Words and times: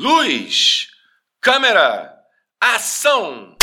Luz, 0.00 0.86
câmera, 1.40 2.14
ação! 2.60 3.56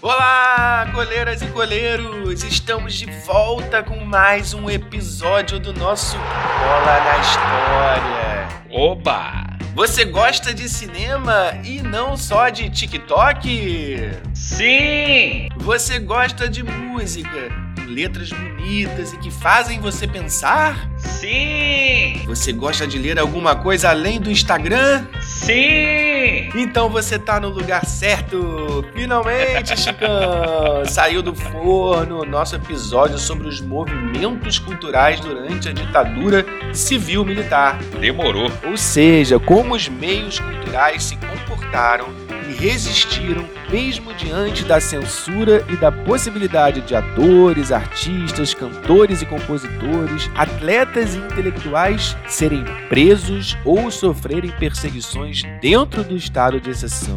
Olá, 0.00 0.86
goleiras 0.90 1.42
e 1.42 1.46
goleiros! 1.48 2.42
Estamos 2.42 2.94
de 2.94 3.04
volta 3.26 3.82
com 3.82 4.02
mais 4.02 4.54
um 4.54 4.70
episódio 4.70 5.60
do 5.60 5.74
nosso 5.74 6.16
Bola 6.16 7.00
na 7.04 7.18
História. 7.18 8.48
Oba! 8.70 9.50
Você 9.74 10.06
gosta 10.06 10.54
de 10.54 10.66
cinema 10.66 11.52
e 11.62 11.82
não 11.82 12.16
só 12.16 12.48
de 12.48 12.70
TikTok? 12.70 13.98
Sim! 14.32 15.50
Você 15.58 15.98
gosta 15.98 16.48
de 16.48 16.62
música 16.62 17.50
com 17.76 17.84
letras 17.84 18.30
bonitas 18.30 19.12
e 19.12 19.18
que 19.18 19.30
fazem 19.30 19.78
você 19.78 20.08
pensar? 20.08 20.88
Sim! 21.00 22.22
Você 22.26 22.52
gosta 22.52 22.86
de 22.86 22.98
ler 22.98 23.18
alguma 23.18 23.56
coisa 23.56 23.90
além 23.90 24.20
do 24.20 24.30
Instagram? 24.30 25.06
Sim! 25.20 26.50
Então 26.54 26.88
você 26.88 27.18
tá 27.18 27.40
no 27.40 27.48
lugar 27.48 27.84
certo! 27.84 28.84
Finalmente, 28.94 29.78
Chicão! 29.78 30.84
Saiu 30.86 31.22
do 31.22 31.34
forno 31.34 32.22
o 32.22 32.24
nosso 32.24 32.56
episódio 32.56 33.18
sobre 33.18 33.48
os 33.48 33.60
movimentos 33.60 34.58
culturais 34.58 35.20
durante 35.20 35.68
a 35.68 35.72
ditadura 35.72 36.44
civil-militar. 36.72 37.78
Demorou. 38.00 38.50
Ou 38.66 38.76
seja, 38.76 39.38
como 39.38 39.74
os 39.74 39.88
meios 39.88 40.38
culturais 40.38 41.02
se 41.02 41.16
comportaram 41.16 42.08
e 42.48 42.52
resistiram 42.52 43.44
mesmo 43.70 44.12
diante 44.14 44.64
da 44.64 44.80
censura 44.80 45.64
e 45.68 45.76
da 45.76 45.92
possibilidade 45.92 46.80
de 46.80 46.94
atores, 46.94 47.70
artistas, 47.70 48.52
cantores 48.52 49.22
e 49.22 49.26
compositores, 49.26 50.28
atletas 50.34 50.89
e 50.98 51.18
intelectuais 51.18 52.16
serem 52.26 52.64
presos 52.88 53.56
ou 53.64 53.90
sofrerem 53.90 54.50
perseguições 54.50 55.42
dentro 55.60 56.02
do 56.02 56.16
estado 56.16 56.60
de 56.60 56.70
exceção 56.70 57.16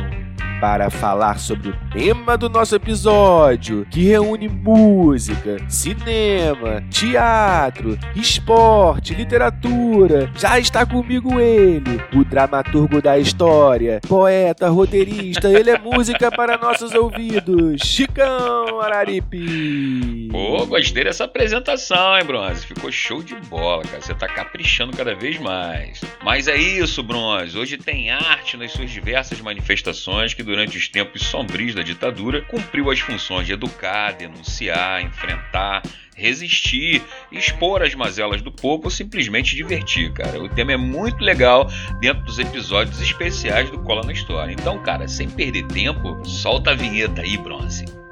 para 0.64 0.90
falar 0.90 1.40
sobre 1.40 1.72
o 1.72 1.78
tema 1.92 2.38
do 2.38 2.48
nosso 2.48 2.74
episódio, 2.74 3.86
que 3.92 4.06
reúne 4.06 4.48
música, 4.48 5.58
cinema, 5.68 6.82
teatro, 6.90 8.00
esporte, 8.16 9.14
literatura. 9.14 10.32
Já 10.38 10.58
está 10.58 10.86
comigo 10.86 11.38
ele, 11.38 12.02
o 12.16 12.24
dramaturgo 12.24 13.02
da 13.02 13.20
história, 13.20 14.00
poeta, 14.08 14.70
roteirista, 14.70 15.50
ele 15.50 15.70
é 15.70 15.78
música 15.78 16.32
para 16.32 16.58
nossos 16.58 16.94
ouvidos, 16.94 17.82
Chicão 17.82 18.80
Araripe. 18.80 20.30
Pô, 20.32 20.66
gostei 20.66 21.04
dessa 21.04 21.26
apresentação, 21.26 22.18
hein, 22.18 22.24
Bronze? 22.24 22.66
Ficou 22.66 22.90
show 22.90 23.22
de 23.22 23.36
bola, 23.36 23.84
cara. 23.84 24.02
Você 24.02 24.14
tá 24.14 24.30
caprichando 24.30 24.96
cada 24.96 25.14
vez 25.14 25.38
mais. 25.40 26.00
Mas 26.24 26.48
é 26.48 26.56
isso, 26.56 27.04
Bronze. 27.04 27.58
Hoje 27.58 27.78
tem 27.78 28.12
arte 28.12 28.56
nas 28.56 28.72
suas 28.72 28.90
diversas 28.90 29.42
manifestações 29.42 30.34
que 30.34 30.42
durante 30.42 30.53
os 30.54 30.88
tempos 30.88 31.24
sombrios 31.24 31.76
da 31.76 31.82
ditadura, 31.82 32.42
cumpriu 32.42 32.90
as 32.92 33.00
funções 33.00 33.46
de 33.46 33.54
educar, 33.54 34.12
denunciar, 34.12 35.02
enfrentar, 35.02 35.82
resistir, 36.16 37.02
expor 37.32 37.82
as 37.82 37.96
mazelas 37.96 38.42
do 38.42 38.52
povo 38.52 38.86
ou 38.86 38.90
simplesmente 38.90 39.56
divertir, 39.56 40.12
cara. 40.14 40.42
O 40.42 40.50
tema 40.50 40.74
é 40.74 40.78
muito 40.78 41.24
legal 41.24 41.68
dentro 42.00 42.24
dos 42.24 42.40
episódios 42.40 43.02
especiais 43.02 43.70
do 43.70 43.80
Cola 43.80 44.04
na 44.06 44.14
História. 44.14 44.54
Então, 44.54 44.82
cara, 44.84 45.08
sem 45.08 45.30
perder 45.30 45.66
tempo, 45.68 46.24
solta 46.26 46.72
a 46.72 46.76
vinheta 46.76 47.22
aí, 47.22 47.38
Bronze. 47.38 48.03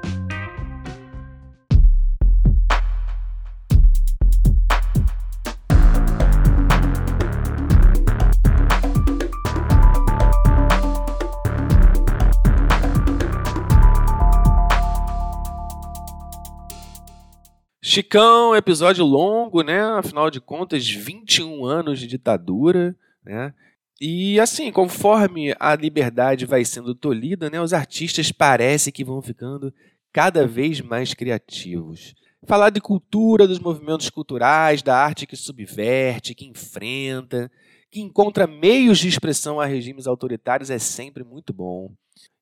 Chicão, 17.94 18.56
episódio 18.56 19.04
longo, 19.04 19.60
né? 19.60 19.82
Afinal 19.82 20.30
de 20.30 20.40
contas, 20.40 20.88
21 20.88 21.66
anos 21.66 22.00
de 22.00 22.06
ditadura, 22.06 22.96
né? 23.22 23.52
E 24.00 24.40
assim, 24.40 24.72
conforme 24.72 25.54
a 25.60 25.76
liberdade 25.76 26.46
vai 26.46 26.64
sendo 26.64 26.94
tolhida, 26.94 27.50
né, 27.50 27.60
os 27.60 27.74
artistas 27.74 28.32
parece 28.32 28.90
que 28.90 29.04
vão 29.04 29.20
ficando 29.20 29.74
cada 30.10 30.46
vez 30.46 30.80
mais 30.80 31.12
criativos. 31.12 32.14
Falar 32.46 32.70
de 32.70 32.80
cultura, 32.80 33.46
dos 33.46 33.58
movimentos 33.58 34.08
culturais, 34.08 34.82
da 34.82 34.96
arte 34.96 35.26
que 35.26 35.36
subverte, 35.36 36.34
que 36.34 36.46
enfrenta, 36.46 37.52
que 37.90 38.00
encontra 38.00 38.46
meios 38.46 39.00
de 39.00 39.08
expressão 39.08 39.60
a 39.60 39.66
regimes 39.66 40.06
autoritários 40.06 40.70
é 40.70 40.78
sempre 40.78 41.22
muito 41.22 41.52
bom. 41.52 41.92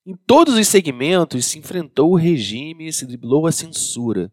Em 0.06 0.14
todos 0.14 0.54
os 0.54 0.68
segmentos 0.68 1.44
se 1.44 1.58
enfrentou 1.58 2.12
o 2.12 2.16
regime 2.16 2.92
se 2.92 3.04
driblou 3.04 3.48
a 3.48 3.52
censura 3.52 4.30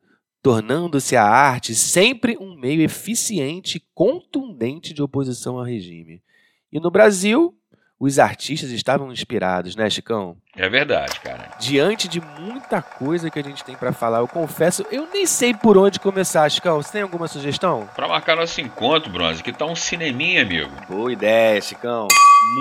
tornando-se 0.47 1.17
a 1.17 1.25
arte 1.25 1.75
sempre 1.75 2.37
um 2.39 2.55
meio 2.55 2.81
eficiente 2.81 3.79
e 3.79 3.83
contundente 3.93 4.93
de 4.93 5.03
oposição 5.03 5.57
ao 5.57 5.65
regime. 5.65 6.23
E 6.71 6.79
no 6.79 6.89
Brasil, 6.89 7.53
os 7.99 8.17
artistas 8.17 8.69
estavam 8.69 9.11
inspirados, 9.11 9.75
né, 9.75 9.89
Chicão? 9.89 10.37
É 10.55 10.69
verdade, 10.69 11.19
cara. 11.19 11.51
Diante 11.59 12.07
de 12.07 12.21
muita 12.21 12.81
coisa 12.81 13.29
que 13.29 13.37
a 13.37 13.43
gente 13.43 13.61
tem 13.61 13.75
para 13.75 13.91
falar, 13.91 14.19
eu 14.19 14.27
confesso, 14.29 14.85
eu 14.89 15.09
nem 15.11 15.25
sei 15.25 15.53
por 15.53 15.77
onde 15.77 15.99
começar, 15.99 16.49
Chicão. 16.49 16.81
Você 16.81 16.93
tem 16.93 17.01
alguma 17.01 17.27
sugestão? 17.27 17.85
Para 17.93 18.07
marcar 18.07 18.37
nosso 18.37 18.61
encontro, 18.61 19.11
Bronze, 19.11 19.43
que 19.43 19.51
tá 19.51 19.65
um 19.65 19.75
cineminha, 19.75 20.43
amigo. 20.43 20.71
Boa 20.87 21.11
ideia, 21.11 21.59
Chicão. 21.59 22.07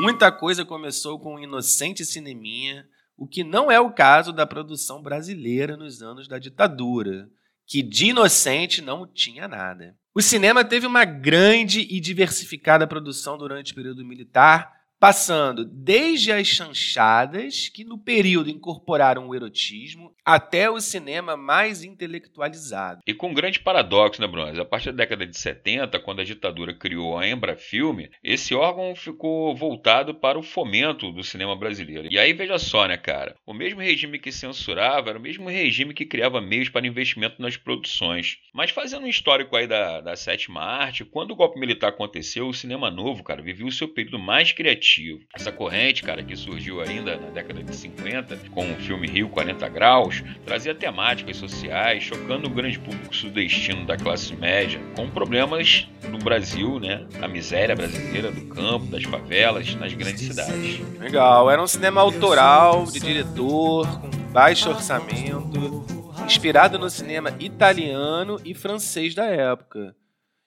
Muita 0.03 0.33
coisa 0.33 0.65
começou 0.65 1.21
com 1.21 1.37
um 1.37 1.39
inocente 1.39 2.05
cineminha, 2.05 2.85
o 3.17 3.29
que 3.29 3.45
não 3.45 3.71
é 3.71 3.79
o 3.79 3.93
caso 3.93 4.33
da 4.33 4.45
produção 4.45 5.01
brasileira 5.01 5.77
nos 5.77 6.03
anos 6.03 6.27
da 6.27 6.41
ditadura 6.41 7.29
que 7.67 7.83
de 7.83 8.07
inocente 8.07 8.81
não 8.81 9.07
tinha 9.07 9.49
nada. 9.49 9.97
O 10.15 10.23
cinema 10.23 10.65
teve 10.65 10.87
uma 10.87 11.05
grande 11.05 11.81
e 11.81 12.01
diversificada 12.01 12.87
produção 12.87 13.37
durante 13.37 13.73
o 13.73 13.75
período 13.75 14.05
militar, 14.05 14.76
passando 14.99 15.65
desde 15.65 16.33
as 16.33 16.47
chanchadas, 16.47 17.69
que 17.69 17.85
no 17.85 17.99
período 17.99 18.51
incorporaram 18.51 19.29
o 19.29 19.35
erotismo, 19.35 20.15
até 20.25 20.71
o 20.71 20.81
cinema 20.81 21.37
mais 21.37 21.85
intelectualizado. 21.85 23.03
E 23.07 23.15
com 23.15 23.29
um 23.29 23.35
grande 23.35 23.61
paradoxo, 23.61 24.21
né, 24.21 24.27
Bronze? 24.27 24.61
A 24.61 24.65
partir 24.65 24.91
da 24.93 24.99
década 25.05 25.27
de 25.27 25.37
70, 25.37 25.99
quando 26.01 26.21
a 26.21 26.25
ditadura 26.25 26.75
criou 26.75 27.19
a 27.19 27.29
Embrafilme, 27.29 28.11
esse 28.25 28.55
órgão 28.55 28.95
ficou 28.97 29.55
voltado 29.55 30.15
para 30.15 30.39
o 30.39 30.43
fomento 30.43 31.13
do 31.13 31.23
cinema 31.23 31.55
brasileiro. 31.55 32.09
E 32.11 32.19
aí 32.19 32.33
veja 32.33 32.59
só, 32.59 32.87
né, 32.87 32.97
cara? 32.97 33.37
O 33.47 33.53
mesmo 33.53 33.81
regime 33.81 34.19
que 34.19 34.33
censurava 34.33 35.11
era 35.11 35.19
o 35.19 35.23
mesmo 35.23 35.49
regime 35.49 35.95
que 35.95 36.07
criava 36.07 36.41
meios 36.41 36.69
para 36.69 36.87
investimento 36.87 37.41
nas 37.41 37.57
produções. 37.57 38.39
Mas 38.53 38.71
fazendo 38.71 39.05
um 39.05 39.09
histórico 39.09 39.55
aí 39.57 39.67
da, 39.67 40.01
da 40.01 40.17
sétima 40.17 40.63
arte, 40.63 41.05
quando 41.05 41.33
o 41.33 41.37
golpe 41.37 41.61
militar 41.61 41.91
aconteceu, 41.91 42.49
o 42.49 42.55
cinema 42.55 42.91
novo, 42.91 43.23
cara, 43.23 43.43
viveu 43.43 43.67
o 43.67 43.73
seu 43.73 43.89
período 43.89 44.19
mais 44.19 44.53
criativo. 44.53 44.86
Essa 45.35 45.51
corrente, 45.51 46.03
cara, 46.03 46.23
que 46.23 46.37
surgiu 46.37 46.81
ainda 46.81 47.17
na 47.17 47.31
década 47.31 47.63
de 47.63 47.75
50, 47.75 48.37
com 48.51 48.73
o 48.73 48.77
filme 48.77 49.09
Rio 49.09 49.29
40 49.29 49.69
Graus, 49.69 50.23
trazia 50.45 50.75
temáticas 50.75 51.37
sociais, 51.37 52.05
chocando 52.05 52.47
o 52.47 52.51
grande 52.51 52.79
público 52.79 53.15
sudestino 53.15 53.85
da 53.85 53.97
classe 53.97 54.35
média, 54.37 54.81
com 54.95 55.11
problemas 55.11 55.89
no 56.09 56.19
Brasil, 56.19 56.79
né? 56.79 57.07
A 57.21 57.27
miséria 57.27 57.75
brasileira 57.75 58.31
do 58.31 58.47
campo, 58.47 58.87
das 58.87 59.03
favelas, 59.03 59.75
nas 59.75 59.93
grandes 59.93 60.23
cidades. 60.23 60.81
Legal, 60.99 61.51
era 61.51 61.63
um 61.63 61.67
cinema 61.67 62.01
autoral, 62.01 62.85
de 62.85 63.01
diretor, 63.01 63.87
com 64.01 64.11
baixo 64.33 64.69
orçamento, 64.69 65.85
inspirado 66.25 66.79
no 66.79 66.89
cinema 66.89 67.35
italiano 67.41 68.41
e 68.45 68.55
francês 68.55 69.15
da 69.15 69.25
época. 69.25 69.97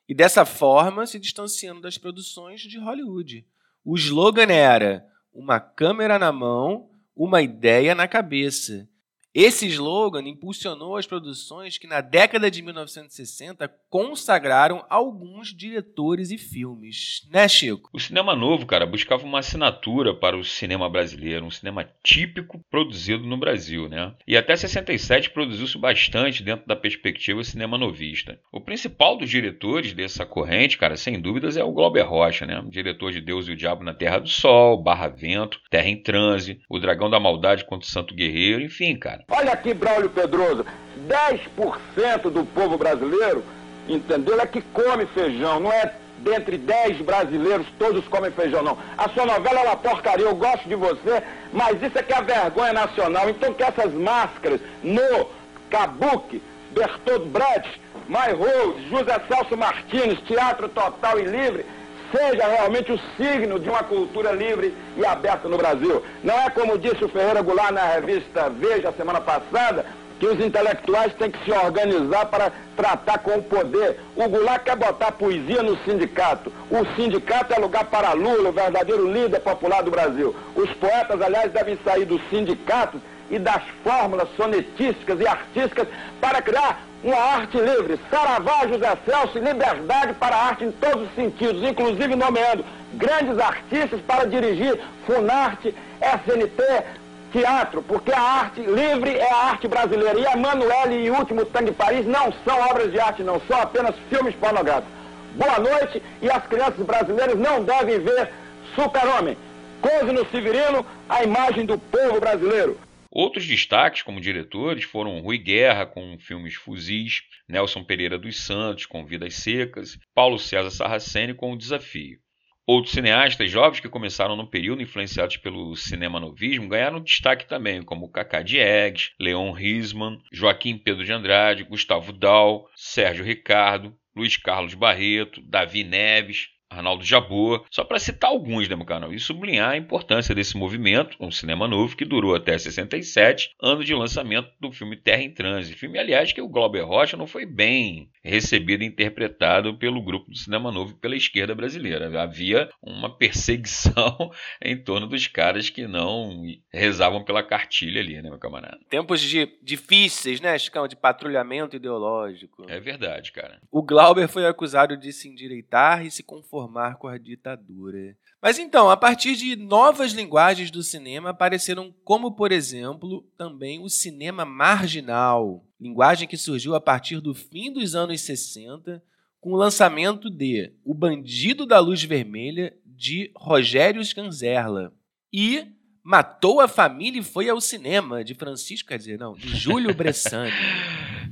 E 0.07 0.16
dessa 0.16 0.45
forma 0.45 1.06
se 1.06 1.19
distanciando 1.19 1.81
das 1.81 1.97
produções 1.97 2.61
de 2.61 2.79
Hollywood. 2.79 3.45
O 3.84 3.95
slogan 3.95 4.51
era 4.51 5.06
uma 5.34 5.59
câmera 5.59 6.19
na 6.19 6.31
mão, 6.31 6.89
uma 7.15 7.42
ideia 7.42 7.95
na 7.95 8.07
cabeça. 8.07 8.88
Esse 9.33 9.67
slogan 9.67 10.27
impulsionou 10.27 10.95
as 10.95 11.05
produções 11.05 11.77
que, 11.77 11.85
na 11.85 12.01
década 12.01 12.49
de 12.49 12.63
1960, 12.63 13.71
consagraram 13.87 14.83
alguns 14.89 15.55
diretores 15.55 16.31
e 16.31 16.37
filmes. 16.37 17.27
Né, 17.31 17.47
Chico? 17.47 17.89
O 17.93 17.99
cinema 17.99 18.35
novo, 18.35 18.65
cara, 18.65 18.87
buscava 18.87 19.23
uma 19.23 19.39
assinatura 19.39 20.15
para 20.15 20.37
o 20.37 20.43
cinema 20.43 20.89
brasileiro, 20.89 21.45
um 21.45 21.51
cinema 21.51 21.87
típico 22.03 22.59
produzido 22.71 23.23
no 23.25 23.37
Brasil, 23.37 23.87
né? 23.87 24.13
E 24.27 24.35
até 24.35 24.55
67 24.55 25.29
produziu-se 25.29 25.77
bastante 25.77 26.41
dentro 26.41 26.65
da 26.65 26.75
perspectiva 26.75 27.43
cinema 27.43 27.77
novista. 27.77 28.39
O 28.51 28.59
principal 28.59 29.15
dos 29.15 29.29
diretores 29.29 29.93
dessa 29.93 30.25
corrente, 30.25 30.77
cara, 30.77 30.97
sem 30.97 31.19
dúvidas, 31.19 31.55
é 31.55 31.63
o 31.63 31.71
Glauber 31.71 32.07
Rocha, 32.07 32.45
né? 32.45 32.63
Diretor 32.67 33.11
de 33.11 33.21
Deus 33.21 33.47
e 33.47 33.51
o 33.51 33.55
Diabo 33.55 33.83
na 33.83 33.93
Terra 33.93 34.19
do 34.19 34.29
Sol, 34.29 34.81
Barra 34.81 35.07
Vento, 35.07 35.61
Terra 35.69 35.87
em 35.87 36.01
Transe, 36.01 36.59
O 36.67 36.79
Dragão 36.79 37.09
da 37.09 37.19
Maldade 37.19 37.65
contra 37.65 37.87
o 37.87 37.91
Santo 37.91 38.15
Guerreiro, 38.15 38.63
enfim, 38.63 38.97
cara. 38.97 39.19
Olha 39.27 39.54
aqui, 39.54 39.74
Braulio 39.74 40.10
Pedroso, 40.10 40.66
10% 41.07 42.30
do 42.30 42.45
povo 42.45 42.77
brasileiro, 42.77 43.44
entendeu? 43.88 44.39
É 44.39 44.45
que 44.45 44.62
come 44.62 45.06
feijão, 45.07 45.60
não 45.60 45.71
é 45.71 45.94
dentre 46.19 46.57
10 46.57 47.01
brasileiros, 47.01 47.68
todos 47.77 48.07
comem 48.07 48.31
feijão, 48.31 48.62
não. 48.62 48.77
A 48.98 49.10
sua 49.10 49.25
novela 49.25 49.62
é 49.62 49.63
uma 49.63 49.77
porcaria, 49.77 50.25
eu 50.25 50.36
gosto 50.36 50.68
de 50.68 50.75
você, 50.75 51.24
mas 51.54 51.81
isso 51.81 51.98
é 51.98 52.04
que 52.04 52.13
é 52.13 52.18
a 52.18 52.21
vergonha 52.21 52.74
nacional. 52.74 53.30
Então 53.30 53.54
que 53.54 53.63
essas 53.63 53.94
máscaras 53.94 54.60
no 54.83 55.27
Kabuki, 55.69 56.42
Bertold 56.72 57.30
Brecht, 57.30 57.81
My 58.07 58.33
Rose, 58.33 58.89
José 58.89 59.19
Celso 59.27 59.56
Martins, 59.56 60.19
Teatro 60.27 60.68
Total 60.69 61.19
e 61.19 61.24
Livre, 61.24 61.65
seja 62.11 62.47
realmente 62.47 62.91
o 62.91 63.00
signo 63.17 63.59
de 63.59 63.69
uma 63.69 63.83
cultura 63.83 64.31
livre 64.31 64.73
e 64.97 65.06
aberta 65.06 65.47
no 65.47 65.57
Brasil. 65.57 66.03
Não 66.23 66.38
é 66.38 66.50
como 66.50 66.77
disse 66.77 67.03
o 67.03 67.09
Ferreira 67.09 67.41
Goulart 67.41 67.71
na 67.71 67.85
revista 67.85 68.50
Veja 68.50 68.91
semana 68.91 69.21
passada, 69.21 69.85
que 70.19 70.27
os 70.27 70.44
intelectuais 70.44 71.13
têm 71.13 71.31
que 71.31 71.44
se 71.45 71.51
organizar 71.51 72.25
para 72.25 72.51
tratar 72.75 73.19
com 73.19 73.38
o 73.38 73.44
poder. 73.44 74.00
O 74.15 74.27
Goulart 74.27 74.63
quer 74.63 74.75
botar 74.75 75.13
poesia 75.13 75.63
no 75.63 75.77
sindicato. 75.83 76.51
O 76.69 76.85
sindicato 76.95 77.53
é 77.53 77.57
lugar 77.57 77.85
para 77.85 78.13
Lula, 78.13 78.50
o 78.50 78.53
verdadeiro 78.53 79.09
líder 79.09 79.39
popular 79.39 79.81
do 79.81 79.91
Brasil. 79.91 80.35
Os 80.55 80.69
poetas, 80.73 81.21
aliás, 81.21 81.51
devem 81.51 81.79
sair 81.85 82.05
dos 82.05 82.21
sindicatos 82.29 83.00
e 83.29 83.39
das 83.39 83.61
fórmulas 83.83 84.27
sonetísticas 84.35 85.19
e 85.19 85.27
artísticas 85.27 85.87
para 86.19 86.41
criar 86.41 86.81
uma 87.03 87.17
arte 87.17 87.57
livre. 87.57 87.99
Saravá, 88.09 88.67
José 88.67 88.97
Celso, 89.05 89.39
liberdade 89.39 90.13
para 90.13 90.35
a 90.35 90.45
arte 90.47 90.65
em 90.65 90.71
todos 90.71 91.07
os 91.07 91.15
sentidos, 91.15 91.63
inclusive 91.63 92.15
nomeando 92.15 92.65
grandes 92.93 93.37
artistas 93.39 94.01
para 94.01 94.25
dirigir 94.25 94.79
Funarte, 95.05 95.73
SNT, 96.01 96.83
teatro, 97.31 97.81
porque 97.83 98.11
a 98.11 98.21
arte 98.21 98.61
livre 98.61 99.15
é 99.17 99.31
a 99.31 99.45
arte 99.45 99.67
brasileira. 99.67 100.19
E 100.19 100.27
a 100.27 100.35
Manuele 100.35 101.05
e 101.05 101.11
o 101.11 101.15
Último 101.15 101.45
Tangue 101.45 101.71
de 101.71 101.77
Paris 101.77 102.05
não 102.05 102.33
são 102.43 102.59
obras 102.69 102.91
de 102.91 102.99
arte, 102.99 103.23
não 103.23 103.39
são 103.47 103.61
apenas 103.61 103.95
filmes 104.09 104.35
pornográficos. 104.35 104.99
Boa 105.35 105.59
noite 105.59 106.01
e 106.21 106.29
as 106.29 106.45
crianças 106.47 106.85
brasileiras 106.85 107.37
não 107.37 107.63
devem 107.63 107.99
ver 107.99 108.29
Super-Homem. 108.75 109.37
Cosino 109.81 110.25
Severino, 110.29 110.85
a 111.07 111.23
imagem 111.23 111.65
do 111.65 111.77
povo 111.77 112.19
brasileiro. 112.19 112.77
Outros 113.11 113.47
destaques 113.47 114.03
como 114.03 114.21
diretores 114.21 114.83
foram 114.83 115.19
Rui 115.19 115.38
Guerra 115.39 115.85
com 115.85 116.19
filmes 116.19 116.53
Fuzis, 116.53 117.23
Nelson 117.47 117.83
Pereira 117.83 118.19
dos 118.19 118.44
Santos 118.44 118.85
com 118.85 119.03
Vidas 119.03 119.33
Secas, 119.33 119.97
Paulo 120.13 120.38
César 120.38 120.69
Sarraceni 120.69 121.33
com 121.33 121.51
O 121.51 121.57
Desafio. 121.57 122.19
Outros 122.67 122.94
cineastas 122.94 123.50
jovens 123.50 123.79
que 123.79 123.89
começaram 123.89 124.35
no 124.35 124.47
período 124.47 124.83
influenciados 124.83 125.38
pelo 125.38 125.75
cinema 125.75 126.19
novismo 126.19 126.69
ganharam 126.69 127.01
destaque 127.01 127.47
também, 127.47 127.81
como 127.81 128.11
Cacá 128.11 128.44
Diegues, 128.44 129.12
Leon 129.19 129.51
Risman, 129.53 130.21
Joaquim 130.31 130.77
Pedro 130.77 131.03
de 131.03 131.12
Andrade, 131.12 131.63
Gustavo 131.63 132.13
Dal, 132.13 132.69
Sérgio 132.75 133.25
Ricardo, 133.25 133.97
Luiz 134.15 134.38
Carlos 134.38 134.75
Barreto, 134.75 135.41
Davi 135.41 135.83
Neves, 135.83 136.50
Arnaldo 136.69 137.04
Jabor, 137.04 137.66
só 137.71 137.83
para 137.83 137.98
citar 137.98 138.30
alguns, 138.30 138.69
né, 138.69 138.75
meu 138.75 138.86
canal, 138.86 139.12
e 139.12 139.19
sublinhar 139.19 139.71
a 139.71 139.77
importância 139.77 140.36
desse 140.36 140.56
movimento, 140.56 141.18
um 141.19 141.31
cinema 141.31 141.68
novo 141.68 141.98
que 141.98 142.06
durou 142.06 142.36
até 142.36 142.57
67, 142.57 143.56
ano 143.62 143.83
de 143.83 143.94
lançamento 143.95 144.50
do 144.60 144.71
filme 144.71 144.95
Terra 144.95 145.24
em 145.24 145.33
Trânsito. 145.33 145.80
Filme, 145.80 145.98
aliás, 145.98 146.31
que 146.31 146.42
o 146.42 146.48
Glauber 146.48 146.86
Rocha 146.86 147.18
não 147.18 147.25
foi 147.25 147.45
bem 147.45 148.12
recebido 148.24 148.83
e 148.83 148.86
interpretado 148.86 149.77
pelo 149.77 150.04
grupo 150.04 150.30
do 150.30 150.38
cinema 150.38 150.71
novo 150.71 150.92
e 150.92 151.00
pela 151.00 151.16
esquerda 151.16 151.56
brasileira. 151.56 152.21
Havia 152.21 152.69
uma 152.81 153.18
perseguição 153.18 154.31
em 154.62 154.77
torno 154.77 155.07
dos 155.07 155.25
caras 155.25 155.69
que 155.69 155.88
não 155.88 156.44
rezavam 156.72 157.24
pela 157.24 157.42
cartilha 157.42 158.00
ali, 158.00 158.22
né, 158.22 158.30
meu 158.30 158.38
camarada? 158.38 158.80
Tempos 158.89 159.22
de, 159.22 159.48
difíceis, 159.63 160.39
né, 160.39 160.57
Chicão, 160.60 160.88
de 160.88 160.95
patrulhamento 160.95 161.75
ideológico. 161.75 162.69
É 162.69 162.80
verdade, 162.80 163.31
cara. 163.31 163.60
O 163.72 163.81
Glauber 163.81 164.27
foi 164.27 164.45
acusado 164.45 164.95
de 164.95 165.12
se 165.12 165.27
endireitar 165.27 166.06
e 166.06 166.12
se 166.12 166.22
conformar 166.22 166.58
conformar 166.59 166.95
com 166.95 167.07
a 167.07 167.17
ditadura. 167.17 168.17
Mas 168.41 168.59
então, 168.59 168.89
a 168.89 168.97
partir 168.97 169.35
de 169.35 169.56
novas 169.56 170.11
linguagens 170.11 170.69
do 170.69 170.83
cinema 170.83 171.29
apareceram 171.29 171.94
como, 172.03 172.35
por 172.35 172.51
exemplo, 172.51 173.25
também 173.38 173.81
o 173.81 173.89
cinema 173.89 174.44
marginal, 174.44 175.63
linguagem 175.79 176.27
que 176.27 176.38
surgiu 176.38 176.75
a 176.75 176.81
partir 176.81 177.21
do 177.21 177.33
fim 177.33 177.71
dos 177.71 177.95
anos 177.95 178.21
60 178.21 179.01
com 179.39 179.53
o 179.53 179.57
lançamento 179.57 180.29
de 180.29 180.73
O 180.83 180.94
Bandido 180.94 181.65
da 181.65 181.79
Luz 181.79 182.03
Vermelha 182.03 182.75
de 182.85 183.31
Rogério 183.35 184.03
Scanzerla 184.03 184.94
e 185.31 185.65
Matou 186.03 186.59
a 186.59 186.67
Família 186.67 187.19
e 187.19 187.23
Foi 187.23 187.50
ao 187.50 187.62
Cinema 187.62 188.23
de 188.23 188.33
Francisco, 188.33 188.89
quer 188.89 188.97
dizer, 188.97 189.19
não, 189.19 189.33
de 189.33 189.55
Júlio 189.55 189.94
Bressani. 189.95 190.51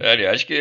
Aliás, 0.02 0.44
que 0.44 0.54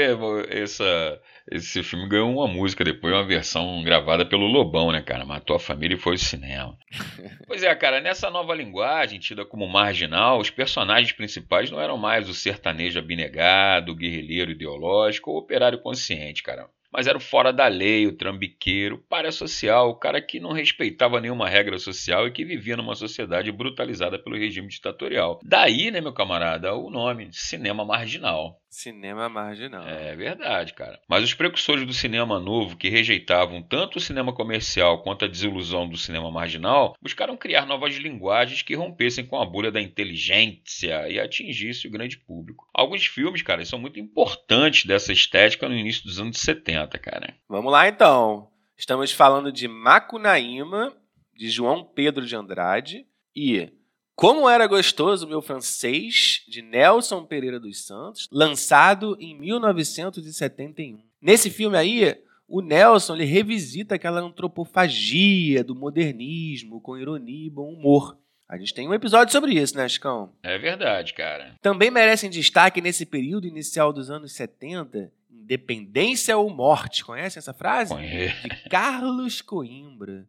essa 0.51 1.21
esse 1.51 1.81
filme 1.85 2.09
ganhou 2.09 2.33
uma 2.33 2.49
música 2.49 2.83
depois, 2.83 3.15
uma 3.15 3.25
versão 3.25 3.81
gravada 3.85 4.27
pelo 4.27 4.47
Lobão, 4.47 4.91
né, 4.91 5.01
cara? 5.01 5.25
Matou 5.25 5.55
a 5.55 5.61
família 5.61 5.95
e 5.95 5.99
foi 5.99 6.15
ao 6.15 6.19
cinema. 6.19 6.77
pois 7.47 7.63
é, 7.63 7.73
cara, 7.77 8.01
nessa 8.01 8.29
nova 8.31 8.53
linguagem, 8.53 9.21
tida 9.21 9.45
como 9.45 9.69
marginal, 9.69 10.41
os 10.41 10.51
personagens 10.51 11.13
principais 11.13 11.71
não 11.71 11.81
eram 11.81 11.97
mais 11.97 12.29
o 12.29 12.35
sertanejo 12.35 12.99
abnegado, 12.99 13.93
o 13.93 13.95
guerrilheiro 13.95 14.51
ideológico 14.51 15.31
ou 15.31 15.37
o 15.37 15.41
operário 15.41 15.79
consciente, 15.79 16.43
cara 16.43 16.69
mas 16.97 17.07
era 17.07 17.19
o 17.19 17.21
fora 17.21 17.53
da 17.53 17.67
lei, 17.67 18.07
o 18.07 18.17
trambiqueiro, 18.17 19.05
o 19.11 19.33
social, 19.33 19.91
o 19.91 19.97
cara 19.97 20.23
que 20.23 20.41
não 20.41 20.53
respeitava 20.53 21.21
nenhuma 21.21 21.47
regra 21.47 21.79
social 21.79 22.27
e 22.27 22.31
que 22.31 22.43
vivia 22.43 22.75
numa 22.75 22.95
sociedade 22.95 23.53
brutalizada 23.53 24.19
pelo 24.19 24.39
regime 24.39 24.69
ditatorial. 24.69 25.39
Daí, 25.45 25.91
né, 25.91 26.01
meu 26.01 26.15
camarada, 26.15 26.75
o 26.75 26.89
nome, 26.89 27.29
cinema 27.33 27.85
marginal. 27.85 28.59
Cinema 28.69 29.29
marginal. 29.29 29.87
É 29.87 30.15
verdade, 30.15 30.75
cara. 30.75 31.01
Mas 31.09 31.25
os 31.25 31.33
precursores 31.33 31.87
do 31.87 31.93
cinema 31.93 32.39
novo, 32.39 32.77
que 32.77 32.89
rejeitavam 32.89 33.63
tanto 33.63 33.97
o 33.97 34.01
cinema 34.01 34.35
comercial 34.35 35.03
quanto 35.03 35.25
a 35.25 35.29
desilusão 35.29 35.89
do 35.89 35.97
cinema 35.97 36.31
marginal, 36.31 36.95
buscaram 37.01 37.37
criar 37.37 37.65
novas 37.65 37.95
linguagens 37.97 38.63
que 38.63 38.75
rompessem 38.75 39.25
com 39.25 39.41
a 39.41 39.47
bolha 39.47 39.71
da 39.71 39.81
inteligência 39.81 41.09
e 41.09 41.19
atingissem 41.19 41.89
o 41.89 41.93
grande 41.93 42.19
público. 42.19 42.69
Alguns 42.75 43.07
filmes, 43.07 43.43
cara, 43.43 43.65
são 43.65 43.79
muito 43.79 43.99
importantes 43.99 44.85
dessa 44.85 45.13
estética 45.13 45.69
no 45.69 45.75
início 45.75 46.05
dos 46.05 46.21
anos 46.21 46.39
70, 46.39 46.99
cara. 46.99 47.35
Vamos 47.49 47.73
lá 47.73 47.89
então. 47.89 48.51
Estamos 48.77 49.11
falando 49.11 49.51
de 49.51 49.67
Macunaíma, 49.67 50.95
de 51.35 51.49
João 51.49 51.83
Pedro 51.83 52.27
de 52.27 52.37
Andrade, 52.37 53.07
e 53.35 53.71
como 54.17 54.49
Era 54.49 54.67
Gostoso 54.67 55.29
Meu 55.29 55.43
Francês, 55.43 56.43
de 56.49 56.63
Nelson 56.63 57.27
Pereira 57.27 57.61
dos 57.61 57.85
Santos, 57.85 58.27
lançado 58.33 59.15
em 59.21 59.39
1971. 59.39 60.99
Nesse 61.21 61.51
filme 61.51 61.77
aí, 61.77 62.17
o 62.49 62.63
Nelson 62.63 63.15
ele 63.15 63.27
revisita 63.27 63.95
aquela 63.95 64.21
antropofagia 64.21 65.63
do 65.63 65.75
modernismo 65.75 66.81
com 66.81 66.97
ironia 66.97 67.47
e 67.47 67.51
bom 67.51 67.71
humor. 67.75 68.17
A 68.49 68.57
gente 68.57 68.73
tem 68.73 68.89
um 68.89 68.95
episódio 68.95 69.33
sobre 69.33 69.53
isso, 69.53 69.77
né, 69.77 69.87
Chicão? 69.87 70.33
É 70.43 70.57
verdade, 70.57 71.13
cara. 71.13 71.55
Também 71.61 71.91
merecem 71.91 72.31
destaque 72.31 72.81
nesse 72.81 73.05
período 73.05 73.47
inicial 73.47 73.93
dos 73.93 74.09
anos 74.09 74.33
70, 74.33 75.13
Independência 75.31 76.39
ou 76.39 76.49
Morte. 76.49 77.05
Conhece 77.05 77.39
essa 77.39 77.53
frase? 77.53 77.93
Conheço. 77.93 78.49
De 78.49 78.69
Carlos 78.71 79.43
Coimbra 79.43 80.27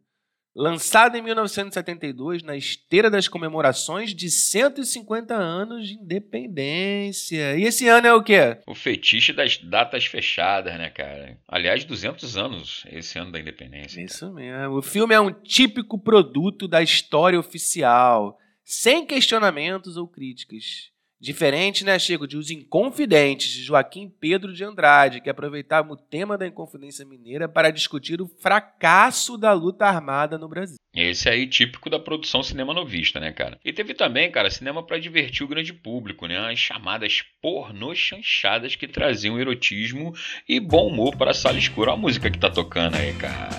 lançado 0.58 1.16
em 1.16 1.22
1972 1.22 2.42
na 2.42 2.56
esteira 2.56 3.08
das 3.08 3.28
comemorações 3.28 4.12
de 4.12 4.28
150 4.28 5.32
anos 5.32 5.86
de 5.86 5.94
independência. 5.94 7.56
E 7.56 7.62
esse 7.62 7.86
ano 7.86 8.08
é 8.08 8.12
o 8.12 8.22
quê? 8.22 8.58
O 8.66 8.74
fetiche 8.74 9.32
das 9.32 9.56
datas 9.58 10.06
fechadas, 10.06 10.76
né, 10.76 10.90
cara? 10.90 11.38
Aliás, 11.46 11.84
200 11.84 12.36
anos 12.36 12.84
esse 12.90 13.16
ano 13.16 13.30
da 13.30 13.38
independência. 13.38 14.02
Isso 14.02 14.20
cara. 14.20 14.32
mesmo. 14.32 14.78
O 14.78 14.82
filme 14.82 15.14
é 15.14 15.20
um 15.20 15.32
típico 15.32 15.96
produto 15.96 16.66
da 16.66 16.82
história 16.82 17.38
oficial, 17.38 18.36
sem 18.64 19.06
questionamentos 19.06 19.96
ou 19.96 20.08
críticas. 20.08 20.90
Diferente, 21.20 21.84
né, 21.84 21.98
Chico, 21.98 22.28
de 22.28 22.36
Os 22.36 22.48
Inconfidentes, 22.48 23.50
de 23.50 23.64
Joaquim 23.64 24.08
Pedro 24.08 24.52
de 24.52 24.62
Andrade, 24.62 25.20
que 25.20 25.28
aproveitava 25.28 25.92
o 25.92 25.96
tema 25.96 26.38
da 26.38 26.46
Inconfidência 26.46 27.04
Mineira 27.04 27.48
para 27.48 27.72
discutir 27.72 28.20
o 28.20 28.28
fracasso 28.40 29.36
da 29.36 29.52
luta 29.52 29.84
armada 29.84 30.38
no 30.38 30.48
Brasil. 30.48 30.76
Esse 30.94 31.28
aí, 31.28 31.46
típico 31.46 31.90
da 31.90 31.98
produção 31.98 32.42
cinema 32.42 32.72
novista, 32.72 33.18
né, 33.18 33.32
cara? 33.32 33.58
E 33.64 33.72
teve 33.72 33.94
também, 33.94 34.30
cara, 34.30 34.48
cinema 34.48 34.80
para 34.82 34.98
divertir 34.98 35.44
o 35.44 35.48
grande 35.48 35.72
público, 35.72 36.26
né? 36.26 36.38
As 36.38 36.58
chamadas 36.58 37.24
pornochanchadas 37.42 38.76
que 38.76 38.86
traziam 38.86 39.40
erotismo 39.40 40.14
e 40.48 40.60
bom 40.60 40.86
humor 40.86 41.16
para 41.16 41.32
a 41.32 41.34
sala 41.34 41.58
escura. 41.58 41.90
Olha 41.90 41.98
a 41.98 42.00
música 42.00 42.30
que 42.30 42.38
tá 42.38 42.50
tocando 42.50 42.96
aí, 42.96 43.12
cara. 43.14 43.50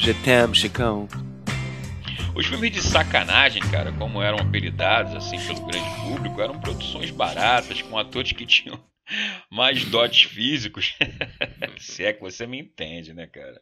GTM, 0.00 0.54
Chicão. 0.54 1.25
Os 2.36 2.44
filmes 2.44 2.70
de 2.70 2.82
sacanagem, 2.82 3.62
cara, 3.70 3.90
como 3.92 4.20
eram 4.20 4.38
apelidados 4.38 5.14
assim 5.14 5.38
pelo 5.46 5.66
grande 5.66 5.88
público, 6.02 6.38
eram 6.38 6.60
produções 6.60 7.10
baratas 7.10 7.80
com 7.80 7.96
atores 7.96 8.32
que 8.32 8.44
tinham 8.44 8.78
mais 9.50 9.84
dotes 9.90 10.22
físicos, 10.22 10.96
se 11.78 12.04
é 12.04 12.12
que 12.12 12.20
você 12.20 12.46
me 12.46 12.58
entende, 12.58 13.12
né, 13.12 13.26
cara? 13.26 13.60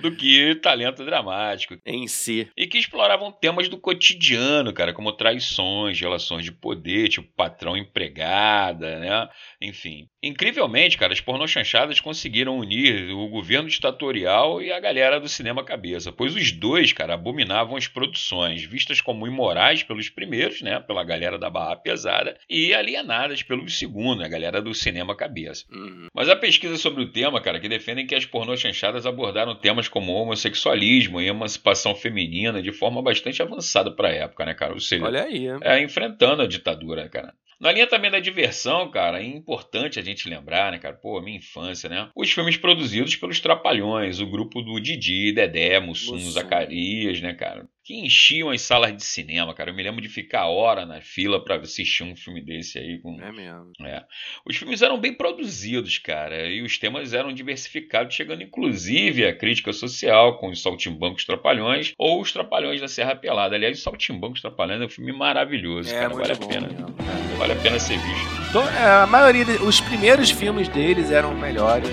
Do 0.00 0.14
que 0.14 0.54
talento 0.56 1.04
dramático. 1.04 1.76
Em 1.84 2.06
si. 2.06 2.50
E 2.56 2.66
que 2.66 2.78
exploravam 2.78 3.32
temas 3.32 3.68
do 3.68 3.78
cotidiano, 3.78 4.72
cara, 4.72 4.92
como 4.92 5.12
traições, 5.12 6.00
relações 6.00 6.44
de 6.44 6.52
poder, 6.52 7.08
tipo 7.08 7.28
patrão 7.36 7.76
empregada, 7.76 8.98
né? 8.98 9.28
Enfim. 9.60 10.08
Incrivelmente, 10.22 10.98
cara, 10.98 11.14
as 11.14 11.20
pornochanchadas 11.20 11.98
conseguiram 11.98 12.58
unir 12.58 13.10
o 13.10 13.28
governo 13.28 13.68
ditatorial 13.68 14.60
e 14.60 14.70
a 14.70 14.78
galera 14.78 15.18
do 15.18 15.28
cinema 15.28 15.64
cabeça, 15.64 16.12
pois 16.12 16.36
os 16.36 16.52
dois, 16.52 16.92
cara, 16.92 17.14
abominavam 17.14 17.76
as 17.76 17.88
produções, 17.88 18.62
vistas 18.62 19.00
como 19.00 19.26
imorais 19.26 19.82
pelos 19.82 20.10
primeiros, 20.10 20.60
né, 20.60 20.78
pela 20.80 21.04
galera 21.04 21.38
da 21.38 21.48
barra 21.48 21.76
pesada, 21.76 22.36
e 22.48 22.74
alienadas 22.74 23.42
pelos 23.42 23.78
segundos, 23.78 24.24
a 24.24 24.28
galera 24.28 24.60
do 24.60 24.74
cinema 24.80 25.14
cabeça. 25.14 25.64
Uhum. 25.70 26.06
Mas 26.14 26.28
a 26.28 26.36
pesquisa 26.36 26.76
sobre 26.76 27.02
o 27.02 27.10
tema, 27.10 27.40
cara, 27.40 27.60
que 27.60 27.68
defendem 27.68 28.06
que 28.06 28.14
as 28.14 28.24
pornochanchadas 28.24 29.06
abordaram 29.06 29.54
temas 29.54 29.88
como 29.88 30.12
homossexualismo 30.12 31.20
e 31.20 31.28
emancipação 31.28 31.94
feminina 31.94 32.62
de 32.62 32.72
forma 32.72 33.02
bastante 33.02 33.42
avançada 33.42 33.90
para 33.90 34.08
a 34.08 34.12
época, 34.12 34.44
né, 34.44 34.54
cara? 34.54 34.72
Ou 34.72 34.80
seja, 34.80 35.04
Olha 35.04 35.24
aí. 35.24 35.46
É, 35.62 35.80
enfrentando 35.82 36.42
a 36.42 36.46
ditadura, 36.46 37.08
cara. 37.08 37.34
Na 37.60 37.70
linha 37.70 37.86
também 37.86 38.10
da 38.10 38.18
diversão, 38.18 38.90
cara, 38.90 39.20
é 39.20 39.26
importante 39.26 39.98
a 39.98 40.02
gente 40.02 40.26
lembrar, 40.26 40.72
né, 40.72 40.78
cara? 40.78 40.94
Pô, 40.94 41.20
minha 41.20 41.36
infância, 41.36 41.90
né? 41.90 42.08
Os 42.16 42.32
filmes 42.32 42.56
produzidos 42.56 43.14
pelos 43.16 43.38
Trapalhões, 43.38 44.18
o 44.18 44.26
grupo 44.26 44.62
do 44.62 44.80
Didi, 44.80 45.30
Dedé, 45.30 45.78
Mussum, 45.78 46.14
Mussum. 46.14 46.30
Zacarias, 46.30 47.20
né, 47.20 47.34
cara? 47.34 47.68
Que 47.90 47.98
enchiam 47.98 48.50
as 48.50 48.62
salas 48.62 48.96
de 48.96 49.02
cinema, 49.02 49.52
cara. 49.52 49.70
Eu 49.70 49.74
me 49.74 49.82
lembro 49.82 50.00
de 50.00 50.08
ficar 50.08 50.46
hora 50.46 50.86
na 50.86 51.00
fila 51.00 51.42
para 51.42 51.56
assistir 51.56 52.04
um 52.04 52.14
filme 52.14 52.40
desse 52.40 52.78
aí. 52.78 53.00
Com... 53.00 53.20
É 53.20 53.32
mesmo. 53.32 53.72
É. 53.84 54.04
Os 54.46 54.56
filmes 54.56 54.80
eram 54.80 54.96
bem 54.96 55.12
produzidos, 55.12 55.98
cara, 55.98 56.46
e 56.46 56.62
os 56.62 56.78
temas 56.78 57.12
eram 57.12 57.32
diversificados, 57.32 58.14
chegando 58.14 58.44
inclusive 58.44 59.26
à 59.26 59.34
crítica 59.34 59.72
social, 59.72 60.38
com 60.38 60.50
os 60.50 60.62
Saltimbancos 60.62 61.24
Trapalhões 61.24 61.92
ou 61.98 62.20
os 62.20 62.30
Trapalhões 62.30 62.80
da 62.80 62.86
Serra 62.86 63.16
Pelada. 63.16 63.56
Aliás, 63.56 63.78
os 63.78 63.82
Saltimbancos 63.82 64.40
Trapalhões 64.40 64.82
é 64.82 64.84
um 64.84 64.88
filme 64.88 65.10
maravilhoso, 65.10 65.92
é, 65.92 65.98
cara. 65.98 66.14
Vale 66.14 66.32
a 66.32 66.36
pena. 66.36 66.68
Mesmo, 66.68 66.94
vale 67.38 67.52
a 67.54 67.56
pena 67.56 67.80
ser 67.80 67.98
visto. 67.98 68.50
Então, 68.50 68.62
a 68.62 69.04
maioria, 69.08 69.44
de, 69.44 69.54
os 69.64 69.80
primeiros 69.80 70.30
filmes 70.30 70.68
deles 70.68 71.10
eram 71.10 71.34
melhores. 71.34 71.90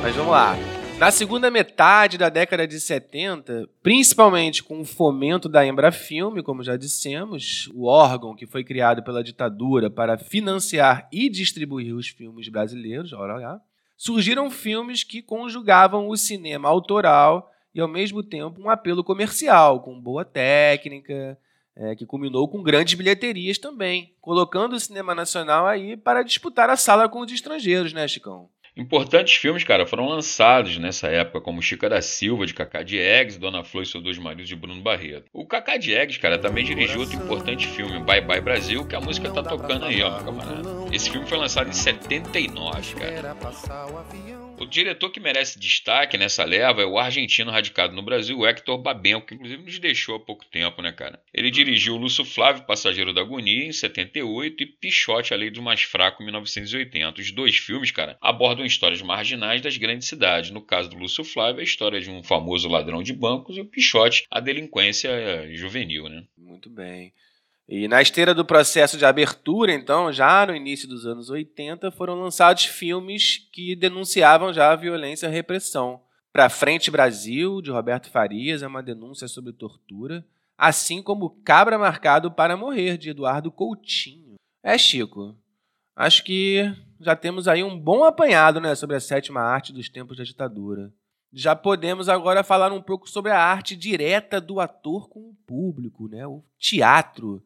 Mas 0.00 0.14
vamos 0.14 0.30
lá. 0.30 0.71
Na 1.02 1.10
segunda 1.10 1.50
metade 1.50 2.16
da 2.16 2.28
década 2.28 2.64
de 2.64 2.78
70, 2.78 3.68
principalmente 3.82 4.62
com 4.62 4.80
o 4.80 4.84
fomento 4.84 5.48
da 5.48 5.66
Embrafilme, 5.66 6.44
como 6.44 6.62
já 6.62 6.76
dissemos, 6.76 7.68
o 7.74 7.86
órgão 7.86 8.36
que 8.36 8.46
foi 8.46 8.62
criado 8.62 9.02
pela 9.02 9.24
ditadura 9.24 9.90
para 9.90 10.16
financiar 10.16 11.08
e 11.10 11.28
distribuir 11.28 11.92
os 11.92 12.06
filmes 12.06 12.48
brasileiros, 12.48 13.12
olha 13.12 13.34
lá, 13.34 13.60
surgiram 13.96 14.48
filmes 14.48 15.02
que 15.02 15.20
conjugavam 15.20 16.08
o 16.08 16.16
cinema 16.16 16.68
autoral 16.68 17.50
e, 17.74 17.80
ao 17.80 17.88
mesmo 17.88 18.22
tempo, 18.22 18.62
um 18.62 18.70
apelo 18.70 19.02
comercial, 19.02 19.80
com 19.80 20.00
boa 20.00 20.24
técnica, 20.24 21.36
é, 21.74 21.96
que 21.96 22.06
culminou 22.06 22.46
com 22.46 22.62
grandes 22.62 22.94
bilheterias 22.94 23.58
também, 23.58 24.14
colocando 24.20 24.74
o 24.74 24.80
cinema 24.80 25.16
nacional 25.16 25.66
aí 25.66 25.96
para 25.96 26.22
disputar 26.22 26.70
a 26.70 26.76
sala 26.76 27.08
com 27.08 27.18
os 27.22 27.32
estrangeiros, 27.32 27.92
né, 27.92 28.06
Chicão? 28.06 28.48
Importantes 28.74 29.34
filmes, 29.34 29.64
cara, 29.64 29.86
foram 29.86 30.08
lançados 30.08 30.78
nessa 30.78 31.08
época, 31.08 31.42
como 31.42 31.60
Chica 31.60 31.90
da 31.90 32.00
Silva, 32.00 32.46
de 32.46 32.54
Cacá 32.54 32.82
Diegues, 32.82 33.36
Dona 33.36 33.62
Flor 33.62 33.82
e 33.82 33.86
seus 33.86 34.02
dois 34.02 34.18
maridos, 34.18 34.48
de 34.48 34.56
Bruno 34.56 34.80
Barreto. 34.80 35.26
O 35.32 35.46
Cacá 35.46 35.76
Diegues, 35.76 36.16
cara, 36.16 36.38
também 36.38 36.64
dirigiu 36.64 37.00
outro 37.00 37.16
importante 37.16 37.66
filme, 37.66 37.98
Bye 38.00 38.22
Bye 38.22 38.40
Brasil, 38.40 38.86
que 38.86 38.96
a 38.96 39.00
música 39.00 39.30
tá 39.30 39.42
tocando 39.42 39.84
aí, 39.84 40.02
ó, 40.02 40.18
camarada. 40.22 40.68
Esse 40.90 41.10
filme 41.10 41.26
foi 41.26 41.36
lançado 41.36 41.68
em 41.68 41.72
79, 41.74 42.94
cara. 42.94 43.36
O 44.62 44.66
diretor 44.66 45.10
que 45.10 45.18
merece 45.18 45.58
destaque 45.58 46.16
nessa 46.16 46.44
leva 46.44 46.82
é 46.82 46.86
o 46.86 46.96
argentino 46.96 47.50
radicado 47.50 47.96
no 47.96 48.00
Brasil, 48.00 48.46
Hector 48.46 48.78
Babenco, 48.78 49.26
que 49.26 49.34
inclusive 49.34 49.60
nos 49.60 49.76
deixou 49.80 50.14
há 50.14 50.20
pouco 50.20 50.44
tempo, 50.44 50.80
né, 50.80 50.92
cara? 50.92 51.20
Ele 51.34 51.50
dirigiu 51.50 51.96
Lúcio 51.96 52.24
Flávio, 52.24 52.64
Passageiro 52.64 53.12
da 53.12 53.22
Agonia, 53.22 53.66
em 53.66 53.72
78 53.72 54.62
e 54.62 54.66
Pichote, 54.66 55.34
A 55.34 55.36
Lei 55.36 55.50
do 55.50 55.60
Mais 55.60 55.82
Fraco, 55.82 56.22
em 56.22 56.26
1980. 56.26 57.20
Os 57.20 57.32
dois 57.32 57.56
filmes, 57.56 57.90
cara, 57.90 58.16
abordam 58.20 58.64
histórias 58.64 59.02
marginais 59.02 59.60
das 59.60 59.76
grandes 59.76 60.06
cidades. 60.06 60.52
No 60.52 60.62
caso 60.62 60.88
do 60.88 60.96
Lúcio 60.96 61.24
Flávio, 61.24 61.60
a 61.60 61.64
história 61.64 62.00
de 62.00 62.08
um 62.08 62.22
famoso 62.22 62.68
ladrão 62.68 63.02
de 63.02 63.12
bancos 63.12 63.56
e 63.56 63.60
o 63.60 63.66
Pichote, 63.66 64.24
a 64.30 64.38
delinquência 64.38 65.10
juvenil, 65.56 66.08
né? 66.08 66.22
Muito 66.38 66.70
bem. 66.70 67.12
E 67.68 67.86
na 67.88 68.02
esteira 68.02 68.34
do 68.34 68.44
processo 68.44 68.98
de 68.98 69.04
abertura, 69.04 69.72
então, 69.72 70.12
já 70.12 70.44
no 70.46 70.54
início 70.54 70.88
dos 70.88 71.06
anos 71.06 71.30
80, 71.30 71.90
foram 71.92 72.14
lançados 72.14 72.64
filmes 72.64 73.48
que 73.52 73.76
denunciavam 73.76 74.52
já 74.52 74.72
a 74.72 74.76
violência 74.76 75.26
e 75.26 75.28
a 75.28 75.32
repressão. 75.32 76.02
Pra 76.32 76.48
Frente 76.48 76.90
Brasil, 76.90 77.60
de 77.62 77.70
Roberto 77.70 78.10
Farias, 78.10 78.62
é 78.62 78.66
uma 78.66 78.82
denúncia 78.82 79.28
sobre 79.28 79.52
tortura, 79.52 80.26
assim 80.56 81.02
como 81.02 81.42
Cabra 81.44 81.78
Marcado 81.78 82.30
para 82.30 82.56
Morrer, 82.56 82.98
de 82.98 83.10
Eduardo 83.10 83.50
Coutinho. 83.50 84.34
É, 84.62 84.76
Chico, 84.76 85.36
acho 85.96 86.24
que 86.24 86.74
já 87.00 87.14
temos 87.16 87.48
aí 87.48 87.62
um 87.62 87.78
bom 87.78 88.04
apanhado 88.04 88.60
né, 88.60 88.74
sobre 88.74 88.96
a 88.96 89.00
sétima 89.00 89.40
arte 89.40 89.72
dos 89.72 89.88
tempos 89.88 90.16
da 90.16 90.24
ditadura. 90.24 90.92
Já 91.32 91.56
podemos 91.56 92.08
agora 92.08 92.44
falar 92.44 92.72
um 92.72 92.82
pouco 92.82 93.08
sobre 93.08 93.32
a 93.32 93.38
arte 93.38 93.74
direta 93.74 94.40
do 94.40 94.60
ator 94.60 95.08
com 95.08 95.20
o 95.20 95.36
público, 95.46 96.08
né, 96.08 96.26
o 96.26 96.44
teatro 96.58 97.42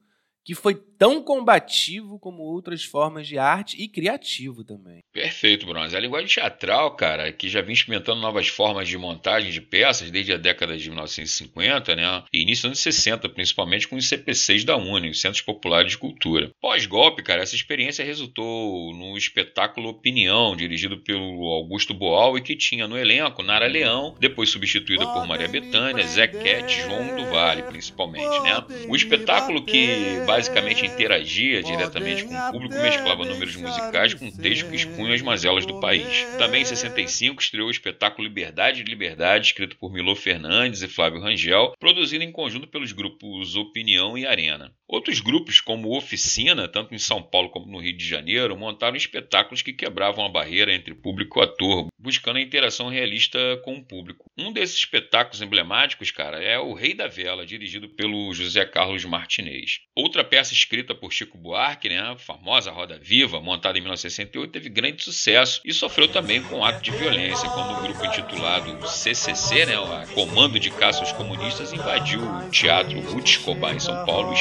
que 0.46 0.54
foi 0.54 0.76
tão 0.96 1.20
combativo 1.20 2.20
como 2.20 2.42
outras 2.42 2.84
formas 2.84 3.26
de 3.26 3.36
arte 3.36 3.76
e 3.82 3.88
criativo 3.88 4.62
também. 4.64 5.00
Perfeito, 5.12 5.66
Bronze. 5.66 5.96
A 5.96 6.00
linguagem 6.00 6.28
teatral, 6.28 6.94
cara, 6.94 7.32
que 7.32 7.48
já 7.48 7.60
vinha 7.60 7.74
experimentando 7.74 8.20
novas 8.20 8.46
formas 8.46 8.88
de 8.88 8.96
montagem 8.96 9.50
de 9.50 9.60
peças 9.60 10.10
desde 10.10 10.32
a 10.32 10.36
década 10.36 10.76
de 10.76 10.88
1950, 10.88 11.96
né? 11.96 12.22
E 12.32 12.42
início 12.42 12.62
dos 12.62 12.78
anos 12.86 12.96
60, 12.96 13.28
principalmente 13.30 13.88
com 13.88 13.96
os 13.96 14.08
CPCs 14.08 14.64
da 14.64 14.76
UNE, 14.76 15.10
os 15.10 15.20
Centros 15.20 15.42
Populares 15.42 15.92
de 15.92 15.98
Cultura. 15.98 16.50
Pós-golpe, 16.60 17.24
cara, 17.24 17.42
essa 17.42 17.56
experiência 17.56 18.04
resultou 18.04 18.94
no 18.94 19.18
espetáculo 19.18 19.88
Opinião, 19.88 20.54
dirigido 20.54 20.98
pelo 20.98 21.46
Augusto 21.46 21.92
Boal 21.92 22.38
e 22.38 22.42
que 22.42 22.54
tinha 22.54 22.86
no 22.86 22.96
elenco 22.96 23.42
Nara 23.42 23.66
Leão, 23.66 24.14
depois 24.20 24.50
substituída 24.50 25.06
por 25.06 25.26
Maria 25.26 25.48
Bethânia, 25.48 26.06
Zé 26.06 26.28
Quete, 26.28 26.82
João 26.82 27.16
do 27.16 27.26
Vale, 27.30 27.62
principalmente, 27.64 28.40
né? 28.42 28.64
O 28.88 28.94
espetáculo 28.94 29.64
que 29.64 30.20
basicamente 30.36 30.84
interagia 30.84 31.62
diretamente 31.62 32.24
com 32.24 32.34
o 32.34 32.52
público, 32.52 32.74
mesclava 32.74 33.24
números 33.24 33.56
musicais 33.56 34.12
com 34.12 34.30
texto 34.30 34.68
que 34.68 34.76
expunha 34.76 35.14
as 35.14 35.22
mazelas 35.22 35.64
do 35.64 35.80
país. 35.80 36.24
Também 36.38 36.62
em 36.62 36.64
65 36.64 37.40
estreou 37.40 37.68
o 37.68 37.70
espetáculo 37.70 38.28
Liberdade 38.28 38.82
de 38.82 38.90
Liberdade, 38.90 39.46
escrito 39.46 39.76
por 39.76 39.90
Milô 39.90 40.14
Fernandes 40.14 40.82
e 40.82 40.88
Flávio 40.88 41.20
Rangel, 41.20 41.72
produzido 41.78 42.22
em 42.22 42.32
conjunto 42.32 42.68
pelos 42.68 42.92
grupos 42.92 43.56
Opinião 43.56 44.18
e 44.18 44.26
Arena. 44.26 44.72
Outros 44.88 45.18
grupos, 45.18 45.60
como 45.60 45.96
Oficina, 45.96 46.68
tanto 46.68 46.94
em 46.94 46.98
São 46.98 47.20
Paulo 47.20 47.50
como 47.50 47.66
no 47.66 47.80
Rio 47.80 47.96
de 47.96 48.06
Janeiro, 48.06 48.56
montaram 48.56 48.96
espetáculos 48.96 49.60
que 49.60 49.72
quebravam 49.72 50.24
a 50.24 50.28
barreira 50.28 50.72
entre 50.72 50.94
público 50.94 51.40
e 51.40 51.42
ator, 51.42 51.88
buscando 51.98 52.36
a 52.36 52.40
interação 52.40 52.88
realista 52.88 53.38
com 53.64 53.76
o 53.76 53.84
público. 53.84 54.30
Um 54.38 54.52
desses 54.52 54.76
espetáculos 54.76 55.42
emblemáticos, 55.42 56.12
cara, 56.12 56.40
é 56.40 56.58
O 56.58 56.72
Rei 56.72 56.94
da 56.94 57.08
Vela, 57.08 57.44
dirigido 57.44 57.88
pelo 57.88 58.32
José 58.32 58.64
Carlos 58.64 59.04
Martinez. 59.04 59.80
Outra 59.94 60.22
peça 60.22 60.52
escrita 60.52 60.94
por 60.94 61.12
Chico 61.12 61.36
Buarque, 61.36 61.88
né, 61.88 61.98
a 61.98 62.16
famosa 62.16 62.70
Roda 62.70 62.98
Viva, 62.98 63.40
montada 63.40 63.78
em 63.78 63.80
1968, 63.80 64.52
teve 64.52 64.68
grande 64.68 65.02
sucesso 65.02 65.60
e 65.64 65.72
sofreu 65.72 66.06
também 66.06 66.40
com 66.42 66.64
ato 66.64 66.80
de 66.80 66.92
violência, 66.92 67.48
quando 67.50 67.72
o 67.72 67.82
grupo 67.82 68.04
intitulado 68.04 68.86
CCC, 68.86 69.66
né, 69.66 69.74
Comando 70.14 70.60
de 70.60 70.70
Caça 70.70 71.00
aos 71.00 71.12
Comunistas, 71.12 71.72
invadiu 71.72 72.20
o 72.22 72.50
Teatro 72.50 73.00
Ruth 73.00 73.26
Escobar 73.26 73.74
em 73.74 73.80
São 73.80 74.04
Paulo 74.06 74.32
e 74.32 74.36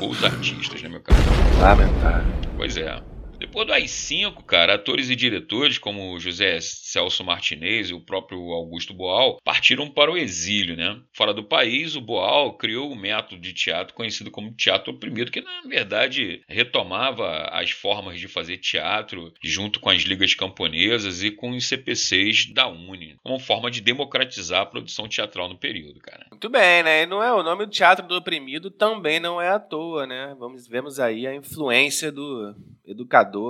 os 0.00 0.24
artistas, 0.24 0.82
né, 0.82 0.88
meu 0.88 1.00
caro? 1.00 1.20
Lamentável. 1.60 2.32
Pois 2.56 2.76
é. 2.76 3.11
Depois 3.52 3.66
do 3.66 3.74
AI-5, 3.74 4.44
cara, 4.44 4.76
atores 4.76 5.10
e 5.10 5.14
diretores 5.14 5.76
como 5.76 6.18
José 6.18 6.58
Celso 6.62 7.22
Martinez 7.22 7.90
e 7.90 7.92
o 7.92 8.00
próprio 8.00 8.50
Augusto 8.50 8.94
Boal 8.94 9.38
partiram 9.44 9.90
para 9.90 10.10
o 10.10 10.16
exílio, 10.16 10.74
né? 10.74 10.98
Fora 11.12 11.34
do 11.34 11.44
país, 11.44 11.94
o 11.94 12.00
Boal 12.00 12.56
criou 12.56 12.88
o 12.88 12.94
um 12.94 12.98
método 12.98 13.42
de 13.42 13.52
teatro 13.52 13.92
conhecido 13.92 14.30
como 14.30 14.54
teatro 14.54 14.94
oprimido, 14.94 15.30
que 15.30 15.42
na 15.42 15.60
verdade 15.68 16.42
retomava 16.48 17.50
as 17.52 17.70
formas 17.70 18.18
de 18.18 18.26
fazer 18.26 18.56
teatro 18.56 19.30
junto 19.44 19.80
com 19.80 19.90
as 19.90 20.00
ligas 20.00 20.34
camponesas 20.34 21.22
e 21.22 21.30
com 21.30 21.50
os 21.50 21.68
CPCs 21.68 22.54
da 22.54 22.66
Uni, 22.66 23.16
como 23.22 23.38
forma 23.38 23.70
de 23.70 23.82
democratizar 23.82 24.62
a 24.62 24.66
produção 24.66 25.06
teatral 25.06 25.46
no 25.50 25.58
período, 25.58 26.00
cara. 26.00 26.26
Muito 26.30 26.48
bem, 26.48 26.82
né? 26.82 27.02
E 27.02 27.06
não 27.06 27.22
é 27.22 27.30
o 27.30 27.42
nome 27.42 27.66
do 27.66 27.70
teatro 27.70 28.08
do 28.08 28.16
oprimido 28.16 28.70
também 28.70 29.20
não 29.20 29.38
é 29.38 29.50
à 29.50 29.58
toa, 29.58 30.06
né? 30.06 30.34
Vamos 30.38 30.66
vemos 30.66 30.98
aí 30.98 31.26
a 31.26 31.34
influência 31.34 32.10
do 32.10 32.56
educador 32.86 33.41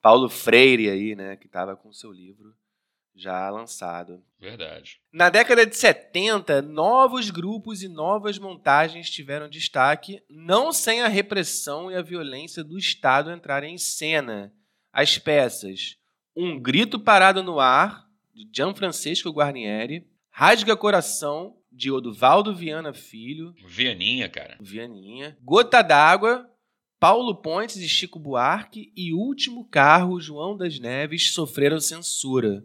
Paulo 0.00 0.28
Freire 0.28 0.88
aí, 0.88 1.14
né, 1.14 1.36
que 1.36 1.46
estava 1.46 1.76
com 1.76 1.92
seu 1.92 2.12
livro 2.12 2.54
já 3.18 3.50
lançado. 3.50 4.22
Verdade. 4.38 5.00
Na 5.12 5.28
década 5.28 5.66
de 5.66 5.76
70, 5.76 6.62
novos 6.62 7.30
grupos 7.30 7.82
e 7.82 7.88
novas 7.88 8.38
montagens 8.38 9.10
tiveram 9.10 9.48
destaque, 9.48 10.22
não 10.30 10.72
sem 10.72 11.02
a 11.02 11.08
repressão 11.08 11.90
e 11.90 11.96
a 11.96 12.02
violência 12.02 12.62
do 12.62 12.78
Estado 12.78 13.32
entrarem 13.32 13.74
em 13.74 13.78
cena. 13.78 14.52
as 14.92 15.18
peças 15.18 15.96
Um 16.34 16.60
Grito 16.60 17.00
Parado 17.00 17.42
no 17.42 17.58
Ar, 17.58 18.06
de 18.32 18.48
Gianfrancesco 18.54 19.30
Guarnieri, 19.30 20.06
Rasga 20.30 20.76
Coração, 20.76 21.56
de 21.72 21.90
Oduvaldo 21.90 22.54
Viana 22.54 22.92
Filho. 22.94 23.52
Vianinha, 23.66 24.28
cara. 24.28 24.56
Vianinha. 24.60 25.36
Gota 25.42 25.82
d'Água, 25.82 26.48
Paulo 27.00 27.34
Pontes 27.34 27.76
e 27.76 27.88
Chico 27.88 28.18
Buarque. 28.18 28.92
E 28.96 29.12
Último 29.12 29.64
Carro, 29.64 30.20
João 30.20 30.56
das 30.56 30.78
Neves, 30.78 31.32
sofreram 31.32 31.80
censura. 31.80 32.64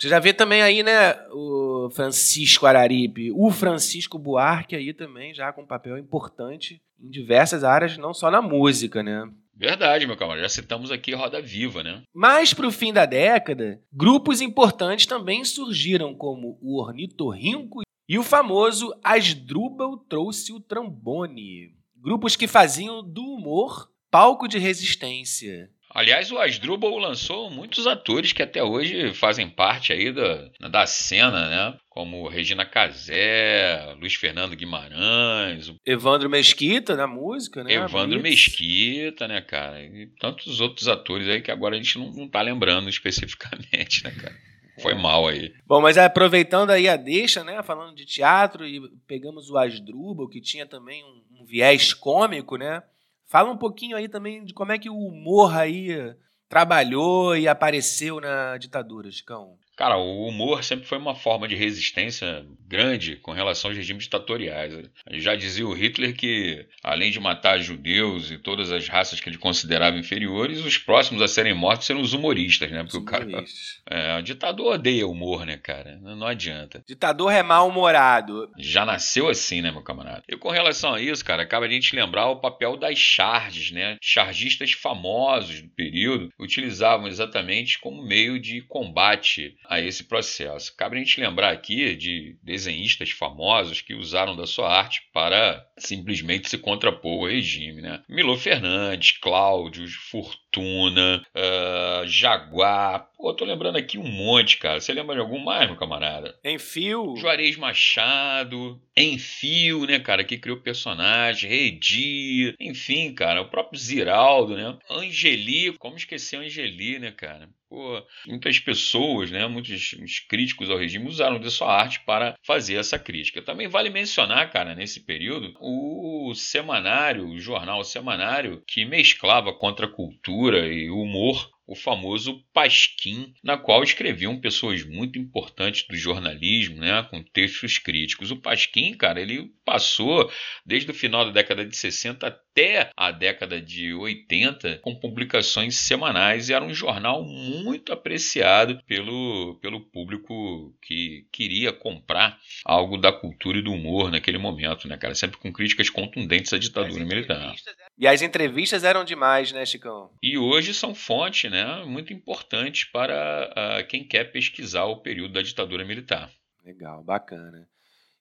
Você 0.00 0.08
já 0.08 0.18
vê 0.18 0.32
também 0.32 0.62
aí, 0.62 0.82
né, 0.82 1.14
o 1.30 1.88
Francisco 1.90 2.66
Araripe, 2.66 3.30
o 3.32 3.50
Francisco 3.52 4.18
Buarque 4.18 4.74
aí 4.74 4.92
também, 4.92 5.32
já 5.32 5.52
com 5.52 5.62
um 5.62 5.66
papel 5.66 5.96
importante 5.96 6.82
em 7.00 7.08
diversas 7.08 7.62
áreas, 7.62 7.96
não 7.96 8.12
só 8.12 8.28
na 8.28 8.42
música, 8.42 9.02
né? 9.02 9.30
Verdade, 9.54 10.06
meu 10.06 10.16
camarada. 10.16 10.42
Já 10.42 10.48
citamos 10.48 10.90
aqui 10.90 11.14
Roda 11.14 11.40
Viva, 11.40 11.84
né? 11.84 12.02
Mas 12.12 12.52
para 12.52 12.66
o 12.66 12.72
fim 12.72 12.92
da 12.92 13.06
década, 13.06 13.80
grupos 13.92 14.40
importantes 14.40 15.06
também 15.06 15.44
surgiram, 15.44 16.14
como 16.14 16.58
o 16.60 16.80
Ornitorrinco 16.80 17.82
e 18.08 18.18
o 18.18 18.24
famoso 18.24 18.92
Asdrubal 19.04 19.96
trouxe 19.96 20.52
o 20.52 20.58
trombone. 20.58 21.76
Grupos 22.02 22.34
que 22.34 22.48
faziam 22.48 23.02
do 23.02 23.22
humor 23.22 23.88
palco 24.10 24.48
de 24.48 24.58
resistência. 24.58 25.70
Aliás, 25.94 26.32
o 26.32 26.38
Asdrubal 26.38 26.96
lançou 26.98 27.50
muitos 27.50 27.86
atores 27.86 28.32
que 28.32 28.42
até 28.42 28.62
hoje 28.62 29.12
fazem 29.12 29.48
parte 29.48 29.92
aí 29.92 30.10
da, 30.10 30.48
da 30.70 30.86
cena, 30.86 31.48
né? 31.48 31.78
Como 31.90 32.26
Regina 32.28 32.64
Casé, 32.64 33.94
Luiz 34.00 34.14
Fernando 34.14 34.56
Guimarães. 34.56 35.70
Evandro 35.84 36.30
Mesquita 36.30 36.96
na 36.96 37.06
música, 37.06 37.62
né? 37.62 37.74
Evandro 37.74 38.20
Mesquita, 38.22 39.28
né, 39.28 39.42
cara? 39.42 39.82
E 39.82 40.08
tantos 40.18 40.60
outros 40.60 40.88
atores 40.88 41.28
aí 41.28 41.42
que 41.42 41.50
agora 41.50 41.76
a 41.76 41.78
gente 41.78 41.98
não, 41.98 42.10
não 42.10 42.28
tá 42.28 42.40
lembrando 42.40 42.88
especificamente, 42.88 44.02
né, 44.02 44.10
cara? 44.12 44.51
Foi 44.80 44.92
é. 44.92 44.96
mal 44.96 45.26
aí. 45.28 45.54
Bom, 45.66 45.80
mas 45.80 45.98
aproveitando 45.98 46.70
aí 46.70 46.88
a 46.88 46.96
deixa, 46.96 47.44
né? 47.44 47.62
Falando 47.62 47.94
de 47.94 48.06
teatro, 48.06 48.66
e 48.66 48.80
pegamos 49.06 49.50
o 49.50 49.58
Asdrubal, 49.58 50.28
que 50.28 50.40
tinha 50.40 50.66
também 50.66 51.04
um, 51.04 51.42
um 51.42 51.44
viés 51.44 51.92
cômico, 51.92 52.56
né? 52.56 52.82
Fala 53.26 53.50
um 53.50 53.56
pouquinho 53.56 53.96
aí 53.96 54.08
também 54.08 54.44
de 54.44 54.52
como 54.54 54.72
é 54.72 54.78
que 54.78 54.90
o 54.90 54.96
humor 54.96 55.56
aí 55.56 56.14
trabalhou 56.48 57.36
e 57.36 57.48
apareceu 57.48 58.20
na 58.20 58.58
ditadura, 58.58 59.10
Chicão. 59.10 59.56
Cara, 59.76 59.96
o 59.96 60.26
humor 60.26 60.62
sempre 60.62 60.86
foi 60.86 60.98
uma 60.98 61.14
forma 61.14 61.48
de 61.48 61.54
resistência 61.54 62.44
grande 62.66 63.16
com 63.16 63.32
relação 63.32 63.70
aos 63.70 63.76
regimes 63.76 64.04
ditatoriais. 64.04 64.90
Já 65.12 65.34
dizia 65.34 65.66
o 65.66 65.72
Hitler 65.72 66.14
que, 66.14 66.66
além 66.82 67.10
de 67.10 67.18
matar 67.20 67.58
judeus 67.58 68.30
e 68.30 68.38
todas 68.38 68.70
as 68.70 68.88
raças 68.88 69.20
que 69.20 69.28
ele 69.28 69.38
considerava 69.38 69.98
inferiores, 69.98 70.64
os 70.64 70.78
próximos 70.78 71.22
a 71.22 71.28
serem 71.28 71.54
mortos 71.54 71.86
seriam 71.86 72.02
os 72.02 72.12
humoristas, 72.12 72.70
né? 72.70 72.82
Porque 72.82 72.96
os 72.96 73.02
o 73.02 73.06
cara. 73.06 73.22
É, 73.90 74.18
o 74.18 74.22
ditador 74.22 74.74
odeia 74.74 75.06
humor, 75.06 75.44
né, 75.44 75.56
cara? 75.56 75.98
Não 76.00 76.26
adianta. 76.26 76.82
Ditador 76.86 77.32
é 77.32 77.42
mal-humorado. 77.42 78.50
Já 78.58 78.86
nasceu 78.86 79.28
assim, 79.28 79.60
né, 79.60 79.70
meu 79.70 79.82
camarada? 79.82 80.22
E 80.28 80.36
com 80.36 80.50
relação 80.50 80.94
a 80.94 81.00
isso, 81.00 81.24
cara, 81.24 81.42
acaba 81.42 81.66
a 81.66 81.68
gente 81.68 81.94
lembrar 81.94 82.28
o 82.28 82.40
papel 82.40 82.76
das 82.76 82.98
charges, 82.98 83.70
né? 83.70 83.96
Chargistas 84.00 84.72
famosos 84.72 85.60
do 85.60 85.68
período 85.70 86.30
utilizavam 86.38 87.06
exatamente 87.06 87.78
como 87.80 88.02
meio 88.02 88.40
de 88.40 88.62
combate 88.62 89.56
a 89.68 89.80
esse 89.80 90.04
processo. 90.04 90.74
Cabe 90.76 90.96
a 90.96 90.98
gente 90.98 91.20
lembrar 91.20 91.52
aqui 91.52 91.94
de 91.96 92.36
desenhistas 92.42 93.10
famosos 93.10 93.80
que 93.80 93.94
usaram 93.94 94.36
da 94.36 94.46
sua 94.46 94.70
arte 94.70 95.02
para 95.12 95.64
simplesmente 95.78 96.48
se 96.48 96.58
contrapor 96.58 97.24
ao 97.24 97.30
regime. 97.30 97.80
Né? 97.80 98.02
Milo 98.08 98.36
Fernandes, 98.36 99.18
Cláudio, 99.18 99.86
Fortuna, 99.88 101.24
uh, 101.34 102.06
Jaguar. 102.06 103.08
Pô, 103.22 103.32
tô 103.32 103.44
lembrando 103.44 103.78
aqui 103.78 103.98
um 103.98 104.08
monte, 104.08 104.56
cara. 104.56 104.80
Você 104.80 104.92
lembra 104.92 105.14
de 105.14 105.20
algum 105.20 105.38
mais, 105.38 105.68
meu 105.68 105.78
camarada? 105.78 106.36
Enfio. 106.44 107.14
Juarez 107.14 107.56
Machado. 107.56 108.82
Enfio, 108.96 109.86
né, 109.86 110.00
cara, 110.00 110.24
que 110.24 110.36
criou 110.36 110.56
personagem. 110.56 111.48
Redi. 111.48 112.52
Enfim, 112.58 113.14
cara, 113.14 113.40
o 113.40 113.48
próprio 113.48 113.78
Ziraldo, 113.78 114.56
né? 114.56 114.76
Angeli. 114.90 115.72
Como 115.78 115.96
esquecer 115.96 116.38
Angeli, 116.38 116.98
né, 116.98 117.12
cara? 117.12 117.48
Pô, 117.68 118.04
muitas 118.26 118.58
pessoas, 118.58 119.30
né, 119.30 119.46
muitos 119.46 119.94
críticos 120.28 120.68
ao 120.68 120.76
regime 120.76 121.08
usaram 121.08 121.40
de 121.40 121.50
sua 121.50 121.72
arte 121.74 122.04
para 122.04 122.34
fazer 122.44 122.74
essa 122.74 122.98
crítica. 122.98 123.40
Também 123.40 123.66
vale 123.66 123.88
mencionar, 123.88 124.50
cara, 124.50 124.74
nesse 124.74 125.06
período, 125.06 125.54
o 125.58 126.34
semanário, 126.34 127.26
o 127.26 127.38
jornal 127.38 127.82
semanário 127.82 128.62
que 128.66 128.84
mesclava 128.84 129.54
contra 129.54 129.86
a 129.86 129.90
cultura 129.90 130.66
e 130.66 130.90
humor 130.90 131.48
o 131.66 131.74
famoso 131.74 132.44
Pasquim, 132.52 133.32
na 133.42 133.56
qual 133.56 133.82
escreviam 133.82 134.40
pessoas 134.40 134.84
muito 134.84 135.18
importantes 135.18 135.86
do 135.86 135.96
jornalismo, 135.96 136.76
né, 136.76 137.02
com 137.04 137.22
textos 137.22 137.78
críticos. 137.78 138.30
O 138.30 138.36
Pasquim, 138.36 138.94
cara, 138.94 139.20
ele 139.20 139.52
passou 139.64 140.30
desde 140.66 140.90
o 140.90 140.94
final 140.94 141.24
da 141.24 141.30
década 141.30 141.64
de 141.64 141.76
60 141.76 142.30
até 142.52 142.90
a 142.94 143.10
década 143.10 143.60
de 143.60 143.94
80 143.94 144.78
com 144.78 144.94
publicações 144.94 145.76
semanais 145.76 146.48
e 146.48 146.52
era 146.52 146.64
um 146.64 146.74
jornal 146.74 147.24
muito 147.24 147.92
apreciado 147.92 148.80
pelo, 148.86 149.58
pelo 149.60 149.80
público 149.80 150.74
que 150.82 151.26
queria 151.32 151.72
comprar 151.72 152.38
algo 152.64 152.98
da 152.98 153.10
cultura 153.10 153.58
e 153.58 153.62
do 153.62 153.72
humor 153.72 154.10
naquele 154.10 154.38
momento, 154.38 154.86
né, 154.86 154.96
cara? 154.98 155.14
Sempre 155.14 155.38
com 155.38 155.52
críticas 155.52 155.88
contundentes 155.88 156.52
à 156.52 156.58
ditadura 156.58 157.04
militar. 157.04 157.54
E 157.98 158.06
as 158.06 158.20
entrevistas 158.20 158.84
eram 158.84 159.04
demais, 159.04 159.50
né, 159.52 159.64
Chicão? 159.64 160.10
E 160.22 160.36
hoje 160.36 160.74
são 160.74 160.94
fonte, 160.94 161.48
né, 161.48 161.82
muito 161.86 162.12
importante 162.12 162.90
para 162.92 163.50
uh, 163.50 163.86
quem 163.86 164.04
quer 164.04 164.30
pesquisar 164.30 164.84
o 164.84 165.00
período 165.00 165.32
da 165.32 165.42
ditadura 165.42 165.84
militar. 165.84 166.30
Legal, 166.64 167.02
bacana. 167.02 167.66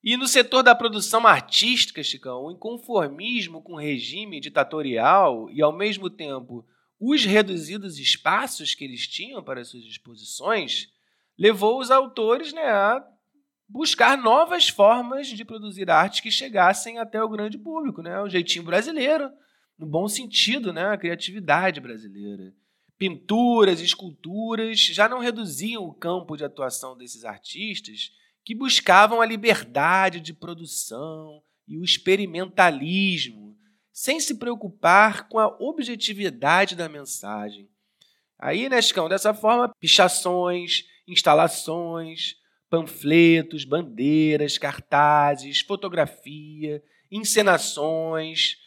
E 0.04 0.18
no 0.18 0.28
setor 0.28 0.64
da 0.64 0.74
produção 0.74 1.28
artística, 1.28 2.02
Chicão, 2.02 2.46
o 2.46 2.52
inconformismo 2.52 3.62
com 3.62 3.74
o 3.74 3.80
regime 3.80 4.40
ditatorial 4.40 5.48
e, 5.52 5.62
ao 5.62 5.72
mesmo 5.72 6.10
tempo, 6.10 6.66
os 7.00 7.24
reduzidos 7.24 8.00
espaços 8.00 8.74
que 8.74 8.84
eles 8.84 9.08
tinham 9.08 9.44
para 9.44 9.64
suas 9.64 9.84
exposições, 9.84 10.88
levou 11.38 11.80
os 11.80 11.92
autores 11.92 12.52
né, 12.52 12.64
a 12.64 13.04
buscar 13.68 14.18
novas 14.18 14.70
formas 14.70 15.28
de 15.28 15.46
produzir 15.46 15.90
arte 15.90 16.22
que 16.22 16.32
chegassem 16.32 16.98
até 16.98 17.24
o 17.24 17.30
grande 17.30 17.58
público, 17.58 18.02
né? 18.02 18.20
o 18.22 18.30
jeitinho 18.30 18.66
brasileiro, 18.66 19.32
no 19.78 19.86
bom 19.86 20.08
sentido, 20.08 20.74
né? 20.74 20.88
a 20.88 20.98
criatividade 20.98 21.80
brasileira. 21.80 22.54
Pinturas, 22.98 23.80
esculturas 23.80 24.80
já 24.80 25.08
não 25.08 25.20
reduziam 25.20 25.84
o 25.84 25.94
campo 25.94 26.36
de 26.36 26.44
atuação 26.44 26.98
desses 26.98 27.24
artistas 27.24 28.12
que 28.44 28.56
buscavam 28.56 29.22
a 29.22 29.26
liberdade 29.26 30.20
de 30.20 30.34
produção 30.34 31.42
e 31.68 31.78
o 31.78 31.84
experimentalismo, 31.84 33.58
sem 33.92 34.20
se 34.20 34.36
preocupar 34.36 35.28
com 35.28 35.40
a 35.40 35.48
objetividade 35.60 36.76
da 36.76 36.90
mensagem. 36.90 37.70
Aí, 38.40 38.68
Nescão, 38.68 39.08
dessa 39.08 39.34
forma, 39.34 39.72
pichações, 39.80 40.84
instalações, 41.08 42.36
panfletos, 42.70 43.66
bandeiras, 43.66 44.58
cartazes, 44.58 45.62
fotografia, 45.62 46.82
encenações, 47.12 48.58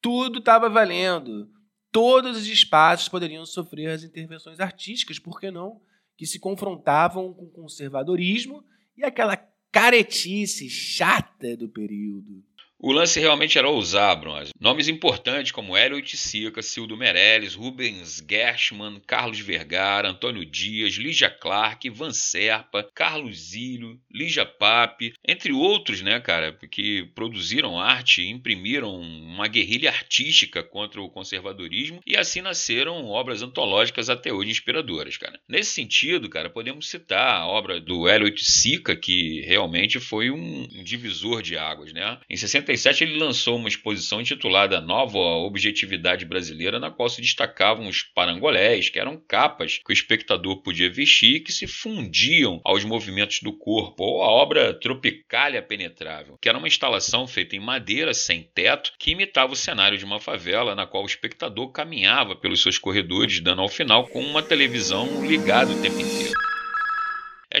tudo 0.00 0.38
estava 0.38 0.68
valendo. 0.68 1.50
Todos 1.90 2.36
os 2.36 2.46
espaços 2.46 3.08
poderiam 3.08 3.46
sofrer 3.46 3.90
as 3.90 4.04
intervenções 4.04 4.60
artísticas, 4.60 5.18
por 5.18 5.40
que 5.40 5.50
não? 5.50 5.80
Que 6.16 6.26
se 6.26 6.38
confrontavam 6.38 7.32
com 7.32 7.46
o 7.46 7.50
conservadorismo 7.50 8.62
e 8.96 9.04
aquela 9.04 9.36
caretice 9.70 10.68
chata 10.68 11.56
do 11.56 11.68
período. 11.68 12.44
O 12.78 12.92
lance 12.92 13.18
realmente 13.18 13.56
era 13.56 13.68
Bronze. 14.16 14.52
Nomes 14.60 14.88
importantes 14.88 15.52
como 15.52 15.76
Hélio 15.76 15.96
Oiticica, 15.96 16.60
Cildo 16.60 16.96
Meirelles, 16.96 17.54
Rubens 17.54 18.22
Gershman, 18.28 19.00
Carlos 19.06 19.40
Vergara, 19.40 20.10
Antônio 20.10 20.44
Dias, 20.44 20.94
Lígia 20.94 21.30
Clark, 21.30 21.88
Van 21.88 22.12
Serpa, 22.12 22.86
Carlos 22.94 23.50
Zílio, 23.50 23.98
Lígia 24.12 24.44
Pape, 24.44 25.14
entre 25.26 25.52
outros, 25.52 26.02
né, 26.02 26.20
cara, 26.20 26.52
que 26.70 27.04
produziram 27.14 27.80
arte 27.80 28.22
e 28.22 28.30
imprimiram 28.30 28.94
uma 28.94 29.48
guerrilha 29.48 29.90
artística 29.90 30.62
contra 30.62 31.00
o 31.00 31.08
conservadorismo 31.08 32.00
e 32.06 32.16
assim 32.16 32.42
nasceram 32.42 33.06
obras 33.06 33.40
antológicas 33.40 34.10
até 34.10 34.32
hoje 34.32 34.50
inspiradoras, 34.50 35.16
cara. 35.16 35.40
Nesse 35.48 35.70
sentido, 35.70 36.28
cara, 36.28 36.50
podemos 36.50 36.90
citar 36.90 37.40
a 37.40 37.46
obra 37.46 37.80
do 37.80 38.06
Hélio 38.06 38.26
Oiticica, 38.26 38.94
que 38.94 39.40
realmente 39.46 39.98
foi 40.00 40.30
um, 40.30 40.68
um 40.74 40.84
divisor 40.84 41.40
de 41.40 41.56
águas, 41.56 41.92
né? 41.92 42.18
Em 42.28 42.36
60 42.36 42.73
67 42.76 43.04
ele 43.04 43.18
lançou 43.18 43.56
uma 43.56 43.68
exposição 43.68 44.20
intitulada 44.20 44.80
Nova 44.80 45.18
Objetividade 45.18 46.24
Brasileira, 46.24 46.78
na 46.78 46.90
qual 46.90 47.08
se 47.08 47.20
destacavam 47.20 47.88
os 47.88 48.02
parangolés, 48.02 48.88
que 48.88 48.98
eram 48.98 49.16
capas 49.16 49.80
que 49.84 49.92
o 49.92 49.94
espectador 49.94 50.62
podia 50.62 50.90
vestir 50.90 51.36
e 51.36 51.40
que 51.40 51.52
se 51.52 51.66
fundiam 51.66 52.60
aos 52.64 52.84
movimentos 52.84 53.40
do 53.40 53.52
corpo, 53.52 54.04
ou 54.04 54.22
a 54.22 54.28
obra 54.28 54.74
Tropicália 54.74 55.62
Penetrável, 55.62 56.38
que 56.40 56.48
era 56.48 56.58
uma 56.58 56.68
instalação 56.68 57.26
feita 57.26 57.56
em 57.56 57.60
madeira 57.60 58.12
sem 58.12 58.42
teto 58.54 58.92
que 58.98 59.12
imitava 59.12 59.52
o 59.52 59.56
cenário 59.56 59.98
de 59.98 60.04
uma 60.04 60.20
favela 60.20 60.74
na 60.74 60.86
qual 60.86 61.02
o 61.02 61.06
espectador 61.06 61.70
caminhava 61.72 62.36
pelos 62.36 62.62
seus 62.62 62.78
corredores, 62.78 63.40
dando 63.40 63.62
ao 63.62 63.68
final 63.68 64.08
com 64.08 64.20
uma 64.20 64.42
televisão 64.42 65.24
ligada 65.26 65.72
o 65.72 65.82
tempo 65.82 66.00
inteiro. 66.00 66.43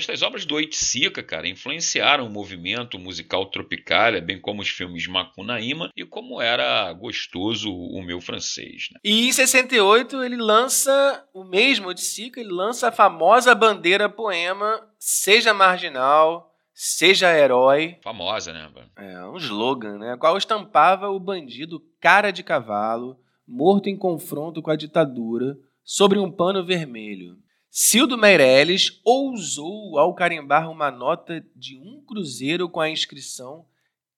Estas 0.04 0.20
obras 0.20 0.44
do 0.44 0.56
Oiticica, 0.56 1.22
cara, 1.22 1.48
influenciaram 1.48 2.26
o 2.26 2.30
movimento 2.30 2.98
musical 2.98 3.46
tropical, 3.46 4.20
bem 4.20 4.38
como 4.38 4.60
os 4.60 4.68
filmes 4.68 5.06
Macunaíma 5.06 5.88
e 5.96 6.04
como 6.04 6.42
era 6.42 6.92
gostoso 6.92 7.72
o 7.72 8.02
meu 8.02 8.20
francês. 8.20 8.90
Né? 8.92 9.00
E 9.02 9.26
em 9.26 9.32
68 9.32 10.22
ele 10.22 10.36
lança 10.36 11.26
o 11.32 11.42
mesmo 11.42 11.88
Oiticica, 11.88 12.38
ele 12.38 12.50
lança 12.50 12.88
a 12.88 12.92
famosa 12.92 13.54
bandeira 13.54 14.06
poema 14.06 14.86
Seja 14.98 15.54
Marginal, 15.54 16.54
Seja 16.74 17.34
Herói. 17.34 17.96
Famosa, 18.02 18.52
né? 18.52 18.70
É, 18.98 19.24
um 19.24 19.38
slogan, 19.38 19.96
né? 19.96 20.12
A 20.12 20.18
qual 20.18 20.36
estampava 20.36 21.08
o 21.08 21.18
bandido 21.18 21.82
cara 21.98 22.30
de 22.30 22.42
cavalo, 22.42 23.18
morto 23.48 23.88
em 23.88 23.96
confronto 23.96 24.60
com 24.60 24.70
a 24.70 24.76
ditadura, 24.76 25.56
sobre 25.82 26.18
um 26.18 26.30
pano 26.30 26.62
vermelho. 26.62 27.38
Cildo 27.76 28.16
Meirelles 28.16 29.00
ousou 29.04 29.98
ao 29.98 30.14
carimbar 30.14 30.70
uma 30.70 30.92
nota 30.92 31.44
de 31.56 31.76
um 31.76 32.00
cruzeiro 32.06 32.68
com 32.68 32.80
a 32.80 32.88
inscrição 32.88 33.66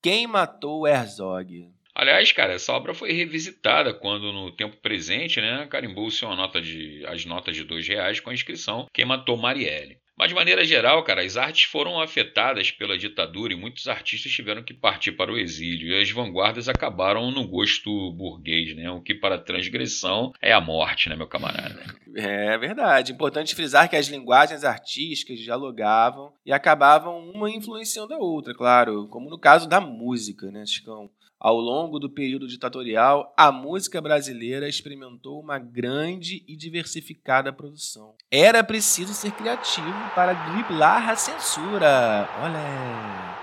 Quem 0.03 0.27
matou 0.27 0.87
Herzog? 0.87 1.73
Aliás, 1.95 2.31
cara, 2.33 2.53
essa 2.53 2.71
obra 2.75 2.93
foi 2.93 3.13
revisitada 3.13 3.95
quando, 3.95 4.31
no 4.31 4.53
tempo 4.53 4.77
presente, 4.77 5.41
né, 5.41 5.67
carimbou-se 5.71 6.23
uma 6.23 6.37
nota 6.37 6.61
de, 6.61 7.03
as 7.07 7.25
notas 7.25 7.57
de 7.57 7.65
dois 7.65 7.89
reais 7.89 8.21
com 8.21 8.29
a 8.29 8.35
inscrição 8.35 8.89
Quem 8.93 9.07
matou 9.07 9.39
Marielle. 9.39 9.97
Mas, 10.19 10.29
de 10.29 10.35
maneira 10.35 10.65
geral, 10.65 11.05
cara, 11.05 11.23
as 11.23 11.37
artes 11.37 11.65
foram 11.65 12.01
afetadas 12.01 12.71
pela 12.71 12.97
ditadura 12.97 13.53
e 13.53 13.57
muitos 13.57 13.87
artistas 13.87 14.33
tiveram 14.33 14.63
que 14.63 14.73
partir 14.73 15.13
para 15.13 15.31
o 15.31 15.39
exílio. 15.39 15.89
E 15.89 16.01
as 16.01 16.11
vanguardas 16.11 16.69
acabaram 16.69 17.31
no 17.31 17.47
gosto 17.47 18.13
burguês, 18.13 18.75
né? 18.75 18.91
O 18.91 19.03
que 19.03 19.15
para 19.15 19.39
transgressão 19.39 20.33
é 20.41 20.53
a 20.53 20.61
morte, 20.61 21.11
né, 21.11 21.17
meu 21.17 21.27
camarada? 21.27 21.85
É 22.15 22.57
verdade. 22.57 23.13
Importante 23.13 23.55
frisar 23.55 23.91
que 23.91 23.97
as 23.97 24.09
linguagens 24.09 24.65
artísticas 24.65 25.39
dialogavam 25.39 26.33
e 26.47 26.53
acabavam 26.53 27.19
uma 27.31 27.51
influenciando 27.51 28.15
a 28.15 28.19
outra, 28.19 28.55
claro. 28.55 29.07
Como 29.09 29.29
no 29.29 29.39
caso 29.39 29.69
da 29.69 29.81
música, 29.83 30.51
né, 30.51 30.65
Chicão? 30.65 31.11
Ao 31.39 31.61
longo 31.61 31.99
do 31.99 32.09
período 32.09 32.49
ditatorial, 32.49 33.35
a 33.37 33.53
música 33.53 34.01
brasileira 34.01 34.67
experimentou 34.67 35.39
uma 35.39 35.59
grande 35.59 36.43
e 36.49 36.57
diversificada 36.57 37.53
produção. 37.53 38.15
Era 38.31 38.65
preciso 38.65 39.13
ser 39.13 39.33
criativo 39.33 40.11
para 40.15 40.33
driblar 40.33 41.11
a 41.11 41.15
censura. 41.15 42.27
Olha! 42.41 43.37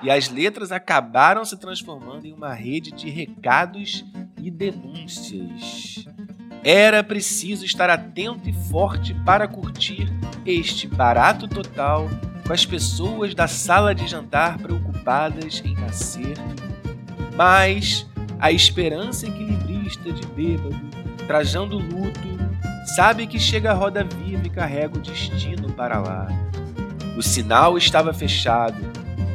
E 0.00 0.08
as 0.08 0.28
letras 0.28 0.70
acabaram 0.70 1.44
se 1.44 1.58
transformando 1.58 2.24
em 2.24 2.32
uma 2.32 2.54
rede 2.54 2.92
de 2.92 3.10
recados 3.10 4.04
e 4.40 4.48
denúncias. 4.48 6.04
Era 6.62 7.02
preciso 7.02 7.64
estar 7.64 7.90
atento 7.90 8.48
e 8.48 8.52
forte 8.52 9.12
para 9.26 9.48
curtir 9.48 10.06
este 10.46 10.86
barato 10.86 11.48
total 11.48 12.08
com 12.46 12.52
as 12.52 12.64
pessoas 12.64 13.34
da 13.34 13.48
sala 13.48 13.92
de 13.94 14.06
jantar 14.06 14.56
preocupadas 14.58 15.62
em 15.64 15.74
nascer 15.74 16.36
mas 17.40 18.06
a 18.38 18.52
esperança 18.52 19.26
equilibrista 19.26 20.12
de 20.12 20.26
bêbado, 20.26 20.78
trajando 21.26 21.78
luto, 21.78 22.28
sabe 22.94 23.26
que 23.26 23.40
chega 23.40 23.70
a 23.70 23.74
roda 23.74 24.04
viva 24.04 24.46
e 24.46 24.50
carrega 24.50 24.98
o 24.98 25.00
destino 25.00 25.72
para 25.72 25.98
lá. 26.00 26.28
O 27.16 27.22
sinal 27.22 27.78
estava 27.78 28.12
fechado, 28.12 28.76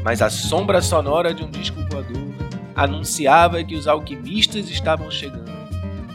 mas 0.03 0.21
a 0.21 0.29
sombra 0.29 0.83
sonora 0.83 1.33
de 1.33 1.43
um 1.43 1.49
disco 1.49 1.81
voador 1.89 2.31
anunciava 2.75 3.63
que 3.63 3.73
os 3.73 3.87
alquimistas 3.87 4.69
estavam 4.69 5.09
chegando, 5.09 5.51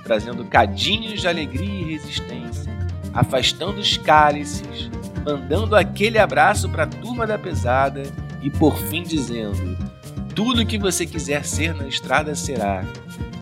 trazendo 0.05 0.44
cadinhos 0.44 1.20
de 1.20 1.26
alegria 1.26 1.81
e 1.81 1.90
resistência, 1.90 2.72
afastando 3.12 3.81
os 3.81 3.96
cálices, 3.96 4.88
mandando 5.26 5.74
aquele 5.74 6.20
abraço 6.20 6.68
para 6.68 6.85
a 6.85 6.87
turma 6.87 7.26
da 7.26 7.37
pesada 7.37 8.05
e 8.40 8.48
por 8.48 8.76
fim 8.76 9.03
dizendo: 9.03 9.89
tudo 10.35 10.66
que 10.66 10.79
você 10.79 11.07
quiser 11.07 11.45
ser 11.45 11.75
na 11.75 11.87
estrada 11.87 12.35
será. 12.35 12.85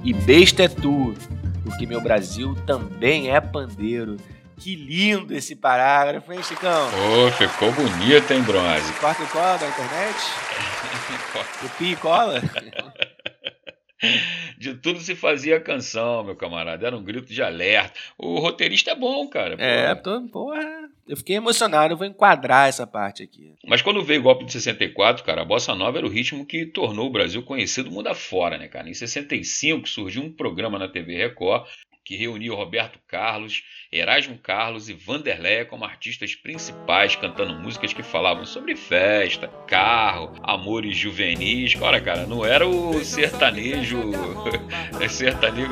E 0.03 0.13
besta 0.13 0.65
é 0.65 0.69
tu, 0.69 1.15
porque 1.65 1.87
meu 1.87 2.01
Brasil 2.01 2.55
também 2.67 3.35
é 3.35 3.41
pandeiro. 3.41 4.17
Que 4.57 4.75
lindo 4.75 5.35
esse 5.35 5.55
parágrafo, 5.55 6.33
hein, 6.33 6.43
Chicão? 6.43 6.91
Pô, 6.91 7.31
ficou 7.33 7.73
bonito, 7.73 8.33
hein, 8.33 8.43
Bronze? 8.43 8.93
Corta 8.95 9.23
e 9.23 9.27
cola 9.27 9.57
da 9.57 9.69
internet? 9.69 10.17
Tupi 11.61 11.93
e 11.93 11.97
cola? 11.97 12.43
De 14.59 14.75
tudo 14.75 15.01
se 15.01 15.15
fazia 15.15 15.61
canção, 15.61 16.25
meu 16.25 16.37
camarada. 16.37 16.87
Era 16.87 16.97
um 16.97 17.03
grito 17.03 17.33
de 17.33 17.43
alerta. 17.43 17.99
O 18.17 18.39
roteirista 18.39 18.93
é 18.93 18.95
bom, 18.95 19.29
cara. 19.29 19.57
É, 19.59 19.95
tô, 19.95 20.21
porra. 20.29 20.88
Eu 21.09 21.17
fiquei 21.17 21.37
emocionado, 21.37 21.95
eu 21.95 21.97
vou 21.97 22.07
enquadrar 22.07 22.69
essa 22.69 22.87
parte 22.87 23.23
aqui. 23.23 23.55
Mas 23.67 23.81
quando 23.81 24.05
veio 24.05 24.21
o 24.21 24.25
golpe 24.25 24.45
de 24.45 24.53
64, 24.53 25.25
cara, 25.25 25.43
a 25.43 25.45
bossa 25.45 25.75
nova 25.75 25.99
era 25.99 26.07
o 26.07 26.11
ritmo 26.11 26.45
que 26.45 26.67
tornou 26.67 27.07
o 27.07 27.13
Brasil 27.13 27.43
conhecido 27.43 27.91
mundo 27.91 28.09
afora, 28.09 28.59
né, 28.59 28.69
cara? 28.69 28.89
Em 28.89 28.95
65 28.95 29.89
surgiu 29.89 30.23
um 30.23 30.31
programa 30.31 30.79
na 30.79 30.89
TV 30.89 31.17
Record 31.17 31.67
que 32.09 32.17
reuniu 32.17 32.55
Roberto 32.55 32.99
Carlos, 33.07 33.63
Erasmo 33.93 34.39
Carlos 34.39 34.89
e 34.89 34.95
Vanderlei 34.95 35.67
como 35.67 35.85
artistas 35.85 36.35
principais, 36.35 37.15
cantando 37.15 37.53
músicas 37.61 37.93
que 37.93 38.03
falavam 38.03 38.47
sobre 38.47 38.75
festa, 38.75 39.47
carro, 39.67 40.33
amores 40.43 40.97
juvenis. 40.97 41.75
Olha, 41.79 42.01
cara, 42.01 42.27
não 42.27 42.47
era 42.47 42.67
o 42.67 43.05
sertanejo, 43.05 44.01
sertanejo 45.07 45.69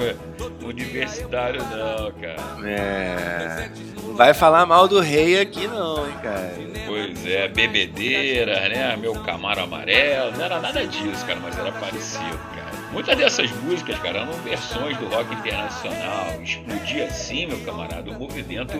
universitário, 0.62 1.62
não, 1.62 2.12
cara. 2.12 2.68
É. 2.68 3.95
Vai 4.16 4.32
falar 4.32 4.64
mal 4.64 4.88
do 4.88 4.98
rei 4.98 5.38
aqui, 5.38 5.68
não, 5.68 6.08
hein, 6.08 6.16
cara. 6.22 6.54
Pois 6.86 7.26
é, 7.26 7.48
bebedeira, 7.48 8.66
né? 8.66 8.96
Meu 8.96 9.12
camaro 9.22 9.60
amarelo. 9.60 10.32
Não 10.34 10.42
era 10.42 10.58
nada 10.58 10.86
disso, 10.86 11.26
cara, 11.26 11.38
mas 11.38 11.58
era 11.58 11.70
parecido, 11.72 12.38
cara. 12.54 12.70
Muitas 12.92 13.14
dessas 13.14 13.50
músicas, 13.50 13.98
cara, 13.98 14.20
eram 14.20 14.32
versões 14.42 14.96
do 14.96 15.06
rock 15.08 15.34
internacional. 15.34 16.40
Explodia 16.42 17.04
assim, 17.04 17.44
meu 17.44 17.60
camarada, 17.60 18.10
o 18.10 18.18
movimento 18.18 18.72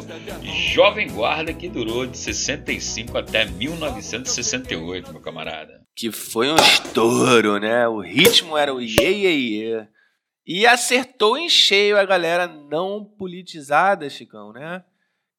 Jovem 0.72 1.10
Guarda 1.10 1.52
que 1.52 1.68
durou 1.68 2.06
de 2.06 2.16
65 2.16 3.18
até 3.18 3.44
1968, 3.44 5.12
meu 5.12 5.20
camarada. 5.20 5.82
Que 5.94 6.10
foi 6.10 6.50
um 6.50 6.56
estouro, 6.56 7.58
né? 7.58 7.86
O 7.86 8.00
ritmo 8.00 8.56
era 8.56 8.74
o 8.74 8.80
iê, 8.80 9.12
iê, 9.12 9.36
iê. 9.36 9.86
E 10.46 10.66
acertou 10.66 11.36
em 11.36 11.50
cheio 11.50 11.98
a 11.98 12.06
galera 12.06 12.46
não 12.46 13.04
politizada, 13.04 14.08
Chicão, 14.08 14.50
né? 14.50 14.82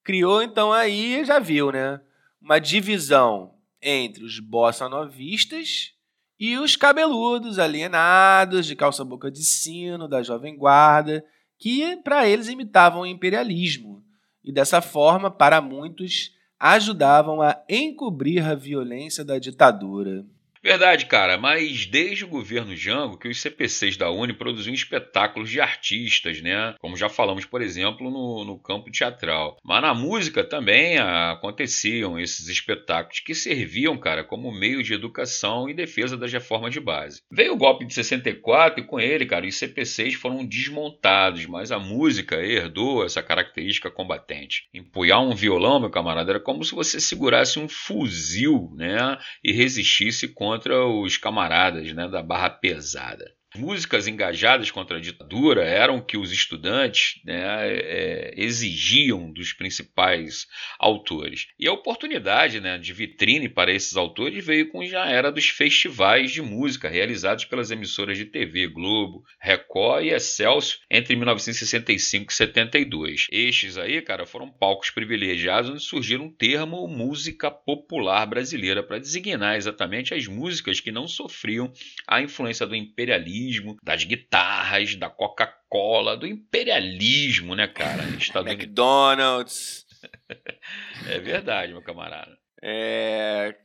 Criou 0.08 0.42
então 0.42 0.72
aí, 0.72 1.26
já 1.26 1.38
viu, 1.38 1.70
né? 1.70 2.00
Uma 2.42 2.60
divisão 2.60 3.56
entre 3.82 4.24
os 4.24 4.40
bossa 4.40 4.88
novistas 4.88 5.92
e 6.40 6.58
os 6.58 6.78
cabeludos 6.78 7.60
alienados 7.60 8.66
de 8.66 8.74
calça-boca 8.74 9.30
de 9.30 9.44
sino 9.44 10.08
da 10.08 10.24
Jovem 10.24 10.56
Guarda, 10.56 11.26
que 11.60 11.98
para 11.98 12.26
eles 12.26 12.48
imitavam 12.48 13.02
o 13.02 13.06
imperialismo 13.06 14.02
e 14.42 14.54
dessa 14.54 14.82
forma, 14.82 15.30
para 15.30 15.60
muitos, 15.60 16.32
ajudavam 16.58 17.42
a 17.42 17.62
encobrir 17.68 18.46
a 18.46 18.56
violência 18.56 19.26
da 19.26 19.38
ditadura. 19.38 20.26
Verdade, 20.68 21.06
cara, 21.06 21.38
mas 21.38 21.86
desde 21.86 22.26
o 22.26 22.28
governo 22.28 22.76
Jango 22.76 23.18
que 23.18 23.30
os 23.30 23.40
CPCs 23.40 23.96
da 23.96 24.12
Uni 24.12 24.34
produziam 24.34 24.74
espetáculos 24.74 25.50
de 25.50 25.62
artistas, 25.62 26.42
né? 26.42 26.76
Como 26.82 26.98
já 26.98 27.08
falamos, 27.08 27.46
por 27.46 27.62
exemplo, 27.62 28.12
no, 28.12 28.44
no 28.44 28.60
campo 28.60 28.92
teatral. 28.92 29.56
Mas 29.64 29.82
na 29.82 29.94
música 29.94 30.44
também 30.44 30.98
aconteciam 30.98 32.20
esses 32.20 32.50
espetáculos 32.50 33.22
que 33.22 33.34
serviam, 33.34 33.98
cara, 33.98 34.26
como 34.26 34.52
meio 34.52 34.84
de 34.84 34.94
educação 34.94 35.70
e 35.70 35.74
defesa 35.74 36.18
das 36.18 36.34
reformas 36.34 36.74
de 36.74 36.82
base. 36.82 37.22
Veio 37.32 37.54
o 37.54 37.58
golpe 37.58 37.86
de 37.86 37.94
64 37.94 38.82
e 38.82 38.86
com 38.86 39.00
ele, 39.00 39.26
cara, 39.26 39.48
os 39.48 39.56
CPCs 39.56 40.16
foram 40.16 40.46
desmontados, 40.46 41.46
mas 41.46 41.72
a 41.72 41.80
música 41.80 42.46
herdou 42.46 43.06
essa 43.06 43.24
característica 43.24 43.90
combatente. 43.90 44.68
Empunhar 44.74 45.22
um 45.22 45.34
violão, 45.34 45.80
meu 45.80 45.90
camarada, 45.90 46.34
era 46.34 46.40
como 46.42 46.66
se 46.66 46.76
você 46.76 47.00
segurasse 47.00 47.58
um 47.58 47.70
fuzil, 47.70 48.74
né? 48.76 49.18
E 49.42 49.54
resistisse 49.54 50.28
contra 50.28 50.57
contra 50.58 50.86
os 50.88 51.18
camaradas 51.18 51.94
né, 51.94 52.08
da 52.08 52.24
barra 52.24 52.50
pesada. 52.50 53.32
Músicas 53.58 54.08
engajadas 54.08 54.72
contra 54.72 54.98
a 54.98 55.02
ditadura 55.02 55.64
eram 55.64 56.00
que 56.00 56.18
os 56.18 56.32
estudantes 56.32 57.22
né, 57.26 57.68
é, 57.68 58.34
exigiam 58.38 59.32
dos 59.32 59.54
principais 59.54 60.48
autores. 60.80 61.48
E 61.60 61.68
a 61.68 61.74
oportunidade 61.74 62.60
né, 62.60 62.78
de 62.78 62.94
vitrine 62.94 63.50
para 63.50 63.72
esses 63.72 63.96
autores 63.98 64.46
veio 64.46 64.70
com 64.70 64.86
já 64.86 65.06
era 65.08 65.32
dos 65.32 65.50
festivais 65.50 66.32
de 66.32 66.42
música 66.42 66.88
realizados 66.88 67.46
pelas 67.46 67.72
emissoras 67.72 68.18
de 68.18 68.26
TV 68.26 68.68
Globo, 68.68 69.24
Record 69.40 70.06
e 70.06 70.10
Excelsior 70.10 70.80
entre 70.90 71.16
1965 71.16 72.32
e 72.32 72.36
72. 72.36 73.28
Estes 73.32 73.78
aí, 73.78 74.02
cara, 74.02 74.26
foram 74.26 74.50
palcos 74.50 74.90
privilegiados 74.90 75.70
onde 75.70 75.84
surgiram 75.84 76.26
um 76.26 76.32
termo 76.32 76.88
música 76.88 77.50
popular 77.50 78.26
brasileira 78.26 78.84
para 78.84 79.00
designar 79.00 79.56
exatamente 79.56 80.14
as 80.14 80.28
músicas 80.28 80.80
que 80.80 80.92
não 80.92 81.08
sofriam 81.08 81.72
a 82.08 82.22
influência 82.22 82.66
do 82.66 82.76
imperialismo, 82.76 83.47
das 83.84 84.04
guitarras, 84.04 84.96
da 84.96 85.10
Coca-Cola, 85.10 86.18
do 86.18 86.28
imperialismo, 86.28 87.56
né, 87.56 87.68
cara? 87.68 88.04
McDonald's. 88.46 89.86
é 91.10 91.20
verdade, 91.20 91.74
meu 91.74 91.82
camarada. 91.82 92.38
É... 92.62 93.56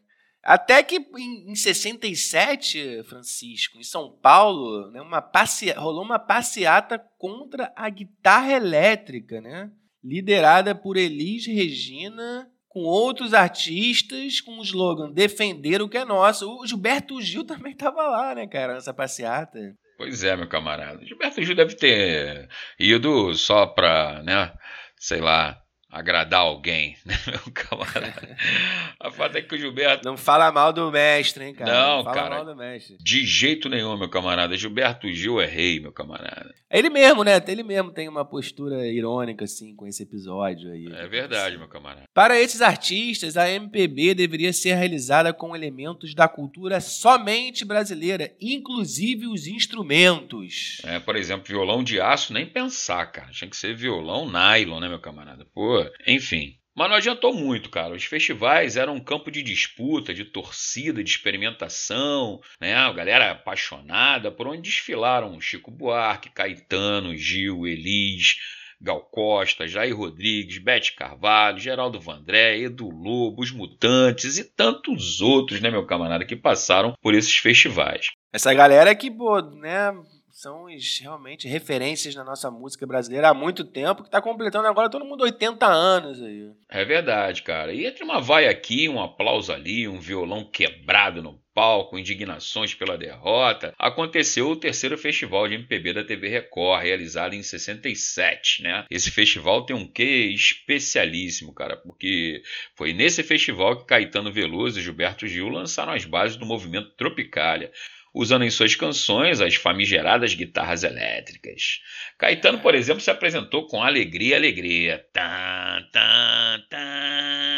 Até 0.43 0.83
que 0.83 0.97
em, 0.97 1.53
em 1.53 1.55
67, 1.55 3.05
Francisco, 3.05 3.79
em 3.79 3.85
São 3.85 4.19
Paulo, 4.21 4.91
né, 4.91 5.01
uma 5.01 5.23
passe... 5.23 5.71
rolou 5.73 6.03
uma 6.03 6.19
passeata 6.19 6.99
contra 7.17 7.73
a 7.77 7.89
guitarra 7.89 8.53
elétrica, 8.53 9.41
né? 9.41 9.71
liderada 10.03 10.75
por 10.75 10.97
Elis 10.97 11.47
Regina 11.47 12.51
com 12.73 12.81
outros 12.81 13.35
artistas 13.35 14.41
com 14.41 14.59
o 14.59 14.63
slogan 14.63 15.13
Defender 15.13 15.83
o 15.83 15.89
que 15.89 15.99
é 15.99 16.05
nosso. 16.07 16.51
O 16.51 16.67
Gilberto 16.67 17.21
Gil 17.21 17.45
também 17.47 17.73
estava 17.73 18.03
lá, 18.09 18.35
né, 18.35 18.47
cara, 18.47 18.75
nessa 18.75 18.95
passeata. 18.95 19.59
Pois 19.99 20.25
é, 20.25 20.35
meu 20.35 20.49
camarada. 20.49 21.05
Gilberto 21.05 21.43
Gil 21.43 21.55
deve 21.55 21.77
ter 21.77 22.49
ido 22.79 23.35
só 23.35 23.67
para, 23.67 24.23
né, 24.23 24.53
sei 24.97 25.21
lá, 25.21 25.62
agradar 25.93 26.41
alguém, 26.41 26.97
né, 27.05 27.15
meu 27.27 27.53
camarada? 27.53 28.37
A 28.99 29.11
fato 29.11 29.37
é 29.37 29.43
que 29.43 29.55
o 29.55 29.59
Gilberto. 29.59 30.05
Não 30.09 30.17
fala 30.17 30.51
mal 30.51 30.73
do 30.73 30.91
mestre, 30.91 31.45
hein, 31.45 31.55
cara? 31.55 31.71
Não, 31.71 31.97
Não 31.99 32.05
fala 32.05 32.17
cara. 32.17 32.35
mal 32.37 32.45
do 32.47 32.57
mestre. 32.57 32.97
De 32.99 33.27
jeito 33.27 33.69
nenhum, 33.69 33.97
meu 33.99 34.09
camarada. 34.09 34.57
Gilberto 34.57 35.09
Gil 35.13 35.41
é 35.41 35.47
rei, 35.47 35.79
meu 35.81 35.93
camarada. 35.93 36.55
Ele 36.71 36.89
mesmo, 36.89 37.23
né? 37.23 37.43
Ele 37.47 37.63
mesmo 37.63 37.91
tem 37.91 38.09
uma 38.09 38.25
postura 38.25 38.87
irônica, 38.87 39.45
assim, 39.45 39.75
com 39.77 39.87
esse 39.87 40.05
episódio 40.05 40.73
aí. 40.73 40.87
É 40.87 41.07
verdade, 41.07 41.59
meu 41.59 41.69
camarada. 41.69 42.05
Para 42.15 42.41
esses 42.41 42.63
artistas, 42.63 43.37
a 43.37 43.51
MPB 43.51 44.15
deveria 44.15 44.53
ser 44.53 44.75
realizada 44.75 45.35
com 45.35 45.55
elementos 45.55 46.15
da 46.15 46.27
cultura 46.27 46.81
somente 46.81 47.65
brasileira, 47.65 48.33
inclusive 48.41 49.27
os 49.27 49.47
instrumentos. 49.47 50.81
É, 50.85 50.99
por 50.99 51.17
exemplo, 51.17 51.47
violão 51.47 51.83
de 51.85 52.01
aço, 52.01 52.33
nem 52.33 52.47
pensar, 52.47 53.05
cara. 53.07 53.31
Tinha 53.33 53.51
que 53.51 53.57
ser 53.57 53.75
violão 53.75 54.31
nylon, 54.31 54.81
né, 54.81 54.89
meu 54.89 54.99
camarada? 55.01 55.45
Pô, 55.53 55.82
enfim. 56.07 56.57
Mas 56.75 56.89
não 56.89 56.97
adiantou 56.97 57.35
muito, 57.35 57.69
cara. 57.69 57.95
Os 57.95 58.05
festivais 58.05 58.77
eram 58.77 58.95
um 58.95 59.01
campo 59.01 59.31
de 59.31 59.43
disputa, 59.43 60.15
de 60.15 60.25
torcida, 60.25 61.05
de 61.05 61.11
experimentação, 61.11 62.41
né? 62.59 62.75
A 62.75 62.91
galera 62.93 63.31
apaixonada, 63.31 64.31
por 64.31 64.47
onde 64.47 64.63
desfilaram 64.63 65.41
Chico 65.41 65.71
Buarque, 65.71 66.31
Caetano, 66.31 67.15
Gil, 67.15 67.67
Elis, 67.67 68.37
Gal 68.81 69.01
Costa, 69.01 69.69
Jair 69.69 69.97
Rodrigues, 69.97 70.59
Bete 70.59 70.97
Carvalho, 70.97 71.59
Geraldo 71.59 72.01
Vandré, 72.01 72.59
Edu 72.59 72.89
Lobo, 72.89 73.43
os 73.43 73.53
Mutantes 73.53 74.39
e 74.39 74.45
tantos 74.45 75.21
outros, 75.21 75.61
né, 75.61 75.71
meu 75.71 75.87
camarada, 75.87 76.25
que 76.25 76.35
passaram 76.35 76.95
por 77.01 77.15
esses 77.15 77.37
festivais. 77.37 78.07
Essa 78.33 78.53
galera 78.53 78.95
que, 78.95 79.11
pô, 79.11 79.41
né, 79.41 79.93
são 80.33 80.67
realmente 81.01 81.47
referências 81.47 82.15
na 82.15 82.25
nossa 82.25 82.51
música 82.51 82.87
brasileira 82.87 83.29
há 83.29 83.35
muito 83.35 83.65
tempo, 83.65 84.03
que 84.03 84.11
tá 84.11 84.21
completando 84.21 84.67
agora 84.67 84.89
todo 84.89 85.05
mundo 85.05 85.25
80 85.25 85.67
anos 85.67 86.23
aí. 86.23 86.51
É 86.71 86.85
verdade, 86.87 87.43
cara. 87.43 87.73
E 87.73 87.85
entre 87.85 88.03
uma 88.03 88.19
vai 88.19 88.49
aqui, 88.49 88.89
um 88.89 89.01
aplauso 89.01 89.53
ali, 89.53 89.87
um 89.87 90.01
violão 90.01 90.43
quebrado 90.43 91.23
no 91.23 91.39
palco, 91.55 91.99
indignações 91.99 92.75
pela 92.75 92.97
derrota, 92.97 93.75
aconteceu 93.79 94.49
o 94.49 94.57
terceiro 94.57 94.97
festival 94.97 95.47
de 95.47 95.57
MPB 95.57 95.93
da 95.93 96.03
TV 96.03 96.29
Record, 96.29 96.83
realizado 96.83 97.35
em 97.35 97.43
67, 97.43 98.63
né? 98.63 98.87
Esse 98.91 99.11
festival 99.11 99.67
tem 99.67 99.77
um 99.77 99.87
quê 99.87 100.33
especialíssimo, 100.35 101.53
cara, 101.53 101.77
porque 101.77 102.43
foi 102.75 102.95
nesse 102.95 103.23
festival 103.23 103.77
que 103.77 103.85
Caetano 103.85 104.33
Veloso 104.33 104.81
e 104.81 104.83
Gilberto 104.83 105.27
Gil 105.27 105.51
lançaram 105.51 105.93
as 105.93 106.07
bases 106.07 106.39
do 106.39 106.47
movimento 106.47 106.97
Tropicália 106.97 107.71
usando 108.15 108.43
em 108.43 108.51
suas 108.51 108.75
canções 108.75 109.41
as 109.41 109.55
famigeradas 109.55 110.35
guitarras 110.35 110.83
elétricas. 110.83 111.81
Caetano, 112.19 112.61
por 112.61 112.75
exemplo, 112.75 113.01
se 113.01 113.11
apresentou 113.11 113.67
com 113.67 113.83
Alegria, 113.83 114.37
Alegria. 114.37 115.05
Tá, 115.13 115.83
tá, 115.93 116.63
tá. 116.69 117.52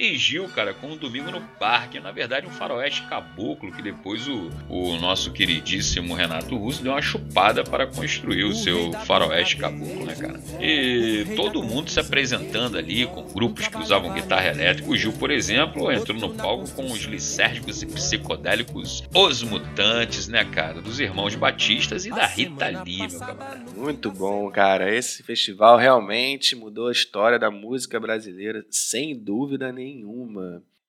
E 0.00 0.16
Gil, 0.16 0.48
cara, 0.48 0.72
com 0.72 0.92
um 0.92 0.96
domingo 0.96 1.30
no 1.30 1.42
parque. 1.58 2.00
Na 2.00 2.10
verdade, 2.10 2.46
um 2.46 2.50
faroeste 2.50 3.02
caboclo 3.02 3.70
que 3.70 3.82
depois 3.82 4.26
o, 4.26 4.48
o 4.66 4.96
nosso 4.96 5.30
queridíssimo 5.30 6.14
Renato 6.14 6.56
Russo 6.56 6.82
deu 6.82 6.92
uma 6.92 7.02
chupada 7.02 7.62
para 7.62 7.86
construir 7.86 8.44
o 8.44 8.54
seu 8.54 8.94
faroeste 9.04 9.58
caboclo, 9.58 10.06
né, 10.06 10.14
cara? 10.14 10.40
E 10.58 11.26
todo 11.36 11.62
mundo 11.62 11.90
se 11.90 12.00
apresentando 12.00 12.78
ali 12.78 13.04
com 13.04 13.24
grupos 13.24 13.68
que 13.68 13.76
usavam 13.76 14.14
guitarra 14.14 14.48
elétrica. 14.48 14.90
O 14.90 14.96
Gil, 14.96 15.12
por 15.12 15.30
exemplo, 15.30 15.92
entrou 15.92 16.18
no 16.18 16.34
palco 16.34 16.70
com 16.70 16.90
os 16.90 17.00
licérgicos 17.00 17.82
e 17.82 17.86
psicodélicos 17.86 19.04
Os 19.14 19.42
Mutantes, 19.42 20.28
né, 20.28 20.46
cara? 20.46 20.80
Dos 20.80 20.98
irmãos 20.98 21.34
Batistas 21.34 22.06
e 22.06 22.10
da 22.10 22.24
Rita 22.24 22.68
Lee, 22.68 23.06
meu 23.06 23.20
camarada. 23.20 23.64
Muito 23.76 24.10
bom, 24.10 24.50
cara. 24.50 24.90
Esse 24.90 25.22
festival 25.22 25.76
realmente 25.76 26.56
mudou 26.56 26.88
a 26.88 26.92
história 26.92 27.38
da 27.38 27.50
música 27.50 28.00
brasileira, 28.00 28.64
sem 28.70 29.14
dúvida 29.14 29.70
nenhuma. 29.70 29.89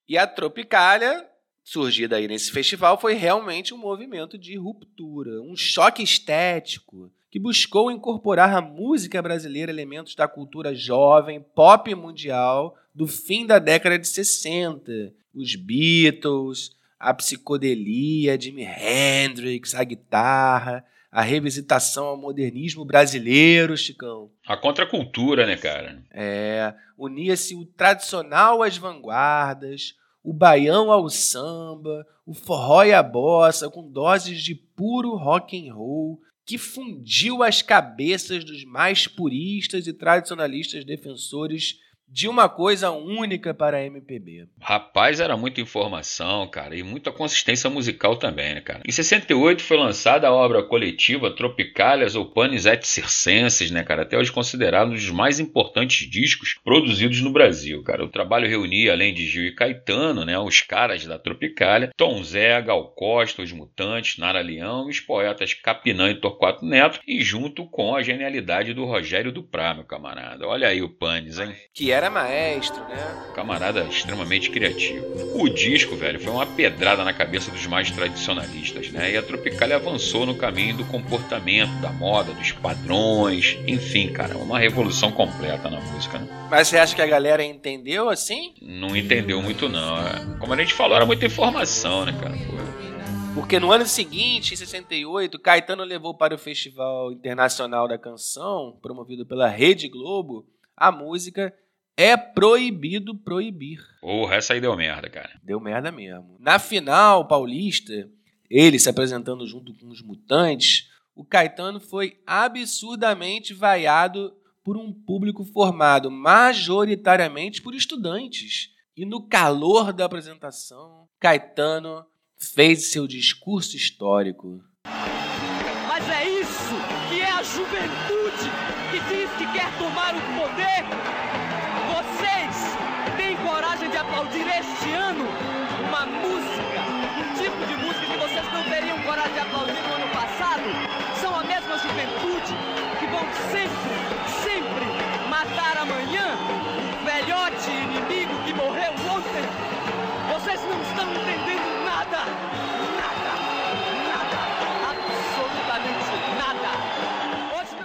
E 0.08 0.16
a 0.18 0.26
Tropicália, 0.26 1.26
surgida 1.62 2.16
aí 2.16 2.28
nesse 2.28 2.50
festival, 2.50 3.00
foi 3.00 3.14
realmente 3.14 3.72
um 3.72 3.78
movimento 3.78 4.36
de 4.36 4.56
ruptura, 4.56 5.40
um 5.42 5.56
choque 5.56 6.02
estético 6.02 7.10
que 7.30 7.38
buscou 7.38 7.90
incorporar 7.90 8.54
à 8.54 8.60
música 8.60 9.22
brasileira 9.22 9.72
elementos 9.72 10.14
da 10.14 10.28
cultura 10.28 10.74
jovem, 10.74 11.40
pop 11.40 11.94
mundial 11.94 12.76
do 12.94 13.06
fim 13.06 13.46
da 13.46 13.58
década 13.58 13.98
de 13.98 14.06
60. 14.06 14.92
Os 15.34 15.56
Beatles, 15.56 16.76
a 17.00 17.14
psicodelia, 17.14 18.38
Jimi 18.38 18.64
Hendrix, 18.64 19.74
a 19.74 19.82
guitarra, 19.82 20.84
a 21.12 21.20
revisitação 21.20 22.06
ao 22.06 22.16
modernismo 22.16 22.86
brasileiro, 22.86 23.76
Chicão. 23.76 24.30
A 24.46 24.56
contracultura, 24.56 25.46
né, 25.46 25.58
cara? 25.58 26.02
É, 26.10 26.74
unia-se 26.96 27.54
o 27.54 27.66
tradicional 27.66 28.62
às 28.62 28.78
vanguardas, 28.78 29.94
o 30.24 30.32
baião 30.32 30.90
ao 30.90 31.10
samba, 31.10 32.06
o 32.24 32.32
forró 32.32 32.82
e 32.82 32.94
a 32.94 33.02
bossa, 33.02 33.68
com 33.68 33.90
doses 33.90 34.42
de 34.42 34.54
puro 34.54 35.14
rock 35.14 35.68
and 35.68 35.74
roll, 35.74 36.18
que 36.46 36.56
fundiu 36.56 37.42
as 37.42 37.60
cabeças 37.60 38.42
dos 38.42 38.64
mais 38.64 39.06
puristas 39.06 39.86
e 39.86 39.92
tradicionalistas 39.92 40.82
defensores 40.82 41.78
de 42.12 42.28
uma 42.28 42.46
coisa 42.46 42.90
única 42.90 43.54
para 43.54 43.78
a 43.78 43.84
MPB. 43.86 44.46
Rapaz, 44.60 45.18
era 45.18 45.34
muita 45.34 45.62
informação, 45.62 46.46
cara, 46.46 46.76
e 46.76 46.82
muita 46.82 47.10
consistência 47.10 47.70
musical 47.70 48.16
também, 48.16 48.54
né, 48.54 48.60
cara? 48.60 48.82
Em 48.86 48.92
68 48.92 49.62
foi 49.62 49.78
lançada 49.78 50.28
a 50.28 50.32
obra 50.32 50.62
coletiva 50.62 51.34
Tropicálias 51.34 52.14
ou 52.14 52.26
Panis 52.26 52.66
et 52.66 52.86
Circenses, 52.86 53.70
né, 53.70 53.82
cara? 53.82 54.02
Até 54.02 54.18
hoje 54.18 54.30
considerado 54.30 54.90
um 54.90 54.94
dos 54.94 55.08
mais 55.08 55.40
importantes 55.40 56.08
discos 56.08 56.54
produzidos 56.62 57.22
no 57.22 57.32
Brasil, 57.32 57.82
cara. 57.82 58.04
O 58.04 58.10
trabalho 58.10 58.46
reunia, 58.46 58.92
além 58.92 59.14
de 59.14 59.26
Gil 59.26 59.46
e 59.46 59.54
Caetano, 59.54 60.26
né, 60.26 60.38
os 60.38 60.60
caras 60.60 61.06
da 61.06 61.18
Tropicália, 61.18 61.90
Tom 61.96 62.22
Zé, 62.22 62.60
Gal 62.60 62.92
Costa, 62.94 63.40
os 63.40 63.52
Mutantes, 63.52 64.18
Nara 64.18 64.42
Leão, 64.42 64.86
os 64.86 65.00
poetas 65.00 65.54
Capinã 65.54 66.10
e 66.10 66.20
Torquato 66.20 66.66
Neto, 66.66 67.00
e 67.06 67.22
junto 67.22 67.64
com 67.70 67.96
a 67.96 68.02
genialidade 68.02 68.74
do 68.74 68.84
Rogério 68.84 69.32
Duprá, 69.32 69.72
meu 69.72 69.84
camarada. 69.84 70.46
Olha 70.46 70.68
aí 70.68 70.82
o 70.82 70.90
Panis, 70.90 71.38
hein? 71.38 71.54
Que 71.72 71.90
era 71.90 72.01
maestro, 72.10 72.82
né? 72.84 73.24
Camarada 73.34 73.82
extremamente 73.84 74.50
criativo. 74.50 75.04
O 75.34 75.48
disco, 75.48 75.96
velho, 75.96 76.20
foi 76.20 76.32
uma 76.32 76.46
pedrada 76.46 77.04
na 77.04 77.12
cabeça 77.12 77.50
dos 77.50 77.66
mais 77.66 77.90
tradicionalistas, 77.90 78.90
né? 78.90 79.12
E 79.12 79.16
a 79.16 79.22
Tropicália 79.22 79.76
avançou 79.76 80.26
no 80.26 80.34
caminho 80.34 80.76
do 80.76 80.84
comportamento, 80.84 81.72
da 81.80 81.90
moda, 81.90 82.32
dos 82.32 82.52
padrões, 82.52 83.58
enfim, 83.66 84.12
cara, 84.12 84.36
uma 84.36 84.58
revolução 84.58 85.10
completa 85.12 85.70
na 85.70 85.80
música, 85.80 86.18
né? 86.18 86.28
Mas 86.50 86.68
você 86.68 86.78
acha 86.78 86.94
que 86.94 87.02
a 87.02 87.06
galera 87.06 87.42
entendeu 87.42 88.10
assim? 88.10 88.54
Não 88.60 88.94
entendeu 88.96 89.40
muito, 89.42 89.68
não. 89.68 89.98
é. 89.98 90.36
Como 90.38 90.52
a 90.52 90.56
gente 90.56 90.74
falou, 90.74 90.96
era 90.96 91.06
muita 91.06 91.24
informação, 91.26 92.04
né, 92.04 92.12
cara? 92.20 92.34
Pô, 92.34 93.32
Porque 93.34 93.58
no 93.58 93.72
ano 93.72 93.86
seguinte, 93.86 94.52
em 94.52 94.56
68, 94.56 95.38
Caetano 95.38 95.82
levou 95.84 96.14
para 96.14 96.34
o 96.34 96.38
Festival 96.38 97.10
Internacional 97.12 97.88
da 97.88 97.96
Canção, 97.96 98.78
promovido 98.82 99.24
pela 99.24 99.48
Rede 99.48 99.88
Globo, 99.88 100.44
a 100.76 100.92
música 100.92 101.54
É 101.96 102.16
Proibido 102.16 103.14
Proibir. 103.14 103.80
Porra, 104.00 104.36
essa 104.36 104.54
aí 104.54 104.60
deu 104.60 104.74
merda, 104.76 105.10
cara. 105.10 105.38
Deu 105.42 105.60
merda 105.60 105.92
mesmo. 105.92 106.36
Na 106.40 106.58
final 106.58 107.28
paulista, 107.28 108.08
ele 108.48 108.78
se 108.78 108.88
apresentando 108.88 109.46
junto 109.46 109.74
com 109.74 109.88
os 109.88 110.00
Mutantes, 110.00 110.88
o 111.14 111.22
Caetano 111.22 111.78
foi 111.78 112.18
absurdamente 112.26 113.52
vaiado 113.52 114.34
por 114.64 114.76
um 114.76 114.92
público 114.92 115.44
formado 115.44 116.10
majoritariamente 116.10 117.60
por 117.60 117.74
estudantes. 117.74 118.70
E 118.96 119.04
no 119.04 119.26
calor 119.28 119.92
da 119.92 120.06
apresentação, 120.06 121.06
Caetano 121.20 122.04
fez 122.38 122.90
seu 122.90 123.06
discurso 123.06 123.76
histórico. 123.76 124.62
Mas 124.86 126.08
é 126.08 126.28
isso 126.40 126.74
que 127.10 127.20
é 127.20 127.30
a 127.30 127.42
juventude 127.42 128.50
que 128.90 129.14
diz 129.14 129.30
que 129.36 129.52
quer 129.52 129.78
tomar 129.78 130.14
o 130.14 130.20
poder. 130.40 131.11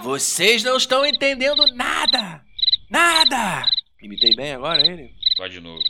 Vocês 0.08 0.64
não 0.64 0.78
estão 0.78 1.06
entendendo 1.06 1.66
nada! 1.76 2.42
Nada! 2.90 3.70
Imitei 4.02 4.34
bem 4.34 4.54
agora 4.54 4.82
ele? 4.90 5.14
Vai 5.38 5.50
de 5.50 5.60
novo. 5.60 5.84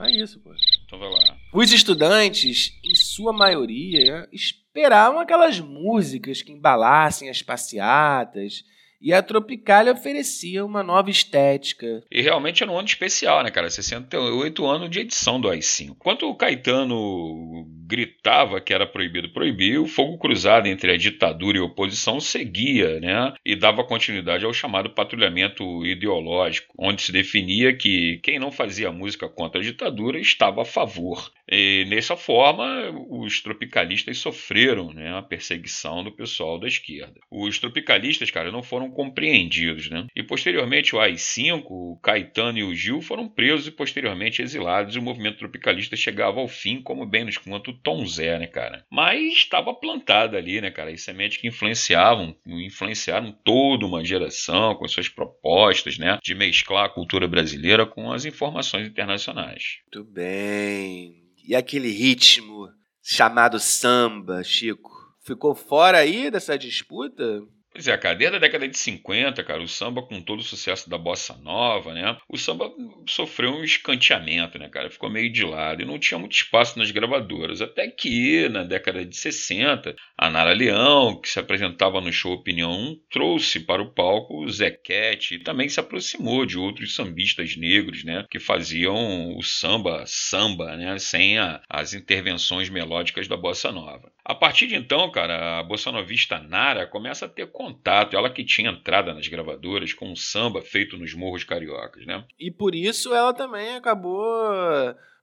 É 0.00 0.10
isso, 0.10 0.40
pô. 0.40 0.52
Então 0.84 0.98
vai 0.98 1.08
lá. 1.08 1.36
Os 1.52 1.70
estudantes, 1.70 2.76
em 2.82 2.92
sua 2.96 3.32
maioria, 3.32 4.28
esperavam 4.32 5.20
aquelas 5.20 5.60
músicas 5.60 6.42
que 6.42 6.50
embalassem 6.50 7.30
as 7.30 7.40
passeatas, 7.40 8.64
e 9.00 9.12
a 9.12 9.22
Tropicália 9.22 9.92
oferecia 9.92 10.64
uma 10.64 10.82
nova 10.82 11.10
estética. 11.10 12.02
E 12.10 12.20
realmente 12.20 12.62
era 12.62 12.70
um 12.70 12.78
ano 12.78 12.88
especial, 12.88 13.42
né, 13.42 13.50
cara? 13.50 13.70
68 13.70 14.66
anos 14.66 14.90
de 14.90 15.00
edição 15.00 15.40
do 15.40 15.48
AI-5. 15.48 15.90
Enquanto 15.90 16.28
o 16.28 16.34
Caetano 16.34 17.66
gritava 17.86 18.60
que 18.60 18.74
era 18.74 18.86
proibido 18.86 19.32
proibir, 19.32 19.80
o 19.80 19.86
fogo 19.86 20.18
cruzado 20.18 20.66
entre 20.66 20.92
a 20.92 20.96
ditadura 20.96 21.58
e 21.58 21.60
a 21.60 21.64
oposição 21.64 22.20
seguia, 22.20 23.00
né? 23.00 23.32
E 23.44 23.56
dava 23.56 23.84
continuidade 23.84 24.44
ao 24.44 24.52
chamado 24.52 24.90
patrulhamento 24.90 25.84
ideológico, 25.84 26.74
onde 26.78 27.02
se 27.02 27.12
definia 27.12 27.76
que 27.76 28.20
quem 28.22 28.38
não 28.38 28.52
fazia 28.52 28.92
música 28.92 29.28
contra 29.28 29.60
a 29.60 29.64
ditadura 29.64 30.20
estava 30.20 30.62
a 30.62 30.64
favor. 30.64 31.30
E 31.50 31.84
dessa 31.88 32.16
forma, 32.16 32.64
os 33.08 33.42
tropicalistas 33.42 34.18
sofreram 34.18 34.92
né, 34.92 35.16
a 35.16 35.22
perseguição 35.22 36.04
do 36.04 36.12
pessoal 36.12 36.60
da 36.60 36.68
esquerda. 36.68 37.20
Os 37.28 37.58
tropicalistas, 37.58 38.30
cara, 38.30 38.52
não 38.52 38.62
foram 38.62 38.89
compreendidos, 38.90 39.90
né? 39.90 40.06
E 40.14 40.22
posteriormente 40.22 40.94
o 40.94 41.00
AI-5, 41.00 41.64
o 41.68 41.98
Caetano 42.02 42.58
e 42.58 42.64
o 42.64 42.74
Gil 42.74 43.00
foram 43.00 43.28
presos 43.28 43.66
e 43.66 43.70
posteriormente 43.70 44.42
exilados. 44.42 44.94
E 44.94 44.98
o 44.98 45.02
movimento 45.02 45.38
tropicalista 45.38 45.96
chegava 45.96 46.40
ao 46.40 46.48
fim, 46.48 46.82
como 46.82 47.06
bem 47.06 47.24
nos 47.24 47.38
conta 47.38 47.70
o 47.70 47.74
Tom 47.74 48.06
Zé, 48.06 48.38
né, 48.38 48.46
cara? 48.46 48.84
Mas 48.90 49.32
estava 49.34 49.74
plantada 49.74 50.36
ali, 50.36 50.60
né, 50.60 50.70
cara? 50.70 50.90
E 50.90 50.98
sementes 50.98 51.38
que 51.38 51.48
influenciavam, 51.48 52.36
influenciaram 52.46 53.32
toda 53.44 53.86
uma 53.86 54.04
geração 54.04 54.74
com 54.74 54.88
suas 54.88 55.08
propostas, 55.08 55.98
né, 55.98 56.18
de 56.22 56.34
mesclar 56.34 56.86
a 56.86 56.88
cultura 56.88 57.26
brasileira 57.26 57.86
com 57.86 58.12
as 58.12 58.24
informações 58.24 58.88
internacionais. 58.88 59.78
Muito 59.92 60.10
bem. 60.10 61.22
E 61.46 61.54
aquele 61.54 61.90
ritmo 61.90 62.68
chamado 63.02 63.58
samba, 63.58 64.42
Chico? 64.44 64.90
Ficou 65.24 65.54
fora 65.54 65.98
aí 65.98 66.30
dessa 66.30 66.58
disputa? 66.58 67.42
Pois 67.72 67.86
é, 67.86 67.96
cara, 67.96 68.16
desde 68.16 68.36
a 68.36 68.40
década 68.40 68.66
de 68.66 68.76
50, 68.76 69.44
cara, 69.44 69.62
o 69.62 69.68
samba 69.68 70.02
com 70.02 70.20
todo 70.20 70.40
o 70.40 70.42
sucesso 70.42 70.90
da 70.90 70.98
bossa 70.98 71.36
nova, 71.36 71.94
né? 71.94 72.16
O 72.28 72.36
samba 72.36 72.68
sofreu 73.08 73.52
um 73.52 73.62
escanteamento, 73.62 74.58
né, 74.58 74.68
cara? 74.68 74.90
Ficou 74.90 75.08
meio 75.08 75.32
de 75.32 75.44
lado 75.44 75.80
e 75.80 75.84
não 75.84 75.96
tinha 75.96 76.18
muito 76.18 76.32
espaço 76.32 76.76
nas 76.76 76.90
gravadoras. 76.90 77.62
Até 77.62 77.88
que, 77.88 78.48
na 78.48 78.64
década 78.64 79.06
de 79.06 79.16
60, 79.16 79.94
a 80.18 80.28
Nara 80.28 80.52
Leão, 80.52 81.20
que 81.20 81.28
se 81.28 81.38
apresentava 81.38 82.00
no 82.00 82.12
show 82.12 82.32
Opinião 82.32 82.72
1, 82.72 83.00
trouxe 83.08 83.60
para 83.60 83.80
o 83.80 83.94
palco 83.94 84.42
o 84.42 84.50
Zequete 84.50 85.36
e 85.36 85.38
também 85.38 85.68
se 85.68 85.78
aproximou 85.78 86.44
de 86.44 86.58
outros 86.58 86.96
sambistas 86.96 87.56
negros, 87.56 88.02
né? 88.02 88.26
Que 88.28 88.40
faziam 88.40 89.36
o 89.36 89.42
samba, 89.44 90.02
samba, 90.06 90.76
né? 90.76 90.98
Sem 90.98 91.38
a, 91.38 91.62
as 91.68 91.94
intervenções 91.94 92.68
melódicas 92.68 93.28
da 93.28 93.36
bossa 93.36 93.70
nova. 93.70 94.10
A 94.24 94.34
partir 94.34 94.66
de 94.66 94.76
então, 94.76 95.10
cara, 95.10 95.58
a 95.58 95.62
bossa 95.62 95.90
novista 95.90 96.38
Nara 96.38 96.86
começa 96.86 97.26
a 97.26 97.28
ter 97.28 97.46
contato, 97.72 98.16
ela 98.16 98.30
que 98.30 98.44
tinha 98.44 98.70
entrada 98.70 99.14
nas 99.14 99.28
gravadoras 99.28 99.92
com 99.92 100.10
um 100.10 100.16
samba 100.16 100.62
feito 100.62 100.96
nos 100.96 101.14
morros 101.14 101.44
cariocas, 101.44 102.04
né? 102.06 102.24
E 102.38 102.50
por 102.50 102.74
isso 102.74 103.14
ela 103.14 103.32
também 103.32 103.76
acabou 103.76 104.24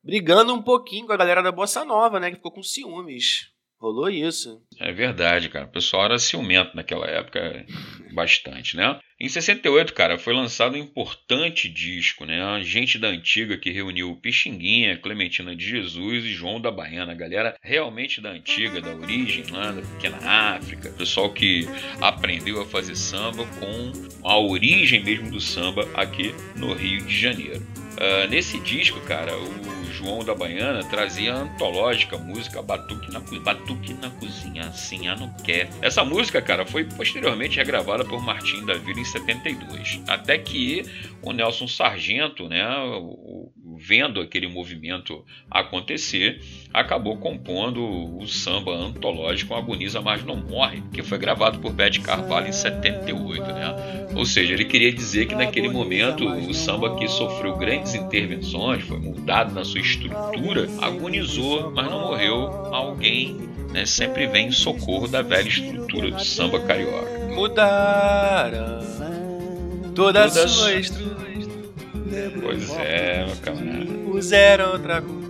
brigando 0.03 0.53
um 0.53 0.61
pouquinho 0.61 1.05
com 1.05 1.13
a 1.13 1.17
galera 1.17 1.43
da 1.43 1.51
Bossa 1.51 1.83
Nova, 1.83 2.19
né? 2.19 2.29
Que 2.29 2.37
ficou 2.37 2.51
com 2.51 2.63
ciúmes. 2.63 3.51
Rolou 3.79 4.09
isso. 4.09 4.59
É 4.79 4.91
verdade, 4.91 5.49
cara. 5.49 5.65
O 5.65 5.71
pessoal 5.71 6.05
era 6.05 6.17
ciumento 6.17 6.75
naquela 6.75 7.05
época, 7.05 7.63
bastante, 8.11 8.75
né? 8.75 8.99
Em 9.19 9.29
68, 9.29 9.93
cara, 9.93 10.17
foi 10.17 10.33
lançado 10.33 10.75
um 10.75 10.79
importante 10.79 11.69
disco, 11.69 12.25
né? 12.25 12.39
Gente 12.63 12.97
da 12.97 13.07
antiga 13.07 13.57
que 13.57 13.69
reuniu 13.69 14.15
Pixinguinha, 14.15 14.97
Clementina 14.97 15.55
de 15.55 15.67
Jesus 15.67 16.25
e 16.25 16.33
João 16.33 16.59
da 16.59 16.71
Baiana. 16.71 17.13
Galera 17.13 17.55
realmente 17.61 18.19
da 18.19 18.29
antiga, 18.29 18.81
da 18.81 18.95
origem, 18.95 19.45
lá 19.51 19.71
da 19.71 19.81
pequena 19.81 20.17
África. 20.17 20.89
Pessoal 20.91 21.31
que 21.31 21.67
aprendeu 22.01 22.59
a 22.61 22.65
fazer 22.65 22.95
samba 22.95 23.45
com 23.59 23.91
a 24.23 24.39
origem 24.39 25.03
mesmo 25.03 25.29
do 25.29 25.39
samba 25.39 25.87
aqui 25.93 26.33
no 26.55 26.73
Rio 26.73 27.05
de 27.05 27.15
Janeiro. 27.15 27.61
Uh, 27.93 28.27
nesse 28.29 28.59
disco, 28.59 28.99
cara, 29.01 29.35
o 29.35 29.76
João 29.97 30.23
da 30.23 30.35
Baiana 30.35 30.83
trazia 30.83 31.33
antológica 31.33 32.17
música 32.19 32.61
Batuque 32.61 33.11
na, 33.11 33.19
Batuque 33.19 33.93
na 33.95 34.11
Cozinha, 34.11 34.67
assim 34.67 35.07
a 35.07 35.15
não 35.15 35.33
quer. 35.33 35.69
Essa 35.81 36.03
música, 36.05 36.39
cara, 36.39 36.65
foi 36.65 36.83
posteriormente 36.83 37.57
regravada 37.57 38.05
por 38.05 38.21
Martim 38.21 38.63
da 38.63 38.75
Vila 38.75 38.99
em 38.99 39.05
72. 39.05 40.01
Até 40.07 40.37
que 40.37 40.83
o 41.23 41.33
Nelson 41.33 41.67
Sargento, 41.67 42.47
né, 42.47 42.63
o, 42.99 43.51
vendo 43.79 44.19
aquele 44.19 44.47
movimento 44.47 45.23
acontecer, 45.49 46.41
acabou 46.73 47.17
compondo 47.17 47.83
o 48.17 48.27
samba 48.27 48.71
antológico 48.75 49.53
Agoniza 49.53 50.01
Mas 50.01 50.23
Não 50.23 50.35
Morre, 50.35 50.81
que 50.91 51.03
foi 51.03 51.17
gravado 51.17 51.59
por 51.59 51.71
Bete 51.73 52.01
Carvalho 52.01 52.47
em 52.47 52.51
78. 52.51 53.43
Né? 53.43 54.07
Ou 54.15 54.25
seja, 54.25 54.53
ele 54.53 54.65
queria 54.65 54.91
dizer 54.91 55.25
que 55.27 55.35
naquele 55.35 55.69
momento 55.69 56.25
o 56.27 56.53
samba 56.53 56.95
que 56.95 57.07
sofreu 57.07 57.55
grandes 57.57 57.93
intervenções, 57.95 58.83
foi 58.83 58.97
mudado 58.99 59.53
na 59.53 59.63
sua 59.63 59.79
estrutura, 59.81 60.67
agonizou, 60.81 61.71
mas 61.71 61.89
não 61.89 62.01
morreu. 62.01 62.47
Alguém 62.73 63.35
né, 63.71 63.85
sempre 63.85 64.27
vem 64.27 64.47
em 64.47 64.51
socorro 64.51 65.07
da 65.07 65.21
velha 65.21 65.47
estrutura 65.47 66.11
do 66.11 66.23
samba 66.23 66.59
carioca. 66.61 67.17
Mudaram 67.33 68.79
toda 69.95 70.25
a 70.25 70.27
Toda 70.29 70.47
sua 70.47 70.67
a- 70.69 70.79
estrutura. 70.79 71.16
Pois 72.41 72.69
é, 72.77 73.25
meu 73.25 73.35
camarada. 73.37 73.85
Puseram 74.05 74.71
outra 74.71 75.01
cultura. 75.01 75.27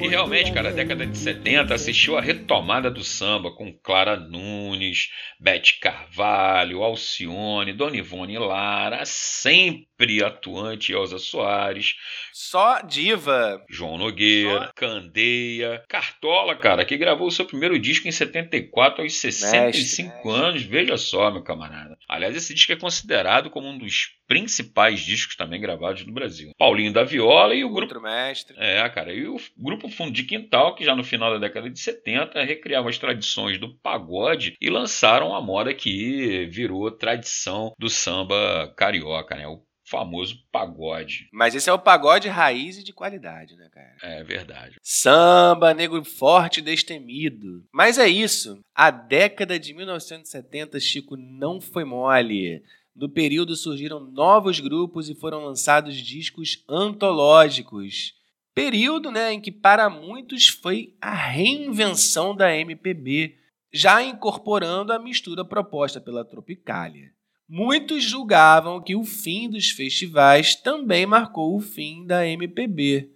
E 0.00 0.06
realmente, 0.06 0.52
cara, 0.52 0.68
a 0.68 0.72
década 0.72 1.04
de 1.04 1.18
70 1.18 1.74
assistiu 1.74 2.16
a 2.16 2.20
retomada 2.20 2.88
do 2.88 3.02
samba 3.02 3.50
com 3.50 3.76
Clara 3.82 4.16
Nunes, 4.16 5.08
Bete 5.40 5.80
Carvalho, 5.80 6.84
Alcione, 6.84 7.72
Dona 7.72 7.96
Ivone 7.96 8.38
Lara, 8.38 9.04
sempre 9.04 10.22
atuante 10.22 10.92
Elza 10.92 11.18
Soares, 11.18 11.94
Só 12.40 12.82
diva. 12.82 13.64
João 13.68 13.98
Nogueira, 13.98 14.70
Candeia, 14.76 15.82
Cartola, 15.88 16.54
cara, 16.54 16.84
que 16.84 16.96
gravou 16.96 17.28
seu 17.32 17.44
primeiro 17.44 17.76
disco 17.80 18.06
em 18.06 18.12
74 18.12 19.02
aos 19.02 19.18
65 19.18 20.08
Mestre, 20.12 20.30
anos. 20.32 20.62
Veja 20.62 20.96
só, 20.96 21.32
meu 21.32 21.42
camarada. 21.42 21.98
Aliás, 22.08 22.36
esse 22.36 22.54
disco 22.54 22.70
é 22.70 22.76
considerado 22.76 23.50
como 23.50 23.66
um 23.66 23.76
dos 23.76 24.16
principais 24.28 25.00
discos 25.00 25.34
também 25.34 25.60
gravados 25.60 26.06
no 26.06 26.12
Brasil. 26.12 26.52
Paulinho 26.56 26.92
da 26.92 27.02
Viola 27.02 27.56
e 27.56 27.64
o 27.64 27.70
grupo 27.70 27.94
Outro 27.94 28.02
mestre. 28.02 28.54
é, 28.56 28.88
cara, 28.88 29.12
e 29.12 29.26
o 29.26 29.36
grupo 29.56 29.88
Fundo 29.88 30.12
de 30.12 30.22
Quintal, 30.22 30.76
que 30.76 30.84
já 30.84 30.94
no 30.94 31.02
final 31.02 31.32
da 31.32 31.38
década 31.38 31.68
de 31.68 31.80
70 31.80 32.44
recriava 32.44 32.88
as 32.88 32.98
tradições 32.98 33.58
do 33.58 33.74
pagode 33.78 34.54
e 34.60 34.70
lançaram 34.70 35.34
a 35.34 35.40
moda 35.40 35.74
que 35.74 36.46
virou 36.46 36.88
tradição 36.92 37.72
do 37.76 37.90
samba 37.90 38.72
carioca, 38.76 39.34
né? 39.34 39.48
O 39.48 39.60
famoso 39.88 40.36
pagode. 40.52 41.28
Mas 41.32 41.54
esse 41.54 41.68
é 41.68 41.72
o 41.72 41.78
pagode 41.78 42.28
raiz 42.28 42.78
e 42.78 42.84
de 42.84 42.92
qualidade, 42.92 43.56
né, 43.56 43.68
cara? 43.72 43.96
É 44.02 44.22
verdade. 44.22 44.76
Samba, 44.82 45.72
negro 45.74 46.04
forte 46.04 46.58
e 46.58 46.62
destemido. 46.62 47.64
Mas 47.72 47.98
é 47.98 48.08
isso. 48.08 48.60
A 48.74 48.90
década 48.90 49.58
de 49.58 49.72
1970, 49.74 50.78
Chico, 50.78 51.16
não 51.16 51.60
foi 51.60 51.84
mole. 51.84 52.62
No 52.94 53.08
período 53.08 53.54
surgiram 53.54 54.00
novos 54.00 54.60
grupos 54.60 55.08
e 55.08 55.14
foram 55.14 55.44
lançados 55.44 55.96
discos 55.96 56.64
antológicos. 56.68 58.12
Período 58.54 59.12
né, 59.12 59.32
em 59.32 59.40
que, 59.40 59.52
para 59.52 59.88
muitos, 59.88 60.48
foi 60.48 60.96
a 61.00 61.14
reinvenção 61.14 62.34
da 62.34 62.52
MPB, 62.56 63.36
já 63.72 64.02
incorporando 64.02 64.92
a 64.92 64.98
mistura 64.98 65.44
proposta 65.44 66.00
pela 66.00 66.24
Tropicália. 66.24 67.12
Muitos 67.48 68.04
julgavam 68.04 68.82
que 68.82 68.94
o 68.94 69.04
fim 69.04 69.48
dos 69.48 69.70
festivais 69.70 70.54
também 70.54 71.06
marcou 71.06 71.56
o 71.56 71.60
fim 71.60 72.04
da 72.04 72.26
MPB. 72.26 73.10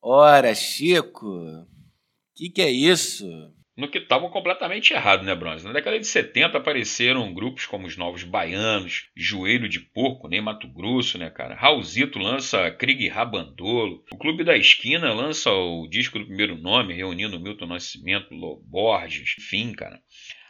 Ora, 0.00 0.52
Chico, 0.54 1.28
o 1.28 1.66
que, 2.34 2.50
que 2.50 2.60
é 2.60 2.70
isso? 2.70 3.24
no 3.76 3.88
que 3.88 3.98
estavam 3.98 4.28
completamente 4.28 4.92
errados, 4.92 5.24
né, 5.24 5.34
Bronze? 5.34 5.64
Na 5.64 5.72
década 5.72 5.98
de 5.98 6.06
70 6.06 6.58
apareceram 6.58 7.32
grupos 7.32 7.66
como 7.66 7.86
os 7.86 7.96
Novos 7.96 8.22
Baianos, 8.22 9.08
Joelho 9.16 9.68
de 9.68 9.80
Porco, 9.80 10.28
nem 10.28 10.40
Mato 10.40 10.68
Grosso, 10.68 11.16
né, 11.18 11.30
cara? 11.30 11.54
Raulzito 11.54 12.18
lança 12.18 12.70
Krieg 12.70 13.08
Rabandolo. 13.08 14.04
O 14.12 14.18
Clube 14.18 14.44
da 14.44 14.56
Esquina 14.56 15.12
lança 15.12 15.50
o 15.50 15.86
disco 15.88 16.18
do 16.18 16.26
primeiro 16.26 16.56
nome, 16.56 16.94
reunindo 16.94 17.40
Milton 17.40 17.66
Nascimento, 17.66 18.28
Borges, 18.66 19.34
enfim, 19.38 19.72
cara. 19.72 20.00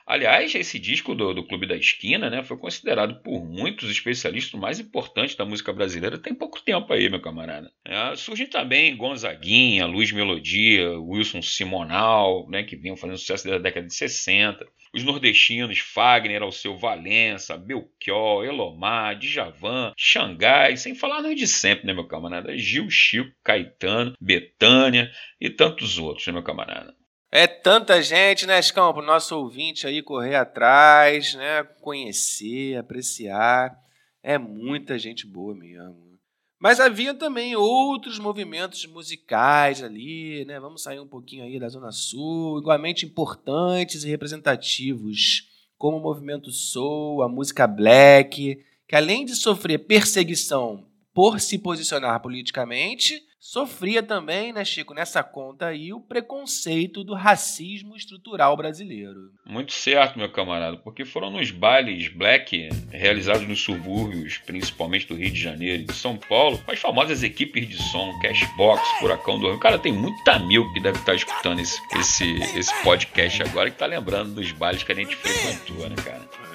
Aliás, 0.06 0.54
esse 0.54 0.78
disco 0.78 1.14
do, 1.14 1.32
do 1.32 1.46
Clube 1.46 1.66
da 1.66 1.76
Esquina 1.76 2.28
né, 2.28 2.42
foi 2.42 2.56
considerado 2.56 3.22
por 3.22 3.44
muitos 3.44 3.90
especialistas 3.90 4.54
o 4.54 4.58
mais 4.58 4.80
importante 4.80 5.36
da 5.36 5.44
música 5.44 5.72
brasileira 5.72 6.18
tem 6.18 6.34
pouco 6.34 6.60
tempo 6.60 6.92
aí, 6.92 7.08
meu 7.08 7.20
camarada. 7.20 7.70
É, 7.84 8.14
surgem 8.16 8.46
também 8.46 8.96
Gonzaguinha, 8.96 9.86
Luiz 9.86 10.12
Melodia, 10.12 10.98
Wilson 10.98 11.42
Simonal, 11.42 12.48
né, 12.48 12.62
que 12.62 12.76
vinham 12.76 12.96
fazendo 12.96 13.18
sucesso 13.18 13.44
desde 13.44 13.60
a 13.60 13.62
década 13.62 13.86
de 13.86 13.94
60. 13.94 14.66
Os 14.94 15.04
nordestinos 15.04 15.78
Fagner, 15.78 16.42
Alceu 16.42 16.76
Valença, 16.76 17.56
Belchior, 17.56 18.44
Elomar, 18.44 19.18
Djavan, 19.18 19.92
Xangai, 19.96 20.76
sem 20.76 20.94
falar 20.94 21.22
nos 21.22 21.34
de 21.34 21.46
sempre, 21.46 21.86
né, 21.86 21.94
meu 21.94 22.06
camarada? 22.06 22.56
Gil, 22.58 22.90
Chico, 22.90 23.32
Caetano, 23.42 24.14
Betânia 24.20 25.10
e 25.40 25.48
tantos 25.48 25.98
outros, 25.98 26.26
né, 26.26 26.32
meu 26.32 26.42
camarada? 26.42 26.94
É 27.34 27.46
tanta 27.46 28.02
gente, 28.02 28.46
né, 28.46 28.60
Scão, 28.60 28.92
para 28.92 29.02
o 29.02 29.06
nosso 29.06 29.34
ouvinte 29.34 29.86
aí 29.86 30.02
correr 30.02 30.34
atrás, 30.36 31.32
né, 31.32 31.62
conhecer, 31.80 32.76
apreciar. 32.76 33.74
É 34.22 34.36
muita 34.36 34.98
gente 34.98 35.26
boa 35.26 35.54
mesmo. 35.54 36.12
Mas 36.60 36.78
havia 36.78 37.14
também 37.14 37.56
outros 37.56 38.18
movimentos 38.18 38.84
musicais 38.86 39.82
ali, 39.82 40.44
né? 40.44 40.60
Vamos 40.60 40.82
sair 40.82 41.00
um 41.00 41.08
pouquinho 41.08 41.42
aí 41.42 41.58
da 41.58 41.68
Zona 41.68 41.90
Sul, 41.90 42.60
igualmente 42.60 43.04
importantes 43.04 44.04
e 44.04 44.08
representativos, 44.08 45.48
como 45.76 45.96
o 45.96 46.00
movimento 46.00 46.52
soul, 46.52 47.22
a 47.22 47.28
música 47.28 47.66
black, 47.66 48.62
que 48.86 48.94
além 48.94 49.24
de 49.24 49.34
sofrer 49.34 49.78
perseguição 49.78 50.86
por 51.12 51.40
se 51.40 51.58
posicionar 51.58 52.20
politicamente, 52.20 53.20
sofria 53.44 54.04
também, 54.04 54.52
né, 54.52 54.64
Chico, 54.64 54.94
nessa 54.94 55.20
conta 55.20 55.66
aí, 55.66 55.92
o 55.92 56.00
preconceito 56.00 57.02
do 57.02 57.12
racismo 57.12 57.96
estrutural 57.96 58.56
brasileiro. 58.56 59.32
Muito 59.44 59.72
certo, 59.72 60.16
meu 60.16 60.30
camarada, 60.30 60.76
porque 60.76 61.04
foram 61.04 61.28
nos 61.28 61.50
bailes 61.50 62.06
black 62.06 62.68
realizados 62.92 63.46
nos 63.48 63.60
subúrbios, 63.60 64.38
principalmente 64.38 65.08
do 65.08 65.16
Rio 65.16 65.32
de 65.32 65.40
Janeiro 65.40 65.82
e 65.82 65.86
de 65.86 65.92
São 65.92 66.16
Paulo, 66.16 66.62
as 66.68 66.78
famosas 66.78 67.24
equipes 67.24 67.68
de 67.68 67.82
som, 67.90 68.16
Cashbox, 68.20 68.80
Furacão 69.00 69.40
do 69.40 69.48
Rio. 69.48 69.58
Cara, 69.58 69.76
tem 69.76 69.92
muito 69.92 70.28
amigo 70.28 70.72
que 70.72 70.80
deve 70.80 71.00
estar 71.00 71.16
escutando 71.16 71.58
esse, 71.58 71.80
esse, 71.98 72.24
esse 72.56 72.82
podcast 72.84 73.42
agora 73.42 73.72
que 73.72 73.76
tá 73.76 73.86
lembrando 73.86 74.36
dos 74.36 74.52
bailes 74.52 74.84
que 74.84 74.92
a 74.92 74.94
gente 74.94 75.16
frequentou, 75.16 75.90
né, 75.90 75.96
cara? 75.96 76.51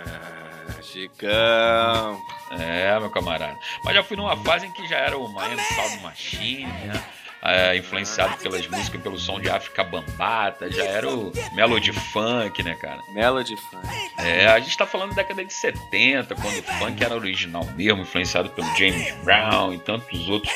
Chicão. 0.98 2.20
É, 2.50 3.00
meu 3.00 3.12
camarada. 3.12 3.58
Mas 3.84 3.94
já 3.94 4.04
fui 4.04 4.18
numa 4.18 4.36
fase 4.38 4.66
em 4.66 4.72
que 4.72 4.88
já 4.88 4.98
era 4.98 5.16
o 5.16 5.28
Miami 5.32 5.62
Sound 5.76 6.02
Machine, 6.02 6.66
né? 6.66 7.04
É, 7.40 7.78
influenciado 7.78 8.36
pelas 8.38 8.66
músicas, 8.68 9.00
pelo 9.00 9.18
som 9.18 9.40
de 9.40 9.48
África 9.48 9.84
Bambata, 9.84 10.72
já 10.72 10.84
era 10.84 11.08
o 11.08 11.32
Melody 11.54 11.94
Funk, 11.94 12.64
né, 12.64 12.74
cara? 12.76 13.00
Melody 13.14 13.56
Funk. 13.56 13.88
É, 14.18 14.48
a 14.48 14.60
gente 14.60 14.76
tá 14.76 14.88
falando 14.88 15.10
da 15.12 15.22
década 15.22 15.46
de 15.46 15.54
70, 15.54 16.34
quando 16.34 16.58
o 16.58 16.64
funk 16.64 17.02
era 17.02 17.16
original 17.16 17.64
mesmo, 17.76 18.02
influenciado 18.02 18.50
pelo 18.50 18.68
James 18.76 19.14
Brown 19.24 19.72
e 19.72 19.78
tantos 19.78 20.28
outros 20.28 20.52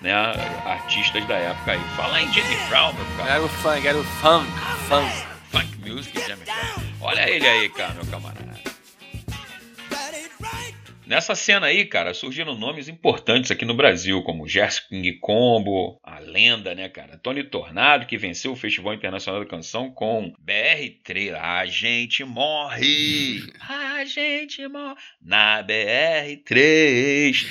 né, 0.00 0.14
artistas 0.64 1.24
da 1.26 1.36
época 1.36 1.72
aí. 1.72 1.80
Fala 1.96 2.20
em 2.20 2.32
James 2.32 2.68
Brown, 2.68 2.94
meu 2.94 3.04
cara. 3.18 3.30
Era 3.30 3.42
o 3.42 3.48
funk, 3.48 3.86
era 3.86 3.98
o 3.98 4.04
funk, 4.04 4.50
funk. 4.88 5.32
Funk 5.50 5.90
music, 5.90 6.18
James 6.26 6.44
Brown. 6.44 6.82
Olha 7.02 7.28
ele 7.28 7.46
aí, 7.46 7.68
cara, 7.68 7.92
meu 7.92 8.06
camarada. 8.06 8.51
Nessa 11.04 11.34
cena 11.34 11.66
aí, 11.66 11.84
cara, 11.84 12.14
surgiram 12.14 12.56
nomes 12.56 12.88
importantes 12.88 13.50
aqui 13.50 13.64
no 13.64 13.74
Brasil, 13.74 14.22
como 14.22 14.46
Gerson 14.46 14.82
King 14.88 15.18
Combo, 15.18 16.00
a 16.02 16.20
lenda, 16.20 16.74
né, 16.74 16.88
cara? 16.88 17.18
Tony 17.18 17.42
Tornado, 17.42 18.06
que 18.06 18.16
venceu 18.16 18.52
o 18.52 18.56
Festival 18.56 18.94
Internacional 18.94 19.42
da 19.42 19.50
Canção 19.50 19.90
com 19.90 20.32
BR3. 20.44 21.34
A 21.34 21.66
gente 21.66 22.24
morre! 22.24 23.42
A 24.02 24.04
gente 24.04 24.66
morre 24.68 24.96
na 25.20 25.62
BR3. 25.62 27.46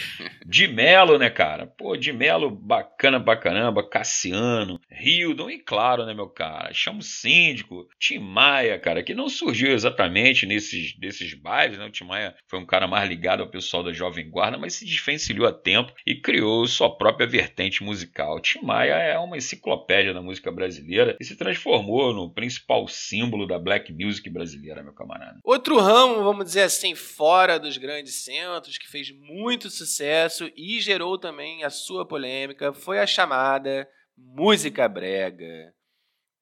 De 0.45 0.67
Melo, 0.67 1.17
né, 1.17 1.29
cara? 1.29 1.65
Pô, 1.65 1.95
de 1.95 2.11
Melo, 2.11 2.49
bacana 2.49 3.19
pra 3.19 3.37
caramba. 3.37 3.87
Cassiano, 3.87 4.79
Hildon 4.91 5.49
e, 5.49 5.59
claro, 5.59 6.05
né, 6.05 6.13
meu 6.13 6.27
cara? 6.27 6.73
Chama 6.73 6.99
o 6.99 7.03
Síndico, 7.03 7.87
Tim 7.99 8.19
Maia, 8.19 8.77
cara, 8.79 9.03
que 9.03 9.13
não 9.13 9.29
surgiu 9.29 9.71
exatamente 9.71 10.45
nesses, 10.45 10.97
desses 10.97 11.33
bailes, 11.33 11.77
né? 11.77 11.85
O 11.85 11.91
Tim 11.91 12.05
Maia 12.05 12.35
foi 12.47 12.59
um 12.59 12.65
cara 12.65 12.87
mais 12.87 13.07
ligado 13.07 13.41
pessoal 13.51 13.83
da 13.83 13.91
Jovem 13.91 14.29
Guarda, 14.29 14.57
mas 14.57 14.73
se 14.73 14.85
desvencilhou 14.85 15.47
a 15.47 15.51
tempo 15.51 15.93
e 16.05 16.15
criou 16.15 16.65
sua 16.65 16.89
própria 16.95 17.27
vertente 17.27 17.83
musical. 17.83 18.39
Tim 18.39 18.61
Maia 18.63 18.93
é 18.93 19.19
uma 19.19 19.37
enciclopédia 19.37 20.13
da 20.13 20.21
música 20.21 20.51
brasileira 20.51 21.17
e 21.19 21.25
se 21.25 21.35
transformou 21.35 22.13
no 22.13 22.33
principal 22.33 22.87
símbolo 22.87 23.45
da 23.45 23.59
black 23.59 23.93
music 23.93 24.29
brasileira, 24.29 24.81
meu 24.81 24.93
camarada. 24.93 25.39
Outro 25.43 25.77
ramo, 25.79 26.23
vamos 26.23 26.45
dizer 26.45 26.63
assim, 26.63 26.95
fora 26.95 27.59
dos 27.59 27.77
grandes 27.77 28.23
centros, 28.23 28.77
que 28.77 28.89
fez 28.89 29.11
muito 29.11 29.69
sucesso 29.69 30.49
e 30.55 30.79
gerou 30.79 31.17
também 31.17 31.63
a 31.63 31.69
sua 31.69 32.05
polêmica, 32.05 32.73
foi 32.73 32.99
a 32.99 33.05
chamada 33.05 33.87
música 34.17 34.87
brega. 34.87 35.73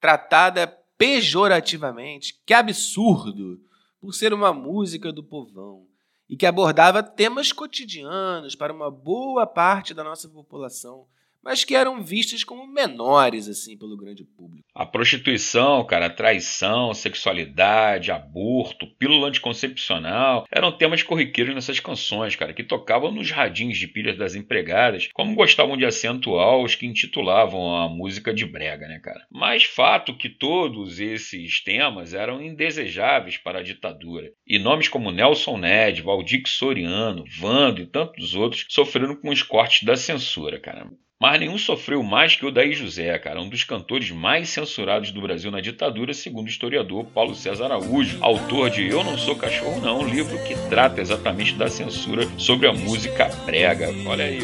Tratada 0.00 0.66
pejorativamente, 0.96 2.34
que 2.46 2.54
absurdo, 2.54 3.58
por 4.00 4.14
ser 4.14 4.32
uma 4.32 4.52
música 4.52 5.12
do 5.12 5.22
povão 5.22 5.89
e 6.30 6.36
que 6.36 6.46
abordava 6.46 7.02
temas 7.02 7.52
cotidianos 7.52 8.54
para 8.54 8.72
uma 8.72 8.88
boa 8.88 9.44
parte 9.48 9.92
da 9.92 10.04
nossa 10.04 10.28
população 10.28 11.04
mas 11.42 11.64
que 11.64 11.74
eram 11.74 12.02
vistas 12.02 12.44
como 12.44 12.66
menores 12.66 13.48
assim 13.48 13.76
pelo 13.76 13.96
grande 13.96 14.24
público. 14.24 14.66
A 14.74 14.86
prostituição, 14.86 15.84
cara, 15.84 16.06
a 16.06 16.10
traição, 16.10 16.94
sexualidade, 16.94 18.10
aborto, 18.10 18.86
pílula 18.98 19.28
anticoncepcional 19.28 20.46
eram 20.50 20.72
temas 20.72 21.02
corriqueiros 21.02 21.54
nessas 21.54 21.80
canções, 21.80 22.36
cara, 22.36 22.52
que 22.52 22.62
tocavam 22.62 23.10
nos 23.10 23.30
radinhos 23.30 23.78
de 23.78 23.88
pilhas 23.88 24.16
das 24.16 24.34
empregadas, 24.34 25.08
como 25.12 25.34
gostavam 25.34 25.76
de 25.76 25.84
acentuar 25.84 26.58
os 26.58 26.74
que 26.74 26.86
intitulavam 26.86 27.76
a 27.76 27.88
música 27.88 28.32
de 28.32 28.46
brega, 28.46 28.86
né, 28.86 28.98
cara? 28.98 29.26
Mas 29.30 29.64
fato 29.64 30.16
que 30.16 30.28
todos 30.28 31.00
esses 31.00 31.62
temas 31.62 32.14
eram 32.14 32.42
indesejáveis 32.42 33.36
para 33.36 33.60
a 33.60 33.62
ditadura. 33.62 34.30
E 34.46 34.58
nomes 34.58 34.88
como 34.88 35.10
Nelson 35.10 35.58
Ned, 35.58 36.02
Valdir 36.02 36.42
Soriano, 36.46 37.24
Vando 37.38 37.82
e 37.82 37.86
tantos 37.86 38.34
outros 38.34 38.66
sofreram 38.68 39.16
com 39.16 39.30
os 39.30 39.42
cortes 39.42 39.82
da 39.82 39.96
censura, 39.96 40.58
cara. 40.58 40.88
Mas 41.22 41.38
nenhum 41.38 41.58
sofreu 41.58 42.02
mais 42.02 42.34
que 42.34 42.46
o 42.46 42.50
Daí 42.50 42.72
José, 42.72 43.18
cara, 43.18 43.42
um 43.42 43.48
dos 43.50 43.62
cantores 43.62 44.10
mais 44.10 44.48
censurados 44.48 45.10
do 45.10 45.20
Brasil 45.20 45.50
na 45.50 45.60
ditadura, 45.60 46.14
segundo 46.14 46.46
o 46.46 46.48
historiador 46.48 47.04
Paulo 47.04 47.34
César 47.34 47.66
Araújo, 47.66 48.16
autor 48.22 48.70
de 48.70 48.88
Eu 48.88 49.04
Não 49.04 49.18
Sou 49.18 49.36
Cachorro 49.36 49.82
Não, 49.82 50.00
um 50.00 50.08
livro 50.08 50.42
que 50.44 50.54
trata 50.70 50.98
exatamente 50.98 51.54
da 51.56 51.68
censura 51.68 52.26
sobre 52.38 52.68
a 52.68 52.72
música 52.72 53.26
prega. 53.44 53.88
Olha 54.06 54.24
aí 54.24 54.40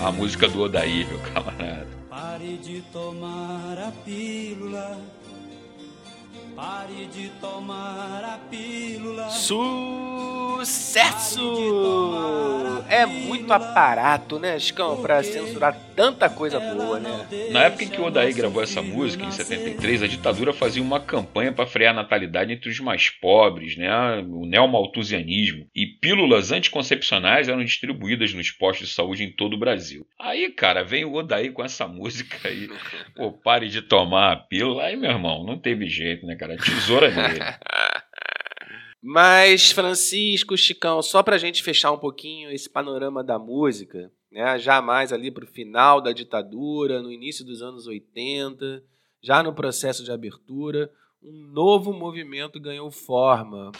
a 0.00 0.12
música 0.12 0.48
do 0.48 0.62
Odaí, 0.62 1.04
meu 1.06 1.18
camarada. 1.18 1.88
Pare 2.08 2.56
de 2.58 2.82
tomar 2.92 3.76
a 3.78 3.90
pílula 4.04 5.00
Pare 6.54 7.06
de 7.06 7.28
tomar 7.40 8.22
a 8.24 8.38
pílula. 8.50 9.30
Sucesso! 9.30 10.62
É 12.88 13.06
muito 13.06 13.50
aparato, 13.52 14.38
né, 14.38 14.58
Chicão, 14.58 15.00
pra 15.00 15.22
censurar 15.22 15.74
tanta 15.96 16.28
coisa 16.28 16.60
boa, 16.60 17.00
né? 17.00 17.26
Na 17.50 17.64
época 17.64 17.84
em 17.84 17.88
que 17.88 18.00
o 18.00 18.04
Odaí 18.04 18.32
gravou 18.34 18.62
essa 18.62 18.82
música, 18.82 19.24
em 19.24 19.30
73, 19.30 20.02
a 20.02 20.06
ditadura 20.06 20.52
fazia 20.52 20.82
uma 20.82 21.00
campanha 21.00 21.52
para 21.52 21.66
frear 21.66 21.92
a 21.92 21.96
natalidade 21.96 22.52
entre 22.52 22.68
os 22.68 22.78
mais 22.80 23.08
pobres, 23.08 23.76
né? 23.76 23.90
O 24.28 24.44
neomalthusianismo. 24.46 25.66
E 25.74 25.86
pílulas 25.86 26.52
anticoncepcionais 26.52 27.48
eram 27.48 27.64
distribuídas 27.64 28.34
nos 28.34 28.50
postos 28.50 28.88
de 28.88 28.94
saúde 28.94 29.24
em 29.24 29.30
todo 29.30 29.54
o 29.54 29.58
Brasil. 29.58 30.06
Aí, 30.20 30.50
cara, 30.50 30.84
vem 30.84 31.04
o 31.04 31.14
Odaí 31.14 31.50
com 31.50 31.64
essa 31.64 31.88
música 31.88 32.36
aí. 32.46 32.68
Pô, 33.16 33.32
pare 33.32 33.68
de 33.68 33.80
tomar 33.80 34.32
a 34.32 34.36
pílula. 34.36 34.84
Aí, 34.84 34.96
meu 34.96 35.10
irmão, 35.10 35.44
não 35.44 35.58
teve 35.58 35.88
jeito, 35.88 36.26
né, 36.26 36.36
cara? 36.36 36.51
Tesoura 36.56 37.10
dele. 37.10 37.40
Mas, 39.04 39.72
Francisco, 39.72 40.56
Chicão, 40.56 41.02
só 41.02 41.24
pra 41.24 41.36
gente 41.36 41.60
fechar 41.60 41.90
um 41.90 41.98
pouquinho 41.98 42.52
esse 42.52 42.70
panorama 42.70 43.24
da 43.24 43.36
música, 43.36 44.12
né? 44.30 44.56
já 44.60 44.80
mais 44.80 45.12
ali 45.12 45.28
para 45.28 45.42
o 45.42 45.48
final 45.48 46.00
da 46.00 46.12
ditadura, 46.12 47.02
no 47.02 47.10
início 47.10 47.44
dos 47.44 47.62
anos 47.62 47.88
80, 47.88 48.80
já 49.20 49.42
no 49.42 49.52
processo 49.52 50.04
de 50.04 50.12
abertura, 50.12 50.88
um 51.20 51.32
novo 51.52 51.92
movimento 51.92 52.60
ganhou 52.60 52.92
forma. 52.92 53.72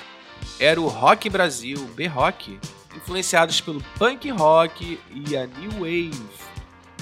Era 0.58 0.80
o 0.80 0.88
Rock 0.88 1.30
Brasil, 1.30 1.78
B-Rock, 1.94 2.58
influenciados 2.96 3.60
pelo 3.60 3.80
punk 3.96 4.28
rock 4.30 4.98
e 5.14 5.36
a 5.36 5.46
new 5.46 5.70
wave. 5.80 6.10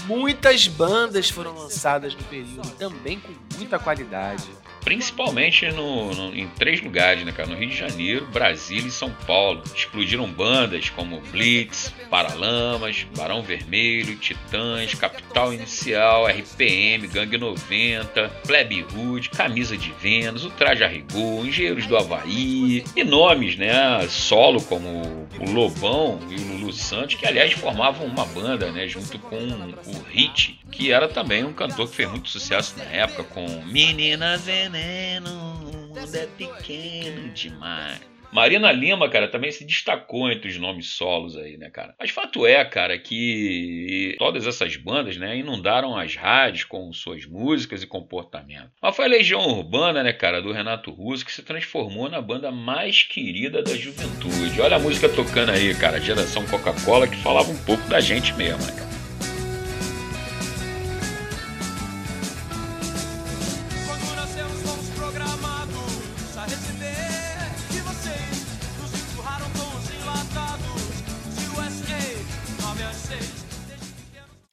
Muitas 0.06 0.68
bandas 0.68 1.30
foram 1.30 1.54
lançadas 1.54 2.14
no 2.14 2.24
período, 2.24 2.70
também 2.76 3.18
com 3.18 3.32
muita 3.56 3.78
qualidade 3.78 4.59
principalmente 4.84 5.66
no, 5.70 6.14
no, 6.14 6.34
em 6.34 6.46
três 6.48 6.80
lugares, 6.80 7.24
né, 7.24 7.32
cara? 7.32 7.48
No 7.48 7.56
Rio 7.56 7.68
de 7.68 7.76
Janeiro, 7.76 8.26
Brasília 8.26 8.88
e 8.88 8.90
São 8.90 9.10
Paulo. 9.26 9.62
Explodiram 9.74 10.26
bandas 10.26 10.90
como 10.90 11.20
Blitz, 11.32 11.92
Paralamas, 12.10 13.06
Barão 13.16 13.42
Vermelho, 13.42 14.16
Titãs, 14.16 14.94
Capital 14.94 15.52
Inicial, 15.52 16.26
RPM, 16.26 17.06
Gangue 17.08 17.38
90, 17.38 18.28
Plebe 18.46 18.84
Hood, 18.94 19.30
Camisa 19.30 19.76
de 19.76 19.92
Vênus, 19.92 20.44
o 20.44 20.50
Traje 20.50 20.84
a 20.84 20.90
Engenheiros 21.44 21.86
do 21.86 21.96
Havaí 21.96 22.84
e 22.96 23.04
nomes, 23.04 23.56
né, 23.56 24.06
solo 24.08 24.60
como 24.62 25.28
o 25.38 25.50
Lobão 25.50 26.18
e 26.28 26.34
o 26.34 26.48
Lulu 26.48 26.72
Santos, 26.72 27.14
que 27.14 27.26
aliás 27.26 27.52
formavam 27.52 28.06
uma 28.06 28.24
banda, 28.26 28.70
né, 28.70 28.86
junto 28.86 29.18
com 29.18 29.36
o 29.36 30.02
Hit, 30.08 30.60
que 30.70 30.92
era 30.92 31.08
também 31.08 31.44
um 31.44 31.52
cantor 31.52 31.88
que 31.88 31.96
fez 31.96 32.10
muito 32.10 32.28
sucesso 32.28 32.74
na 32.78 32.84
época 32.84 33.24
com 33.24 33.46
Menina 33.64 34.38
Veneno, 34.70 35.30
mundo 35.30 35.98
é 35.98 36.26
pequeno 36.26 37.28
demais. 37.30 38.00
Marina 38.32 38.70
Lima, 38.70 39.08
cara, 39.10 39.26
também 39.26 39.50
se 39.50 39.64
destacou 39.64 40.30
entre 40.30 40.48
os 40.48 40.56
nomes 40.56 40.90
solos 40.90 41.36
aí, 41.36 41.56
né, 41.56 41.68
cara? 41.68 41.96
Mas 41.98 42.10
fato 42.10 42.46
é, 42.46 42.64
cara, 42.64 42.96
que 42.96 44.14
todas 44.16 44.46
essas 44.46 44.76
bandas, 44.76 45.16
né, 45.16 45.36
inundaram 45.36 45.98
as 45.98 46.14
rádios 46.14 46.62
com 46.62 46.92
suas 46.92 47.26
músicas 47.26 47.82
e 47.82 47.88
comportamento. 47.88 48.70
Mas 48.80 48.94
foi 48.94 49.06
a 49.06 49.08
Legião 49.08 49.40
Urbana, 49.40 50.04
né, 50.04 50.12
cara, 50.12 50.40
do 50.40 50.52
Renato 50.52 50.92
Russo, 50.92 51.26
que 51.26 51.32
se 51.32 51.42
transformou 51.42 52.08
na 52.08 52.20
banda 52.20 52.52
mais 52.52 53.02
querida 53.02 53.60
da 53.64 53.74
juventude. 53.74 54.60
Olha 54.60 54.76
a 54.76 54.80
música 54.80 55.08
tocando 55.08 55.50
aí, 55.50 55.74
cara, 55.74 56.00
geração 56.00 56.46
Coca-Cola, 56.46 57.08
que 57.08 57.16
falava 57.16 57.50
um 57.50 57.64
pouco 57.64 57.88
da 57.88 57.98
gente 57.98 58.32
mesmo, 58.34 58.64
né, 58.64 58.72
cara? 58.78 58.99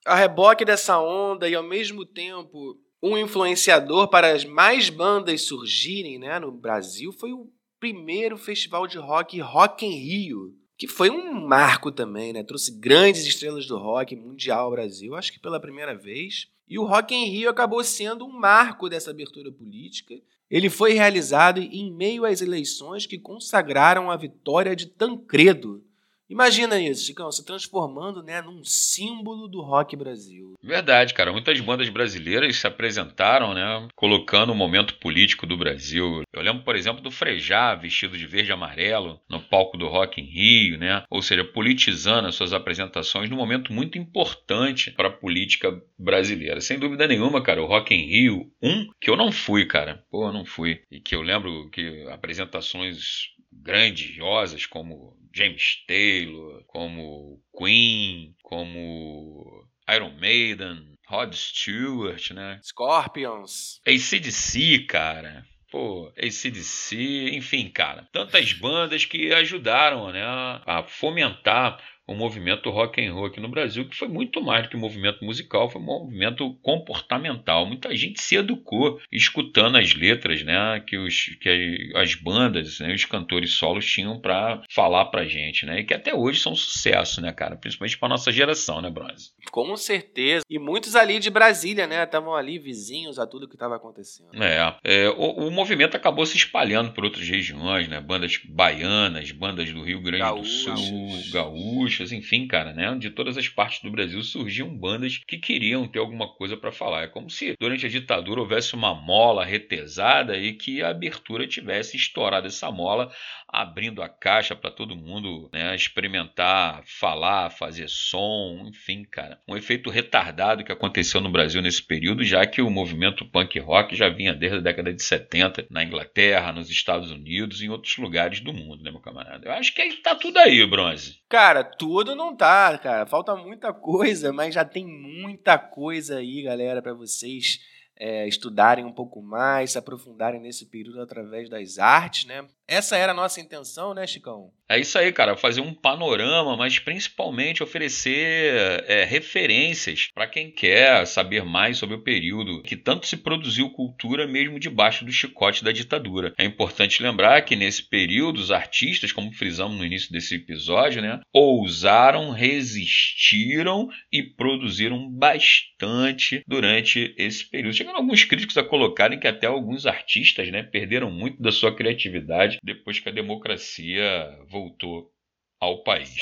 A 0.08 0.16
reboque 0.16 0.64
dessa 0.64 1.00
onda 1.00 1.50
e 1.50 1.54
ao 1.54 1.64
mesmo 1.64 2.06
tempo 2.06 2.80
um 3.04 3.18
influenciador 3.18 4.08
para 4.08 4.32
as 4.32 4.44
mais 4.44 4.90
bandas 4.90 5.44
surgirem 5.44 6.18
né, 6.18 6.40
no 6.40 6.52
Brasil 6.52 7.12
foi 7.12 7.32
o 7.34 7.52
primeiro 7.80 8.38
festival 8.38 8.88
de 8.88 8.98
rock 8.98 9.40
Rock 9.40 9.86
em 9.86 9.92
Rio, 9.92 10.56
que 10.78 10.88
foi 10.88 11.10
um 11.10 11.46
marco 11.46 11.92
também, 11.92 12.34
né? 12.34 12.44
Trouxe 12.44 12.72
grandes 12.80 13.26
estrelas 13.26 13.68
do 13.68 13.78
rock 13.78 14.16
mundial 14.16 14.66
ao 14.66 14.72
Brasil, 14.72 15.16
acho 15.16 15.32
que 15.32 15.40
pela 15.40 15.60
primeira 15.60 15.96
vez. 15.96 16.48
E 16.68 16.80
o 16.80 16.86
Rock 16.86 17.14
em 17.14 17.30
Rio 17.30 17.50
acabou 17.50 17.84
sendo 17.84 18.26
um 18.26 18.32
marco 18.32 18.90
dessa 18.90 19.12
abertura 19.12 19.52
política. 19.52 20.16
Ele 20.50 20.70
foi 20.70 20.94
realizado 20.94 21.62
em 21.62 21.92
meio 21.92 22.26
às 22.26 22.42
eleições 22.42 23.06
que 23.06 23.18
consagraram 23.18 24.10
a 24.10 24.18
vitória 24.18 24.76
de 24.76 24.88
Tancredo 24.88 25.84
Imagina 26.30 26.80
isso, 26.80 27.06
Chicão, 27.06 27.32
se 27.32 27.46
transformando 27.46 28.22
né, 28.22 28.42
num 28.42 28.64
símbolo 28.64 29.48
do 29.48 29.62
rock 29.62 29.96
Brasil. 29.96 30.54
Verdade, 30.62 31.14
cara. 31.14 31.32
Muitas 31.32 31.60
bandas 31.62 31.90
brasileiras 31.90 32.58
se 32.58 32.68
apresentaram, 32.68 33.54
né, 33.54 33.88
colocando 33.96 34.52
o 34.52 34.56
momento 34.56 34.96
político 34.96 35.46
do 35.46 35.58
Brasil. 35.58 36.24
Eu 36.34 36.42
lembro, 36.42 36.64
por 36.64 36.76
exemplo, 36.76 37.02
do 37.02 37.10
Frejá, 37.10 37.76
vestido 37.76 38.18
de 38.18 38.28
verde 38.28 38.50
e 38.50 38.54
amarelo, 38.54 39.20
no 39.30 39.40
palco 39.40 39.78
do 39.78 39.88
Rock 39.88 40.20
em 40.20 40.26
Rio, 40.26 40.78
né? 40.78 41.04
Ou 41.10 41.22
seja, 41.22 41.44
politizando 41.44 42.28
as 42.28 42.36
suas 42.36 42.54
apresentações 42.54 43.30
num 43.30 43.38
momento 43.38 43.72
muito 43.72 43.98
importante 43.98 44.92
para 44.92 45.08
a 45.08 45.12
política 45.12 45.82
brasileira. 45.98 46.60
Sem 46.60 46.78
dúvida 46.78 47.08
nenhuma, 47.08 47.42
cara, 47.42 47.62
o 47.62 47.68
Rock 47.68 47.94
em 47.94 48.06
Rio, 48.06 48.52
um, 48.62 48.88
que 49.00 49.10
eu 49.10 49.16
não 49.16 49.32
fui, 49.32 49.66
cara. 49.66 50.04
Pô, 50.12 50.28
eu 50.28 50.34
não 50.34 50.46
fui. 50.46 50.82
E 50.92 51.00
que 51.00 51.16
eu 51.16 51.22
lembro 51.22 51.70
que 51.70 52.06
apresentações 52.10 53.37
grandiosas 53.62 54.66
como 54.66 55.18
James 55.36 55.84
Taylor, 55.88 56.64
como 56.68 57.42
Queen, 57.56 58.36
como 58.42 59.68
Iron 59.90 60.18
Maiden, 60.20 60.96
Rod 61.08 61.34
Stewart, 61.34 62.32
né? 62.32 62.60
Scorpions. 62.64 63.82
ACDC, 63.86 64.86
cara. 64.88 65.46
Pô, 65.72 66.12
ACDC, 66.18 67.32
enfim, 67.34 67.70
cara. 67.70 68.08
Tantas 68.12 68.54
bandas 68.54 69.06
que 69.06 69.34
ajudaram 69.34 70.12
né, 70.12 70.24
a 70.24 70.84
fomentar 70.88 71.82
o 72.08 72.16
movimento 72.16 72.70
rock 72.70 73.06
and 73.06 73.14
roll 73.14 73.26
aqui 73.26 73.40
no 73.40 73.50
Brasil, 73.50 73.88
que 73.88 73.96
foi 73.96 74.08
muito 74.08 74.42
mais 74.42 74.64
do 74.64 74.70
que 74.70 74.78
um 74.78 74.80
movimento 74.80 75.24
musical, 75.26 75.70
foi 75.70 75.82
um 75.82 75.86
movimento 75.86 76.54
comportamental. 76.62 77.66
Muita 77.66 77.94
gente 77.96 78.22
se 78.22 78.36
educou 78.36 79.00
escutando 79.12 79.78
as 79.78 79.94
letras, 79.94 80.42
né, 80.44 80.82
que, 80.88 80.98
os, 80.98 81.36
que 81.42 81.92
as 81.96 82.16
bandas, 82.16 82.80
né, 82.80 82.94
os 82.94 83.04
cantores 83.04 83.54
solos 83.54 83.86
tinham 83.86 84.20
para 84.20 84.64
falar 84.70 85.06
pra 85.06 85.26
gente, 85.26 85.66
né, 85.66 85.82
e 85.82 85.84
que 85.84 85.94
até 85.94 86.16
hoje 86.16 86.40
são 86.40 86.54
um 86.54 86.56
sucesso, 86.56 87.20
né, 87.20 87.32
cara, 87.34 87.58
principalmente 87.58 87.98
para 87.98 88.08
nossa 88.08 88.32
geração, 88.32 88.82
né, 88.82 88.90
Bronze? 88.90 89.32
Com 89.52 89.76
certeza. 89.76 90.46
E 90.50 90.58
muitos 90.58 90.96
ali 90.96 91.20
de 91.20 91.30
Brasília, 91.30 91.86
né, 91.86 92.04
estavam 92.04 92.34
ali 92.34 92.58
vizinhos 92.58 93.20
a 93.20 93.28
tudo 93.28 93.50
que 93.50 93.56
estava 93.56 93.76
acontecendo. 93.76 94.30
É, 94.42 94.76
é 94.84 95.10
o, 95.10 95.48
o, 95.48 95.52
movimento 95.52 95.98
acabou 95.98 96.26
se 96.26 96.38
espalhando 96.38 96.92
por 96.94 97.04
outras 97.04 97.28
regiões, 97.28 97.88
né, 97.90 98.00
bandas 98.00 98.40
baianas, 98.46 99.32
bandas 99.32 99.72
do 99.74 99.84
Rio 99.84 100.02
Grande 100.02 100.24
Gaúchos. 100.24 100.66
do 100.66 100.78
Sul, 100.78 101.97
gaúchos 101.98 102.12
enfim, 102.12 102.48
cara, 102.48 102.74
né? 102.74 102.96
De 102.96 103.10
todas 103.10 103.38
as 103.38 103.50
partes 103.50 103.82
do 103.82 103.92
Brasil 103.92 104.22
surgiam 104.24 104.70
bandas 104.70 105.20
que 105.28 105.38
queriam 105.38 105.88
ter 105.88 106.00
alguma 106.00 106.28
coisa 106.28 106.56
para 106.56 106.72
falar. 106.72 107.04
É 107.04 107.08
como 107.08 107.30
se 107.30 107.56
durante 107.60 107.86
a 107.86 107.90
ditadura 107.90 108.42
houvesse 108.42 108.76
uma 108.76 108.94
mola 108.94 109.44
retesada 109.44 110.38
e 110.38 110.54
que 110.54 110.82
a 110.82 110.90
abertura 110.90 111.48
tivesse 111.48 111.98
estourado 111.98 112.48
essa 112.48 112.72
mola, 112.72 113.12
abrindo 113.48 114.02
a 114.02 114.10
caixa 114.10 114.56
para 114.56 114.70
todo 114.70 114.96
mundo 114.96 115.50
né, 115.54 115.74
experimentar, 115.74 116.84
falar, 116.86 117.50
fazer 117.50 117.88
som, 117.88 118.66
enfim, 118.68 119.04
cara. 119.04 119.40
Um 119.48 119.56
efeito 119.56 119.90
retardado 119.90 120.64
que 120.64 120.72
aconteceu 120.72 121.22
no 121.22 121.32
Brasil 121.32 121.62
nesse 121.62 121.82
período, 121.82 122.24
já 122.24 122.46
que 122.46 122.62
o 122.62 122.70
movimento 122.70 123.26
punk 123.26 123.58
rock 123.60 123.96
já 123.96 124.10
vinha 124.10 124.34
desde 124.34 124.58
a 124.58 124.62
década 124.62 124.94
de 124.94 125.02
70 125.02 125.68
na 125.70 125.84
Inglaterra, 125.84 126.52
nos 126.52 126.70
Estados 126.70 127.12
Unidos 127.12 127.62
e 127.62 127.66
em 127.66 127.70
outros 127.70 127.98
lugares 127.98 128.42
do 128.42 128.54
mundo, 128.54 128.84
né, 128.84 128.92
meu 128.92 129.00
camarada? 129.00 129.48
Eu 129.48 129.54
acho 129.54 129.74
que 129.74 129.82
aí 129.82 129.94
tá 129.98 130.14
tudo 130.14 130.38
aí, 130.38 130.66
Bronze. 130.66 131.22
Cara, 131.30 131.64
tudo 131.64 132.16
não 132.16 132.36
tá, 132.36 132.78
cara. 132.78 133.06
Falta 133.06 133.36
muita 133.36 133.74
coisa, 133.74 134.34
mas 134.34 134.54
já 134.54 134.66
tem 134.66 134.86
muita 134.86 135.58
coisa 135.58 136.18
aí, 136.18 136.44
galera, 136.44 136.82
para 136.82 136.94
vocês 136.94 137.60
é, 138.00 138.28
estudarem 138.28 138.86
um 138.86 138.94
pouco 138.94 139.22
mais, 139.22 139.72
se 139.72 139.78
aprofundarem 139.78 140.40
nesse 140.40 140.70
período 140.70 141.02
através 141.02 141.50
das 141.50 141.80
artes, 141.80 142.26
né? 142.26 142.46
Essa 142.68 142.98
era 142.98 143.14
a 143.14 143.16
nossa 143.16 143.40
intenção, 143.40 143.94
né, 143.94 144.06
Chicão? 144.06 144.52
É 144.70 144.78
isso 144.78 144.98
aí, 144.98 145.14
cara. 145.14 145.38
Fazer 145.38 145.62
um 145.62 145.74
panorama, 145.74 146.58
mas 146.58 146.78
principalmente 146.78 147.64
oferecer 147.64 148.84
é, 148.86 149.06
referências 149.06 150.10
para 150.14 150.28
quem 150.28 150.52
quer 150.52 151.08
saber 151.08 151.46
mais 151.46 151.78
sobre 151.78 151.96
o 151.96 152.04
período 152.04 152.62
que 152.64 152.76
tanto 152.76 153.08
se 153.08 153.16
produziu 153.16 153.70
cultura 153.70 154.28
mesmo 154.28 154.60
debaixo 154.60 155.06
do 155.06 155.12
chicote 155.12 155.64
da 155.64 155.72
ditadura. 155.72 156.34
É 156.38 156.44
importante 156.44 157.02
lembrar 157.02 157.42
que 157.44 157.56
nesse 157.56 157.82
período 157.82 158.42
os 158.42 158.52
artistas, 158.52 159.14
como 159.14 159.32
frisamos 159.32 159.78
no 159.78 159.86
início 159.86 160.12
desse 160.12 160.36
episódio, 160.36 161.02
né, 161.02 161.22
ousaram, 161.32 162.32
resistiram 162.32 163.88
e 164.12 164.22
produziram 164.22 165.10
bastante 165.10 166.42
durante 166.46 167.16
esse 167.18 167.50
período. 167.50 167.74
Chegando 167.74 167.96
alguns 167.96 168.26
críticos 168.26 168.58
a 168.58 168.64
colocarem 168.64 169.18
que 169.18 169.28
até 169.28 169.48
alguns 169.48 169.86
artistas 169.86 170.52
né, 170.52 170.62
perderam 170.62 171.10
muito 171.10 171.42
da 171.42 171.54
sua 171.54 171.74
criatividade 171.74 172.57
depois 172.64 173.00
que 173.00 173.10
a 173.10 173.12
democracia 173.12 174.38
voltou 174.50 175.12
ao 175.60 175.84
país. 175.84 176.16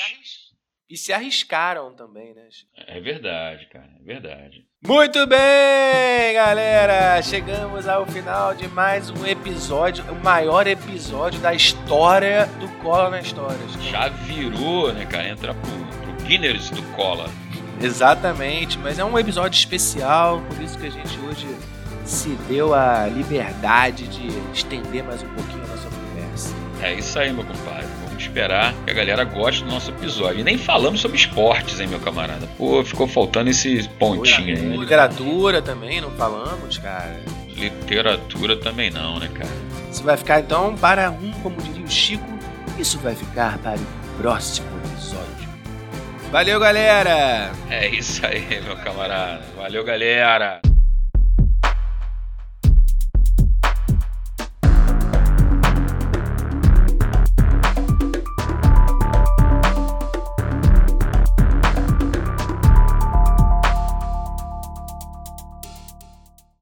E 0.88 0.96
se 0.96 1.12
arriscaram 1.12 1.92
também, 1.94 2.32
né? 2.32 2.46
É 2.86 3.00
verdade, 3.00 3.66
cara, 3.66 3.90
é 4.00 4.04
verdade. 4.04 4.64
Muito 4.86 5.26
bem, 5.26 6.32
galera! 6.32 7.20
Chegamos 7.22 7.88
ao 7.88 8.06
final 8.06 8.54
de 8.54 8.68
mais 8.68 9.10
um 9.10 9.26
episódio, 9.26 10.04
o 10.12 10.14
maior 10.22 10.64
episódio 10.68 11.40
da 11.40 11.52
história 11.52 12.46
do 12.60 12.68
Cola 12.82 13.10
na 13.10 13.20
História. 13.20 13.58
Já 13.90 14.08
virou, 14.08 14.92
né, 14.92 15.04
cara? 15.06 15.28
Entra 15.28 15.54
pro, 15.54 16.14
pro 16.14 16.24
Guinness 16.24 16.70
do 16.70 16.82
Cola. 16.94 17.28
Exatamente, 17.82 18.78
mas 18.78 18.98
é 18.98 19.04
um 19.04 19.18
episódio 19.18 19.58
especial, 19.58 20.40
por 20.42 20.62
isso 20.62 20.78
que 20.78 20.86
a 20.86 20.90
gente 20.90 21.18
hoje 21.18 21.46
se 22.04 22.28
deu 22.48 22.72
a 22.72 23.06
liberdade 23.08 24.06
de 24.06 24.28
estender 24.52 25.02
mais 25.02 25.20
um 25.22 25.34
pouquinho. 25.34 25.55
É 26.82 26.94
isso 26.94 27.18
aí, 27.18 27.32
meu 27.32 27.44
compadre. 27.44 27.86
Vamos 28.04 28.22
esperar 28.22 28.74
que 28.84 28.90
a 28.90 28.94
galera 28.94 29.24
goste 29.24 29.64
do 29.64 29.70
nosso 29.70 29.90
episódio. 29.90 30.40
E 30.40 30.44
nem 30.44 30.58
falamos 30.58 31.00
sobre 31.00 31.16
esportes, 31.16 31.80
hein, 31.80 31.86
meu 31.88 32.00
camarada. 32.00 32.46
Pô, 32.58 32.84
ficou 32.84 33.06
faltando 33.08 33.50
esse 33.50 33.88
pontinho 33.98 34.56
aí. 34.56 34.76
Literatura 34.76 35.62
também, 35.62 36.00
não 36.00 36.10
falamos, 36.12 36.78
cara. 36.78 37.18
Literatura 37.48 38.56
também 38.56 38.90
não, 38.90 39.18
né, 39.18 39.28
cara? 39.32 39.50
Isso 39.90 40.02
vai 40.02 40.16
ficar 40.16 40.40
então 40.40 40.76
para 40.76 41.10
um, 41.10 41.32
como 41.42 41.56
diria 41.62 41.84
o 41.84 41.90
Chico, 41.90 42.24
isso 42.78 42.98
vai 42.98 43.14
ficar 43.14 43.56
para 43.58 43.78
o 43.78 44.18
próximo 44.18 44.66
episódio. 44.84 45.26
Valeu, 46.30 46.60
galera! 46.60 47.52
É 47.70 47.88
isso 47.88 48.26
aí, 48.26 48.60
meu 48.62 48.76
camarada. 48.76 49.42
Valeu, 49.56 49.82
galera! 49.84 50.60